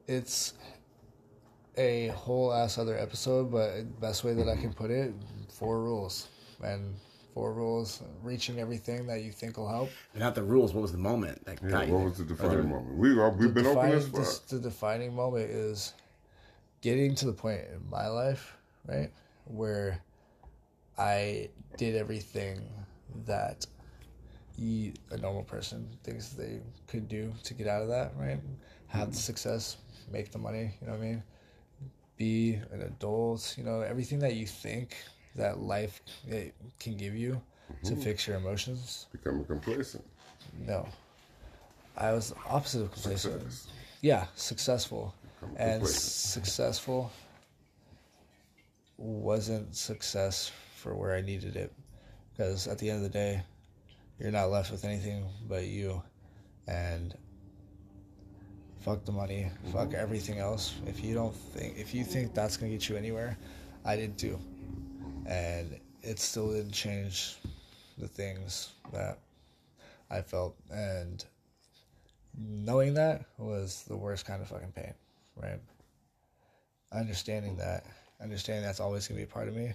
[0.07, 0.55] it's
[1.77, 5.13] a whole ass other episode, but best way that I can put it,
[5.51, 6.29] four rules.
[6.63, 6.95] And
[7.35, 9.91] four rules, reaching everything that you think will help.
[10.17, 10.73] Not the rules.
[10.75, 12.97] What was the moment that Yeah, got you what was the defining moment?
[12.99, 14.15] We are, we've been open Defining- as fuck.
[14.21, 15.95] this- the defining moment is
[16.81, 18.57] getting to the point in my life,
[18.87, 19.13] right,
[19.45, 20.01] where
[20.97, 22.61] I did everything
[23.27, 23.67] that
[24.59, 28.41] you, a normal person thinks they could do to get out of that, right?
[28.89, 29.77] Have the success,
[30.11, 31.23] make the money, you know what I mean?
[32.17, 34.97] Be an adult, you know, everything that you think
[35.37, 36.49] that life eh,
[36.81, 37.41] can give you
[37.85, 39.07] to fix your emotions.
[39.13, 40.05] Become complacent.
[40.67, 40.89] No.
[41.97, 43.41] I was the opposite of complacent.
[43.43, 43.69] Success.
[44.01, 45.15] Yeah, successful.
[45.57, 46.03] And complacent.
[46.03, 47.13] successful
[48.97, 51.73] wasn't success for where I needed it.
[52.33, 53.43] Because at the end of the day,
[54.19, 56.03] you're not left with anything but you.
[56.67, 57.15] And
[58.81, 60.75] fuck the money, fuck everything else.
[60.87, 63.37] If you don't think, if you think that's gonna get you anywhere,
[63.85, 64.39] I did too.
[65.27, 67.37] And it still didn't change
[67.99, 69.19] the things that
[70.11, 70.57] I felt.
[70.71, 71.25] And
[72.37, 74.95] knowing that was the worst kind of fucking pain,
[75.37, 75.61] right?
[76.93, 77.85] Understanding that,
[78.23, 79.73] understanding that's always gonna be a part of me.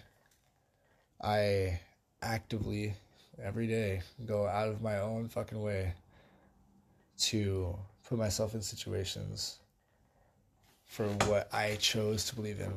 [1.21, 1.79] I
[2.21, 2.95] actively
[3.41, 5.93] every day go out of my own fucking way
[7.17, 7.75] to
[8.07, 9.59] put myself in situations
[10.85, 12.71] for what I chose to believe in.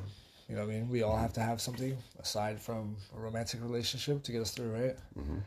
[0.49, 0.89] You know what I mean?
[0.89, 4.71] We all have to have something aside from a romantic relationship to get us through,
[4.73, 4.97] right?
[5.19, 5.39] Mm-hmm.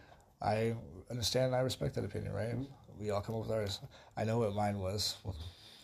[0.41, 0.75] I
[1.09, 2.49] understand and I respect that opinion, right?
[2.55, 2.63] Mm-hmm.
[2.99, 3.79] We all come up with ours.
[4.17, 5.15] I know what mine was.
[5.23, 5.35] Well,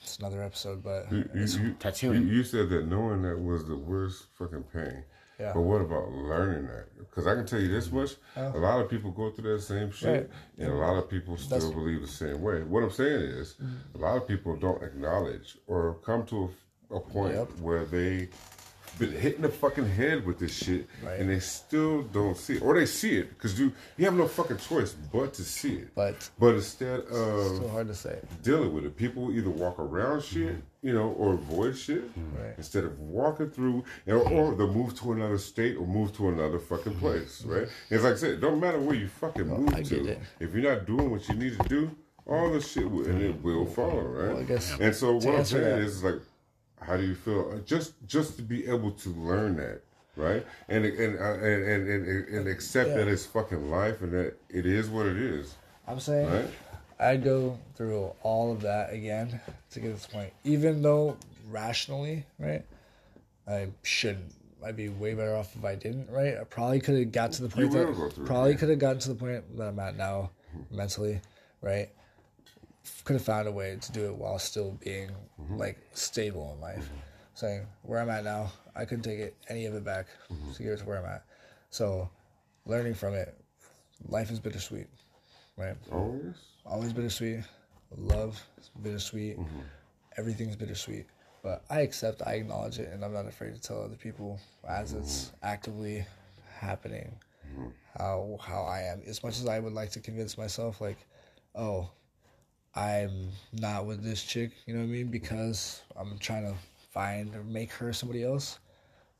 [0.03, 2.27] it's another episode, but You, you, you, tattooing.
[2.27, 5.03] you- you said that knowing that was the worst fucking pain.
[5.39, 5.51] Yeah.
[5.53, 6.85] But what about learning that?
[6.97, 9.91] Because I can tell you this much: a lot of people go through that same
[9.91, 10.65] shit, Right.
[10.65, 12.63] and a lot of people still That's- believe the same way.
[12.63, 13.97] What I'm saying is, mm-hmm.
[13.97, 16.49] a lot of people don't acknowledge or come to
[16.91, 17.47] a, a point Yep.
[17.59, 18.29] where they
[18.97, 21.19] been hitting the fucking head with this shit, Right.
[21.19, 24.27] and they still don't see it, or they see it because you you have no
[24.27, 25.95] fucking choice but to see it.
[25.95, 28.19] But But instead of so hard to say.
[28.41, 28.95] dealing with it.
[28.95, 30.47] People either walk around mm-hmm.
[30.47, 32.41] shit, you know, or avoid shit mm-hmm.
[32.43, 32.53] Right.
[32.57, 36.59] instead of walking through, or, or they move to another state or move to another
[36.59, 37.01] fucking mm-hmm.
[37.01, 37.67] place, right?
[37.89, 40.07] It's like I said, it don't matter where you fucking move I to.
[40.07, 40.19] it.
[40.39, 41.91] If you're not doing what you need to do,
[42.27, 44.29] all the shit will, and it will follow, right?
[44.29, 46.15] Well, I guess and so what I'm saying that- is like,
[46.85, 47.51] how do you feel?
[47.53, 49.81] Uh, Just just to be able to learn that.
[50.17, 52.97] Right and and uh, and, and and and accept Yeah.
[52.99, 55.55] that it's fucking life and that it is what it is,
[55.85, 56.49] I'm saying right?
[57.01, 59.41] I'd go through all of that again
[59.71, 60.31] to get to this point.
[60.45, 61.17] Even though
[61.51, 62.63] rationally, right,
[63.45, 64.31] I shouldn't.
[64.65, 66.37] I'd be way better off if I didn't, right?
[66.39, 69.15] I probably could have got to the point that probably could have gotten to the
[69.15, 70.29] point that I'm at now,
[70.71, 71.19] mentally,
[71.61, 71.89] right?
[73.03, 75.09] Could have found a way to do it while still being
[75.41, 75.57] Mm-hmm.
[75.57, 76.89] like stable in life.
[77.33, 80.53] Saying where I'm at now, I couldn't take it any of it back Mm-hmm.
[80.53, 81.23] to get it to where I'm at.
[81.69, 82.09] So,
[82.65, 83.37] learning from it,
[84.07, 84.87] life is bittersweet,
[85.57, 85.75] right?
[85.91, 86.35] Always.
[86.65, 87.41] always bittersweet.
[87.97, 89.37] Love is bittersweet.
[90.17, 91.05] Everything's bittersweet.
[91.43, 94.93] But I accept, I acknowledge it, and I'm not afraid to tell other people as
[94.93, 96.05] it's actively
[96.57, 97.15] happening
[97.97, 99.01] how how I am.
[99.05, 100.97] As much as I would like to convince myself, like,
[101.55, 101.89] oh,
[102.75, 105.07] I'm not with this chick, you know what I mean?
[105.07, 106.55] Because I'm trying to
[106.91, 108.59] find or make her somebody else.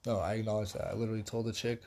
[0.06, 0.90] No, I acknowledge that.
[0.92, 1.82] I literally told the chick,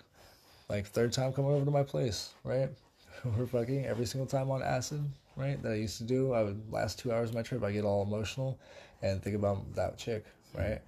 [0.68, 2.70] like, third time coming over to my place, right?
[3.24, 5.04] We're fucking every single time on acid,
[5.36, 5.62] right?
[5.62, 6.32] That I used to do.
[6.32, 8.58] I would last two hours of my trip, I get all emotional
[9.02, 10.24] and think about that chick,
[10.56, 10.80] right?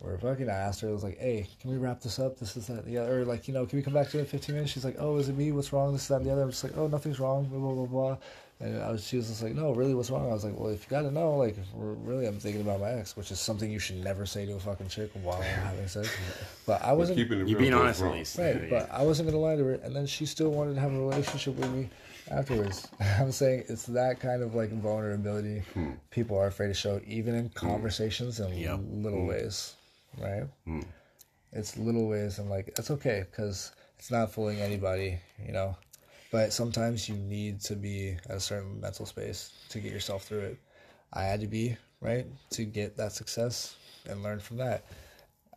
[0.00, 0.50] We're fucking.
[0.50, 2.36] I asked her, I was like, hey, can we wrap this up?
[2.38, 3.20] This is that, the other.
[3.20, 4.72] Or like, you know, can we come back to it in 15 minutes?
[4.72, 5.52] She's like, oh, is it me?
[5.52, 5.92] What's wrong?
[5.92, 6.42] This, is that, and the other.
[6.42, 7.44] I'm just like, oh, nothing's wrong.
[7.44, 8.16] Blah blah blah blah.
[8.62, 10.30] And I was, she was just like, no, really, what's wrong?
[10.30, 13.16] I was like, well, if you gotta know, like, really, I'm thinking about my ex,
[13.16, 16.08] which is something you should never say to a fucking chick while having sex.
[16.64, 17.18] But I wasn't.
[17.18, 18.38] Keeping it You real being goes honest at least.
[18.38, 20.92] Right, but I wasn't gonna lie to her, and then she still wanted to have
[20.92, 21.90] a relationship with me
[22.30, 22.86] afterwards.
[23.18, 25.92] I'm saying it's that kind of like vulnerability hmm.
[26.10, 27.66] people are afraid to show, even in hmm.
[27.68, 28.78] conversations and Yep.
[28.92, 29.26] little hmm.
[29.26, 29.74] ways,
[30.20, 30.44] right?
[31.52, 35.76] It's little ways, and like that's okay because it's not fooling anybody, you know.
[36.32, 40.40] But sometimes you need to be at a certain mental space to get yourself through
[40.40, 40.58] it.
[41.12, 43.76] I had to be right to get that success
[44.08, 44.84] and learn from that.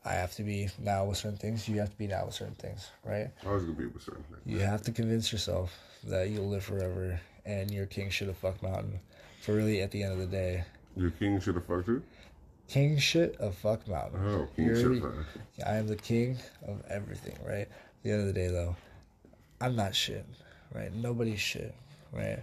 [0.03, 1.67] I have to be now with certain things.
[1.67, 3.29] You have to be now with certain things, right?
[3.45, 4.41] I was gonna be with certain things.
[4.45, 5.73] You have to convince yourself
[6.03, 8.99] that you'll live forever and your king should have fucked mountain.
[9.41, 10.63] For really, at the end of the day,
[10.97, 12.03] Your king should have fucked you.
[12.67, 14.19] king shit of fuck mountain.
[14.27, 15.37] Oh, king You're- fucked.
[15.65, 16.37] I am the king
[16.67, 17.61] of everything, right?
[17.67, 17.69] At
[18.03, 18.75] the end of the day, though,
[19.61, 20.25] I'm not shit,
[20.73, 20.93] right?
[20.93, 21.73] Nobody's shit,
[22.11, 22.39] right?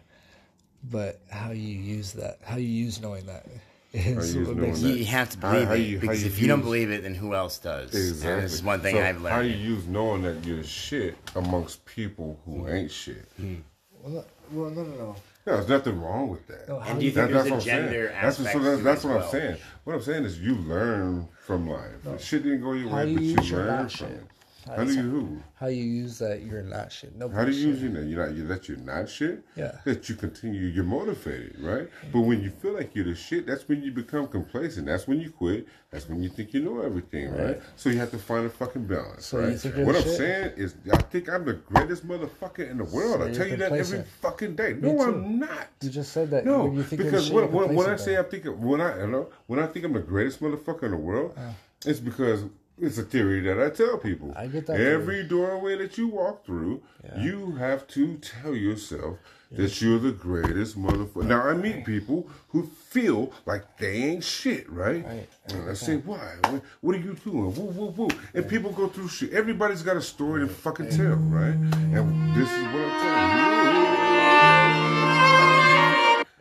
[0.90, 3.46] But how you use that, how you use knowing that,
[3.92, 4.88] is you what makes that.
[4.88, 7.02] You, you have to believe how it you- because you if you don't believe it,
[7.02, 7.94] then who else does?
[7.94, 8.32] Exactly.
[8.32, 9.34] And this is one thing So I've learned.
[9.34, 12.74] How you use knowing that you're shit amongst people who mm-hmm.
[12.74, 13.28] ain't shit.
[13.40, 13.60] Mm-hmm.
[14.02, 14.24] Well, no,
[14.62, 15.16] well, no, no, no.
[15.46, 16.68] Yeah, there's nothing wrong with that.
[16.68, 17.82] No, And do you That- think there's a what I'm saying.
[17.84, 19.24] gender That's what, aspect so that's, that's as what well?
[19.24, 19.56] I'm saying.
[19.84, 22.20] What I'm saying is you learn from life.
[22.22, 24.08] Shit didn't go your How way, you but you your learn from shit.
[24.16, 24.24] it.
[24.66, 25.42] How do you who?
[25.54, 27.16] How you use that you're not shit.
[27.16, 28.06] No How do you use it?
[28.06, 29.42] You're not you that you're not shit.
[29.56, 29.72] Yeah.
[29.84, 30.66] That you continue.
[30.66, 31.88] You're motivated, right?
[32.12, 34.86] But when you feel like you're the shit, that's when you become complacent.
[34.86, 35.66] That's when you quit.
[35.90, 37.60] That's when you think you know everything, right?
[37.76, 39.76] So you have to find a fucking balance, So right?
[39.86, 40.16] What I'm shit?
[40.16, 43.20] saying is, I think I'm the greatest motherfucker in the world.
[43.20, 44.74] So I tell you that every fucking day.
[44.80, 45.00] No.
[45.02, 45.68] I'm not.
[45.82, 46.46] You just said that.
[46.46, 48.16] No, when you think you're the because shit, when, when, when I say.
[48.16, 50.96] I think when I you know, when I think I'm the greatest motherfucker in the
[50.96, 51.36] world,
[51.84, 52.44] it's because
[52.82, 54.32] it's a theory that I tell people.
[54.36, 56.82] I get that Every doorway that you walk through,
[57.16, 59.18] you have to tell yourself
[59.52, 61.24] that you're the greatest motherfucker.
[61.24, 65.04] Now I meet people who feel like they ain't shit, right?
[65.06, 65.28] Right.
[65.48, 66.36] And I say, why?
[66.48, 67.54] What, what are you doing?
[67.54, 68.08] Woo, woo, woo.
[68.34, 69.32] And people go through shit.
[69.32, 71.54] Everybody's got a story to fucking tell, right?
[71.54, 73.78] And this is what I'm telling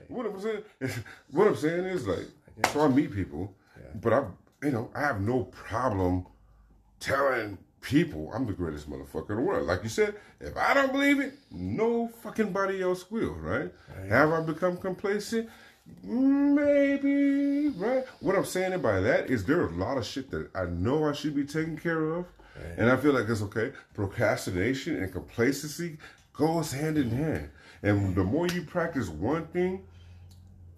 [0.08, 0.16] you.
[0.16, 0.64] What I'm saying,
[1.32, 2.28] what I'm saying is like,
[2.72, 3.54] so I meet people,
[4.02, 4.24] but I,
[4.64, 6.26] you know, I have no problem
[7.02, 9.68] telling people I'm the greatest motherfucker in the world.
[9.68, 13.74] Like you said, if I don't believe it, no fucking body else will, right?
[14.08, 15.50] Have I become complacent?
[16.04, 18.06] Maybe, right?
[18.22, 21.10] What I'm saying by that is there are a lot of shit that I know
[21.10, 22.26] I should be taking care of,
[22.78, 23.74] and I feel like it's okay.
[23.94, 25.98] Procrastination and complacency
[26.34, 27.50] goes hand in hand,
[27.82, 29.84] and the more you practice one thing,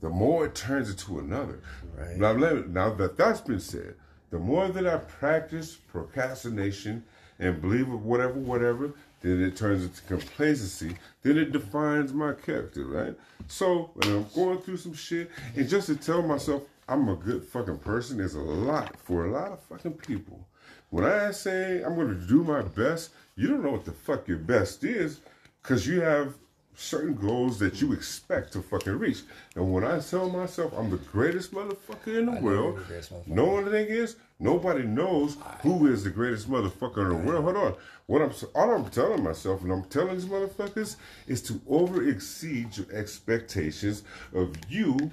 [0.02, 1.62] the more it turns into another.
[1.96, 2.18] Right.
[2.18, 3.96] Now, now that that's been said,
[4.34, 7.04] the more that I practice procrastination
[7.38, 8.92] and believe whatever, whatever,
[9.22, 13.16] then it turns into complacency, then it defines my character, right?
[13.48, 17.44] So when I'm going through some shit, and just to tell myself I'm a good
[17.44, 20.48] fucking person is a lot for a lot of fucking people.
[20.90, 24.40] When I say I'm gonna do my best, you don't know what the fuck your
[24.40, 25.20] best is,
[25.62, 26.34] cause you have
[26.76, 29.22] certain goals that you expect to fucking reach.
[29.56, 33.46] And when I tell myself I'm the greatest motherfucker in the know world, the no
[33.46, 37.44] one thing is nobody knows who is the greatest motherfucker in the world.
[37.44, 37.76] Hold on.
[38.08, 40.98] What I'm all I'm telling myself and I'm telling these motherfuckers
[41.28, 45.12] is to over exceed your expectations of you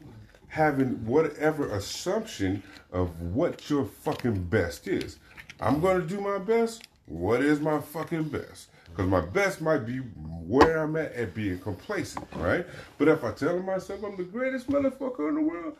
[0.48, 2.62] having whatever assumption
[2.92, 5.18] of what your fucking best is.
[5.60, 6.82] I'm gonna do my best.
[7.06, 8.69] What is my fucking best?
[8.90, 12.66] Because my best might be where I'm at at being complacent, right?
[12.98, 15.76] But if I tell myself I'm the greatest motherfucker in the world,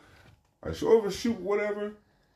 [0.63, 1.93] I should overshoot whatever,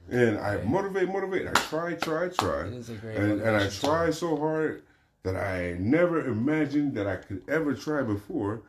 [0.10, 1.48] and I motivate, motivate.
[1.48, 4.84] I try, try, try, It is a great and, and I try so hard
[5.24, 8.62] that I never imagined that I could ever try before.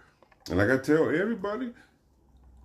[0.49, 1.73] And like I tell everybody,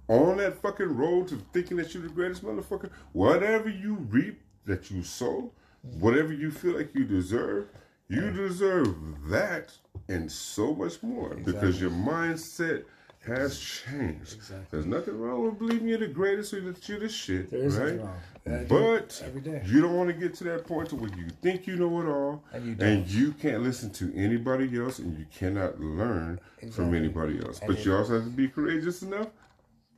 [0.07, 4.91] on that fucking road to thinking that you're the greatest motherfucker, whatever you reap that
[4.91, 5.51] you sow,
[5.99, 7.67] whatever you feel like you deserve,
[8.11, 8.95] you deserve
[9.29, 9.71] that
[10.09, 12.83] and so much more because your mindset
[13.25, 14.39] has changed.
[14.71, 17.77] There's nothing wrong with believing you're the greatest or that you're the shit, There is
[17.77, 17.99] right?
[17.99, 18.17] wrong.
[18.47, 19.61] I But it every day.
[19.67, 22.05] you don't want to get to that point to where you think you know it
[22.07, 26.39] all, And you and you can't listen to anybody else, and you cannot learn
[26.71, 27.59] from anybody else.
[27.59, 29.27] And but you also have to be courageous enough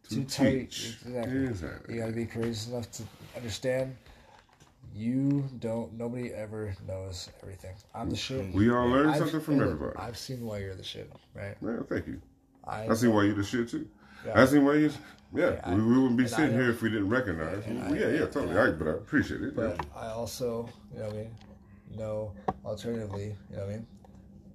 [0.10, 0.98] to, to teach.
[1.06, 1.46] exactly.
[1.46, 1.96] Exactly.
[1.96, 3.04] You gotta be courageous enough to
[3.38, 3.96] understand.
[4.96, 5.94] You don't.
[5.98, 7.74] Nobody ever knows everything.
[7.96, 8.54] I'm the shit.
[8.54, 9.98] We all learn something from look, everybody.
[9.98, 11.60] I've seen why you're the shit, right?
[11.62, 12.22] Man, thank you.
[12.64, 13.88] I, I see why you're the shit too.
[14.26, 14.40] Yeah.
[14.42, 14.92] I see why you.
[15.36, 17.66] Yeah, I- we, we wouldn't be sitting here if we didn't recognize.
[17.68, 17.80] you.
[17.82, 18.56] I- yeah, yeah, totally.
[18.58, 19.56] I, but I appreciate it.
[19.56, 20.00] But yeah.
[20.00, 21.32] I also, you know what I mean,
[21.98, 22.34] know
[22.64, 23.88] alternatively, you know what I mean,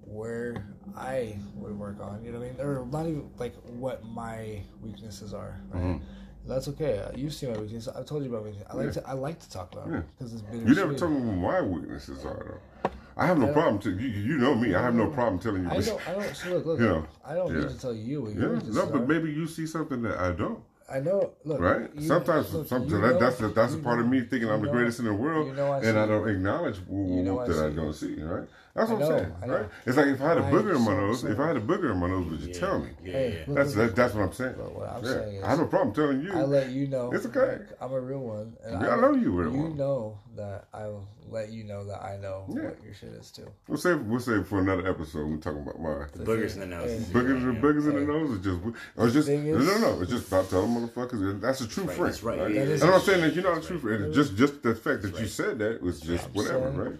[0.05, 4.05] where I would work on, you know what I mean, or not even like what
[4.05, 5.83] my weaknesses are, right?
[5.83, 6.03] Mm-hmm.
[6.47, 6.99] That's okay.
[6.99, 7.87] Uh, You see my weakness.
[7.87, 8.65] I've told you about weakness.
[8.69, 9.07] I like to.
[9.07, 10.01] I like to talk about Yeah.
[10.17, 10.67] because it's been.
[10.67, 12.89] You never told me what my weaknesses are though.
[13.17, 13.79] I have no problem.
[13.79, 14.73] To, you, you know me.
[14.73, 15.69] I have no problem telling you.
[15.69, 16.07] I don't.
[16.09, 16.35] I don't.
[16.35, 16.79] So look, look.
[16.89, 17.01] Yeah.
[17.25, 17.59] I don't Yeah.
[17.61, 19.05] need to tell you what Yeah, no, but are.
[19.05, 20.59] maybe you see something that I don't.
[20.91, 21.33] I know.
[21.43, 21.87] Look, Right?
[21.93, 24.49] you- Sometimes, look, some, you that, know- that's that's a you part of me thinking
[24.49, 26.95] I'm you the greatest in the world, you know I and I don't acknowledge You
[27.23, 28.19] know woo I that I don't see.
[28.23, 28.47] Right?
[28.75, 29.51] That's what I I'm know, saying.
[29.51, 29.65] Right?
[29.85, 31.91] It's like if I had a booger in my nose, if I had a booger
[31.91, 32.89] in my nose, would you tell me?
[33.03, 33.43] Yeah, Hey, yeah.
[33.47, 34.55] look, That's look, that's what I'm saying.
[34.57, 35.09] But what I'm yeah.
[35.11, 36.31] saying is- I have no problem telling you.
[36.33, 37.11] I let you know.
[37.11, 37.39] It's okay.
[37.39, 39.77] like, I'm a real one, and Yeah, I I know you a real You one.
[39.77, 42.65] know that I will let you know that I know Yeah.
[42.69, 43.47] what your shit is too.
[43.67, 45.27] We'll save we'll save for another episode.
[45.29, 46.89] We're talking about my Boogers in the nose.
[46.91, 47.61] is- boogers and yeah.
[47.61, 48.31] boogers in the nose.
[48.31, 48.59] is just
[48.95, 50.01] or it's just Thing no no no.
[50.01, 51.29] It's just about telling motherfuckers.
[51.29, 52.05] and That's a true friend.
[52.05, 52.39] that's right.
[52.39, 52.53] Right?
[52.53, 54.05] That And I'm saying that you're not a true friend.
[54.05, 56.99] It's just just the fact that you said that was just whatever, right?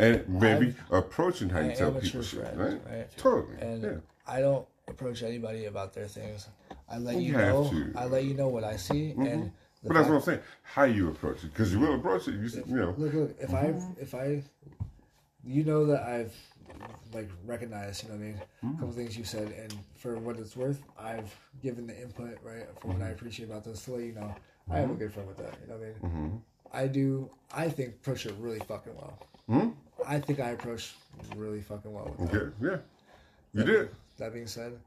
[0.00, 2.80] And maybe approaching how you tell people shit, friend, right?
[2.90, 3.16] right?
[3.18, 3.56] Totally.
[3.60, 3.90] And yeah.
[4.26, 6.48] I don't approach anybody about their things.
[6.88, 7.64] I let You you have know.
[7.68, 7.74] to.
[7.74, 7.98] Mm-hmm.
[7.98, 9.52] I let you know what I see, and
[9.84, 10.40] But that's what I'm saying.
[10.62, 12.34] How you approach it, because you will approach it.
[12.34, 12.94] You, see- you know.
[12.96, 13.36] Look, look.
[13.40, 13.92] If Mm-hmm.
[13.98, 14.42] I, if I,
[15.44, 16.34] you know that I've
[17.12, 18.68] like recognized, you know what I mean, Mm-hmm.
[18.68, 22.66] a couple things you said, and for what it's worth, I've given the input right
[22.80, 23.04] for what Mm-hmm.
[23.04, 24.34] I appreciate about this to let you know.
[24.70, 25.54] I have a good friend with that.
[25.62, 25.96] You know what I mean?
[26.30, 26.36] Mm-hmm.
[26.72, 27.30] I do.
[27.52, 29.18] I think approach it really fucking well.
[30.04, 30.12] Hmm?
[30.12, 30.94] I think I approached
[31.36, 32.36] really fucking well with that.
[32.42, 32.52] Okay.
[32.62, 32.76] Yeah.
[33.52, 33.88] You did.
[34.18, 34.78] That being said,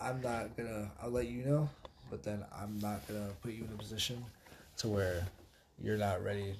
[0.00, 0.90] I'm not gonna.
[1.02, 1.68] I'll let you know,
[2.10, 4.22] but then I'm not gonna put you in a position
[4.78, 5.26] to where
[5.82, 6.54] you're not ready.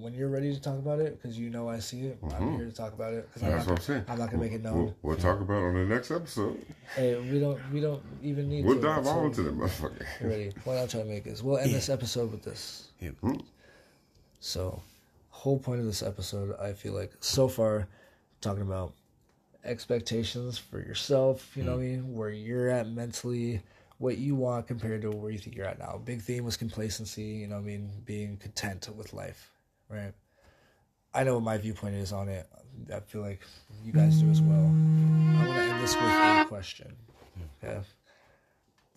[0.00, 2.66] When you're ready to talk about it, because you know I see it, I'm here
[2.66, 3.28] to talk about it.
[3.32, 3.56] 'cause I'm Mm-hmm.
[3.56, 4.04] That's not, what I'm saying.
[4.08, 4.76] I'm not gonna make it known.
[4.76, 6.60] We'll, we'll talk about it on the next episode.
[6.94, 7.58] Hey, we don't.
[7.72, 8.62] We don't even need.
[8.62, 10.04] To We'll to dive all into the motherfucker.
[10.20, 10.52] Ready.
[10.64, 12.88] What I'm trying to make is we'll end this episode with this.
[13.00, 13.10] Yeah.
[14.40, 14.82] So,
[15.42, 17.88] whole point of this episode, I feel like so far,
[18.40, 18.92] talking about
[19.64, 21.56] expectations for yourself.
[21.56, 21.90] You know what I hmm.
[21.90, 22.14] mean?
[22.14, 23.60] Where you're at mentally,
[23.98, 26.00] what you want compared to where you think you're at now.
[26.04, 27.24] Big theme was complacency.
[27.24, 27.90] You know what I mean?
[28.04, 29.50] Being content with life,
[29.88, 30.12] right?
[31.12, 32.46] I know what my viewpoint is on it.
[32.94, 33.40] I feel like
[33.82, 34.56] you guys do as well.
[34.56, 36.94] I want to end this with a question.
[37.34, 37.66] Hmm.
[37.66, 37.80] Okay.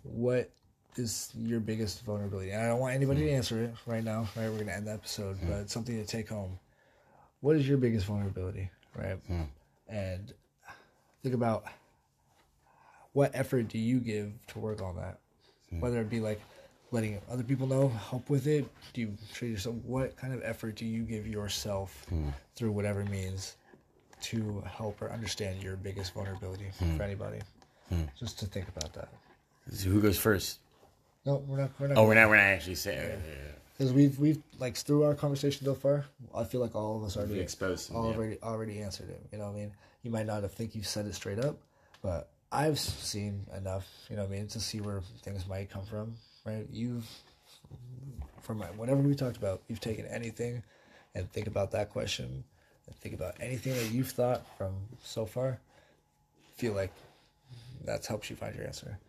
[0.03, 0.51] What
[0.97, 2.51] is your biggest vulnerability?
[2.51, 3.35] And I don't want anybody to hmm.
[3.35, 4.27] answer it right now.
[4.35, 5.49] Right, we're gonna end the episode, hmm.
[5.49, 6.59] but something to take home.
[7.41, 8.69] What is your biggest vulnerability?
[8.95, 9.43] Right, hmm.
[9.87, 10.33] and
[11.23, 11.65] think about
[13.13, 15.19] what effort do you give to work on that?
[15.79, 16.39] Whether it be like
[16.91, 18.65] letting other people know, help with it.
[18.93, 19.75] Do you treat yourself?
[19.83, 22.05] What kind of effort do you give yourself
[22.55, 23.57] through whatever means
[24.21, 27.39] to help or understand your biggest vulnerability for anybody?
[28.17, 29.09] Just to think about that.
[29.71, 30.59] So who goes first?
[31.25, 31.71] No, we're not.
[31.79, 31.97] We're not.
[31.97, 32.29] Oh, we're not.
[32.29, 33.21] We're not actually saying.
[33.77, 37.17] Because we've we've like through our conversation so far, I feel like all of us
[37.17, 38.01] already exposed some, yeah.
[38.01, 39.21] already already answered it.
[39.31, 39.71] You know what I mean?
[40.05, 41.57] you might not have think you've said it straight up,
[42.03, 45.83] but I've seen enough, you know what I mean, to see where things might come
[45.83, 46.15] from,
[46.45, 46.67] right?
[46.71, 47.07] You've,
[48.43, 50.61] from whatever we talked about, you've taken anything
[51.15, 52.43] and think about that question
[52.85, 55.59] and think about anything that you've thought from so far.
[56.55, 56.93] Feel like
[57.83, 58.99] that's helps you find your answer.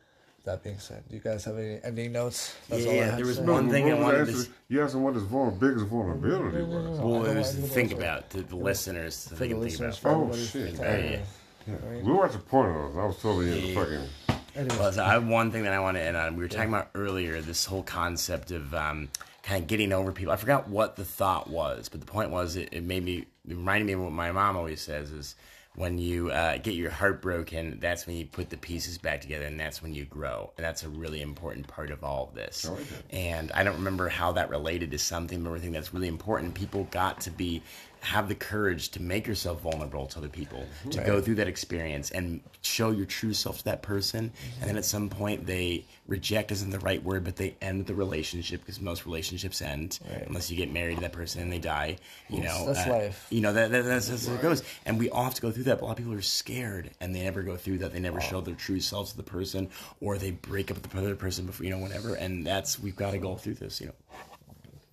[0.46, 2.54] That being said, do you guys have any ending notes?
[2.68, 3.42] That's all I Yeah, have there to was say.
[3.42, 4.50] one thing I what was wanted to?
[4.68, 7.00] You asked him what his vulner, biggest vulnerability was.
[7.00, 9.80] No, Well, I it was to think about to the listeners to think the think
[9.80, 10.04] about.
[10.04, 10.74] Oh, shit.
[10.74, 11.20] Yeah,
[11.66, 11.74] yeah.
[12.00, 12.96] We were at the point of those.
[12.96, 14.08] I was totally in the Yeah.
[14.54, 14.78] fucking.
[14.78, 16.36] Well, so I have one thing that I want to end on.
[16.36, 19.08] We were talking about earlier this whole concept of um,
[19.42, 20.32] kind of getting over people.
[20.32, 23.16] I forgot what the thought was, but the point was it, it made me
[23.48, 25.34] it reminded me of what my mom always says is
[25.76, 29.44] when you uh, get your heart broken, that's when you put the pieces back together,
[29.44, 30.50] and that's when you grow.
[30.56, 32.64] And that's a really important part of all of this.
[32.64, 32.76] I.
[33.10, 36.54] And I don't remember how that related to something, but I think that's really important.
[36.54, 37.62] People got to be
[38.06, 42.12] have the courage to make yourself vulnerable to other people, to go through that experience
[42.12, 44.32] and show your true self to that person.
[44.60, 47.94] And then at some point, they reject isn't the right word, but they end the
[47.96, 50.24] relationship because most relationships end Right.
[50.28, 51.96] unless you get married to that person and they die.
[52.30, 53.26] You know, That's uh, life.
[53.30, 54.62] You know that, that that's, that's how it goes.
[54.84, 55.80] And we all have to go through that.
[55.80, 57.92] But a lot of people are scared and they never go through that.
[57.92, 59.68] They never show their true selves to the person,
[60.00, 62.14] or they break up with the other person before you know whatever.
[62.14, 63.80] And that's we've got to go through this.
[63.80, 63.94] You know.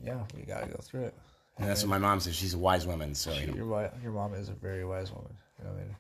[0.04, 1.14] yeah, we gotta go through it.
[1.58, 2.36] And that's what my mom says.
[2.36, 3.56] She's a wise woman, so you know.
[3.56, 5.34] Your your mom is a very wise woman.
[5.60, 5.96] You know what I mean?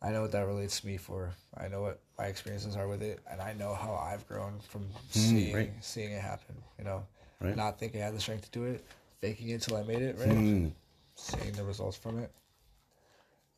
[0.00, 1.30] I know what that relates to me for.
[1.56, 4.86] I know what my experiences are with it, and I know how I've grown from
[5.10, 5.72] seeing right.
[5.80, 6.56] seeing it happen.
[6.78, 7.06] You know,
[7.40, 7.56] Right.
[7.56, 8.84] not thinking I had the strength to do it,
[9.20, 10.16] faking it till I made it.
[10.18, 10.68] Right, Hmm.
[11.16, 12.32] seeing the results from it,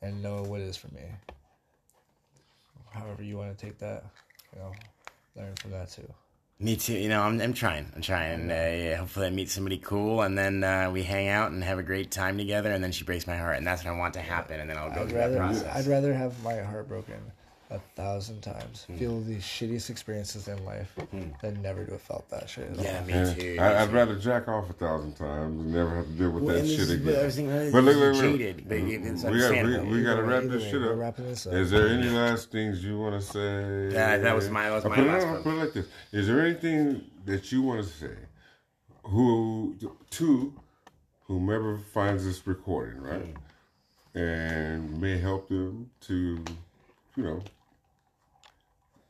[0.02, 1.02] and know what it is for me.
[2.90, 4.04] However you want to take that,
[4.54, 4.72] you know,
[5.36, 6.12] learn from that too.
[6.60, 6.94] Me too.
[6.94, 7.90] You know, I'm, I'm trying.
[7.94, 8.50] I'm trying.
[8.50, 11.78] Uh, yeah, hopefully, I meet somebody cool, and then uh, we hang out and have
[11.78, 12.70] a great time together.
[12.70, 14.60] And then she breaks my heart, and that's what I want to happen.
[14.60, 15.76] And then I'll go I'd through that process.
[15.76, 17.20] I'd rather have my heart broken
[17.70, 18.96] a thousand times, hmm.
[18.98, 21.22] feel the shittiest experiences in life, hmm.
[21.40, 22.70] than never to have felt that shit.
[22.70, 23.04] At yeah, all.
[23.06, 23.34] me Yeah.
[23.34, 23.56] too.
[23.60, 26.54] I, I'd rather jack off a thousand times and never have to deal with Well,
[26.56, 27.50] that shit is what I was again.
[27.50, 28.38] thinking, But look, it's look, look.
[28.38, 30.98] jaded, but it's We got, we, we got to wrap way, this either shit up.
[30.98, 31.52] wrapping this up.
[31.54, 33.94] Is there any last things you want to say?
[33.94, 35.42] Yeah, that was my- that was my put last no, one.
[35.42, 38.14] Put it like this: Is there anything that you want to say,
[39.04, 39.76] who
[40.10, 40.52] to
[41.26, 43.34] whomever finds this recording, right,
[44.14, 44.18] hmm.
[44.18, 46.44] and may help them to,
[47.16, 47.42] you know,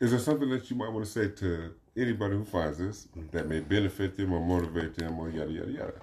[0.00, 3.48] is there something that you might want to say to anybody who finds this that
[3.48, 5.94] may benefit them or motivate them or yada yada yada?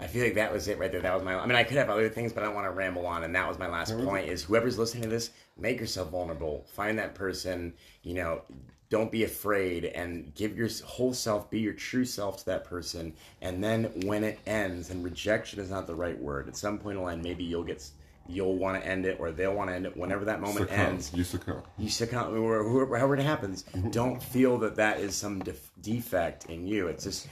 [0.00, 1.00] I feel like that was it right there.
[1.00, 1.34] That was my.
[1.34, 3.24] I mean, I could have other things, but I don't want to ramble on.
[3.24, 6.64] And that was my last point: is whoever's listening to this, make yourself vulnerable.
[6.68, 7.74] Find that person.
[8.02, 8.42] You know,
[8.90, 13.12] don't be afraid, and give your whole self, be your true self to that person.
[13.42, 16.46] And then when it ends, and rejection is not the right word.
[16.48, 17.22] At some point it'll end.
[17.22, 17.84] Maybe you'll get.
[18.30, 19.96] You'll want to end it, or they'll want to end it.
[19.96, 20.78] Whenever that moment Succumb.
[20.86, 21.62] ends, You succumb.
[21.78, 23.88] you succumb or however it happens mm-hmm.
[23.90, 27.26] don't feel that that is some def- defect in you it's just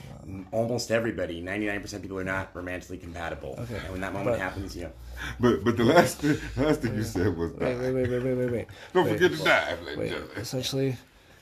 [0.51, 3.75] almost everybody 99% of people are not romantically compatible Okay.
[3.77, 4.91] and when that moment But- happens you know
[5.39, 8.33] But but the last thing, last thing you said was Wait, wait, wait, wait, wait,
[8.37, 8.67] wait, wait.
[8.93, 10.37] Don't Wait, forget to dive, ladies Wait, gentlemen.
[10.37, 10.97] essentially,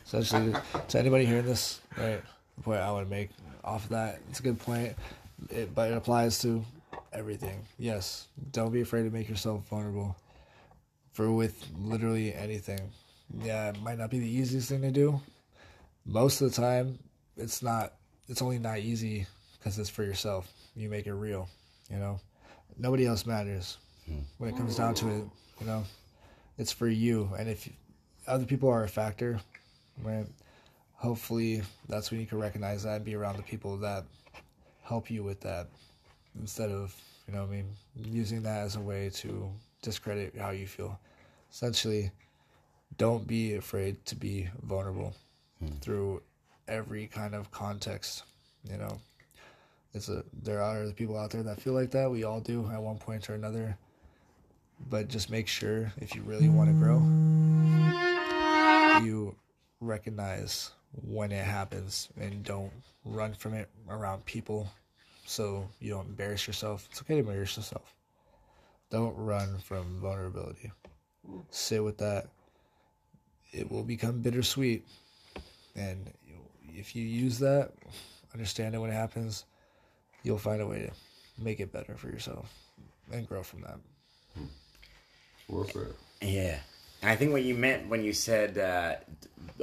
[0.06, 0.53] essentially,
[0.90, 2.22] to anybody hearing this, right?
[2.57, 3.30] The point I want to make
[3.64, 4.94] off of that, it's a good point,
[5.49, 6.64] it, but it applies to
[7.16, 7.66] everything.
[7.78, 10.16] Yes, don't be afraid to make yourself vulnerable
[11.14, 12.92] for with literally anything.
[13.42, 15.20] Yeah, it might not be the easiest thing to do.
[16.06, 17.00] Most of the time,
[17.38, 17.94] it's not.
[18.28, 19.28] It's only not easy
[19.58, 20.52] because it's for yourself.
[20.76, 21.48] You make it real.
[21.90, 22.20] You know,
[22.78, 24.20] nobody else matters hmm.
[24.38, 25.24] when it comes down to it.
[25.60, 25.84] You know,
[26.58, 27.30] it's for you.
[27.38, 27.68] And if
[28.28, 29.40] other people are a factor,
[30.04, 30.26] right?
[30.96, 34.06] Hopefully, that's when you can recognize that and be around the people that
[34.84, 35.68] help you with that
[36.40, 36.95] instead of,
[37.28, 39.49] you know, what I mean, using that as a way to
[39.82, 40.99] discredit how you feel.
[41.52, 42.12] Essentially,
[42.98, 45.14] don't be afraid to be vulnerable
[45.60, 45.76] hmm.
[45.82, 46.22] through
[46.68, 48.24] every kind of context.
[48.70, 48.99] You know,
[49.94, 52.10] it's a there are people out there that feel like that.
[52.12, 53.78] We all do at one point or another.
[54.90, 56.98] But just make sure if you really want to grow,
[59.06, 59.36] you
[59.80, 60.72] recognize
[61.02, 62.74] when it happens and don't
[63.06, 64.70] run from it around people
[65.26, 66.88] so you don't embarrass yourself.
[66.89, 67.93] It's okay to embarrass yourself.
[68.91, 70.72] Don't run from vulnerability.
[71.49, 72.27] Sit with that.
[73.52, 74.85] It will become bittersweet.
[75.76, 76.11] And
[76.68, 77.72] if you use that,
[78.34, 79.45] understand it when it happens,
[80.23, 80.91] you'll find a way to
[81.43, 82.53] make it better for yourself
[83.11, 83.80] and grow from that.
[84.38, 84.45] Hmm.
[85.47, 85.95] What's that?
[86.22, 86.60] yeah
[87.02, 88.96] And I think what you meant when you said uh,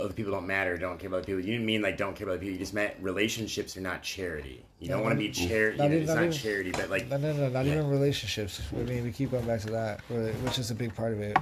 [0.01, 2.41] other people don't matter, don't care about people, you didn't mean like don't care about
[2.41, 2.53] people.
[2.53, 4.65] You just meant relationships are not charity.
[4.79, 5.79] You don't want to be charity.
[5.79, 7.73] Not even- it's not not even- charity, but like No, no, no, not Yeah.
[7.75, 8.61] even relationships.
[8.73, 11.37] I mean, we keep going back to that, which is a big part of it.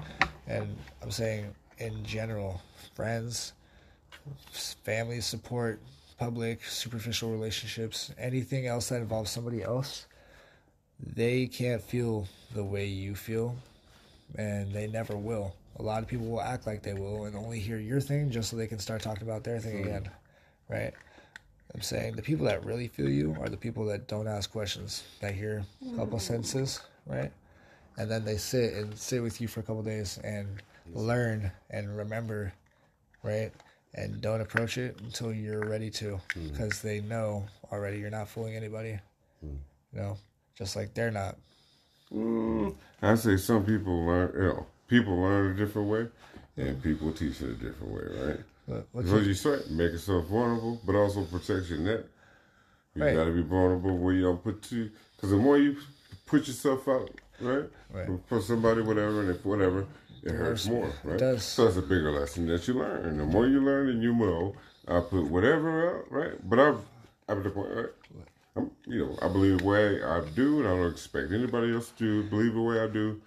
[0.46, 2.60] And I'm saying, in general,
[2.94, 3.52] friends,
[4.84, 5.80] family support,
[6.18, 10.06] public, superficial relationships, anything else that involves somebody else,
[10.98, 13.56] they can't feel the way you feel,
[14.34, 15.54] and they never will.
[15.78, 18.50] A lot of people will act like they will and only hear your thing just
[18.50, 19.88] so they can start talking about their thing hmm.
[19.88, 20.10] again,
[20.68, 20.92] right?
[21.74, 25.04] I'm saying the people that really feel you are the people that don't ask questions,
[25.20, 26.24] that hear a couple hmm.
[26.24, 27.32] sentences, right?
[27.96, 31.96] And then they sit and sit with you for a couple days and learn and
[31.96, 32.52] remember,
[33.22, 33.52] right?
[33.94, 36.48] And don't approach it until you're ready to, hmm.
[36.48, 38.98] because they know already you're not fooling anybody.
[39.92, 40.18] You know,
[40.56, 41.36] just like they're not.
[42.12, 46.08] Mm, I say some people learn, you know, people learn a different way,
[46.56, 48.40] and people teach in a different way, right?
[48.68, 52.00] But what you, you say, make yourself vulnerable, but also protect your neck.
[52.94, 53.14] You Right.
[53.14, 55.76] got to be vulnerable where you don't put you, because the more you
[56.26, 57.08] put yourself out,
[57.40, 58.08] right, Right.
[58.28, 59.86] for, somebody, whatever, and if whatever,
[60.24, 61.18] it hurts more, right?
[61.18, 61.44] does.
[61.44, 63.16] So it's a bigger lesson that you learn.
[63.16, 64.54] The more you learn, and you know,
[64.88, 66.50] I put whatever out, right?
[66.50, 66.80] But I've,
[67.28, 67.86] I'm at the point, right?
[68.56, 71.90] I'm, you know, I believe the way I do, and I don't expect anybody else
[71.98, 73.20] to believe the way I do.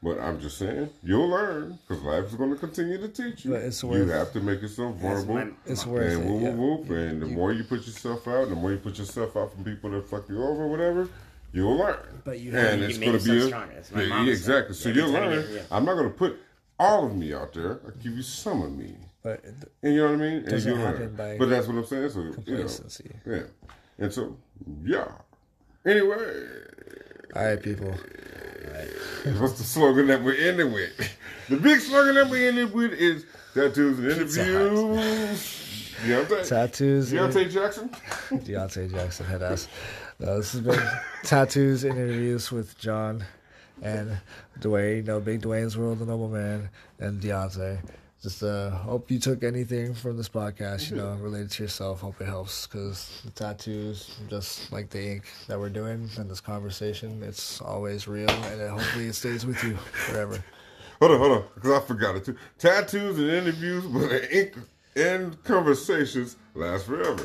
[0.00, 3.50] But I'm just saying, you'll learn because life is going to continue to teach you.
[3.52, 5.34] But it's you have to make yourself vulnerable.
[5.34, 6.30] my- it's worth and it.
[6.30, 6.50] whoop, yeah.
[6.50, 6.90] whoop, whoop.
[6.98, 9.90] And the more you put yourself out, the more you put yourself out from people
[9.90, 11.08] that fuck you over, or whatever,
[11.52, 11.98] you'll learn.
[12.24, 13.74] But you and you it's make going to be yourself a, stronger.
[13.74, 14.32] That's my yeah, mom said.
[14.32, 14.74] exactly.
[14.76, 15.42] So Every you'll time learn.
[15.42, 15.62] get- yeah.
[15.72, 16.36] I'm not going to put
[16.78, 17.80] all of me out there.
[17.84, 18.94] I'll give you some of me.
[19.24, 19.44] But
[19.82, 20.32] And you know what I mean?
[20.34, 21.16] And Doesn't you'll happen learn.
[21.16, 22.10] by But that's what I'm saying.
[22.10, 23.10] So complacency.
[23.26, 24.04] you know, yeah.
[24.04, 24.36] And so
[24.84, 25.08] yeah.
[25.84, 26.16] Anyway,
[27.34, 27.92] all right, people.
[29.40, 30.92] what's the slogan that we're ending with?
[31.48, 33.24] The big slogan that we're ending with is
[33.54, 35.54] tattoos and interviews.
[36.04, 37.12] Deontay, Tattoos.
[37.12, 37.88] and- Deontay Jackson.
[38.30, 39.66] Deontay Jackson head ass.
[40.20, 40.80] No, uh, this has been
[41.24, 43.24] tattoos and interviews with John
[43.82, 44.16] and
[44.60, 44.96] Dwayne.
[44.98, 46.68] You know, Big Dwayne's World, the Noble Man,
[46.98, 47.78] and Deontay.
[48.22, 52.00] Just uh, hope you took anything from this podcast, you know, related to yourself.
[52.00, 56.40] Hope it helps because the tattoos, just like the ink that we're doing in this
[56.40, 60.42] conversation, it's always real, and it, hopefully it stays with you forever.
[61.00, 62.34] Hold on, hold on, because I forgot it too.
[62.58, 64.56] Tattoos and interviews, but ink
[64.96, 67.24] and conversations last forever.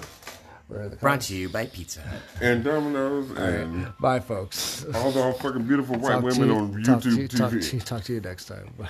[0.99, 2.19] Brought to you by Pizza Hut.
[2.39, 4.85] And Domino's and Bye, folks.
[4.93, 7.51] all the fucking beautiful white Talk to women you- on talk to YouTube you- talk
[7.51, 7.69] TV.
[7.69, 8.71] to you- talk to you next time.
[8.77, 8.87] Bye.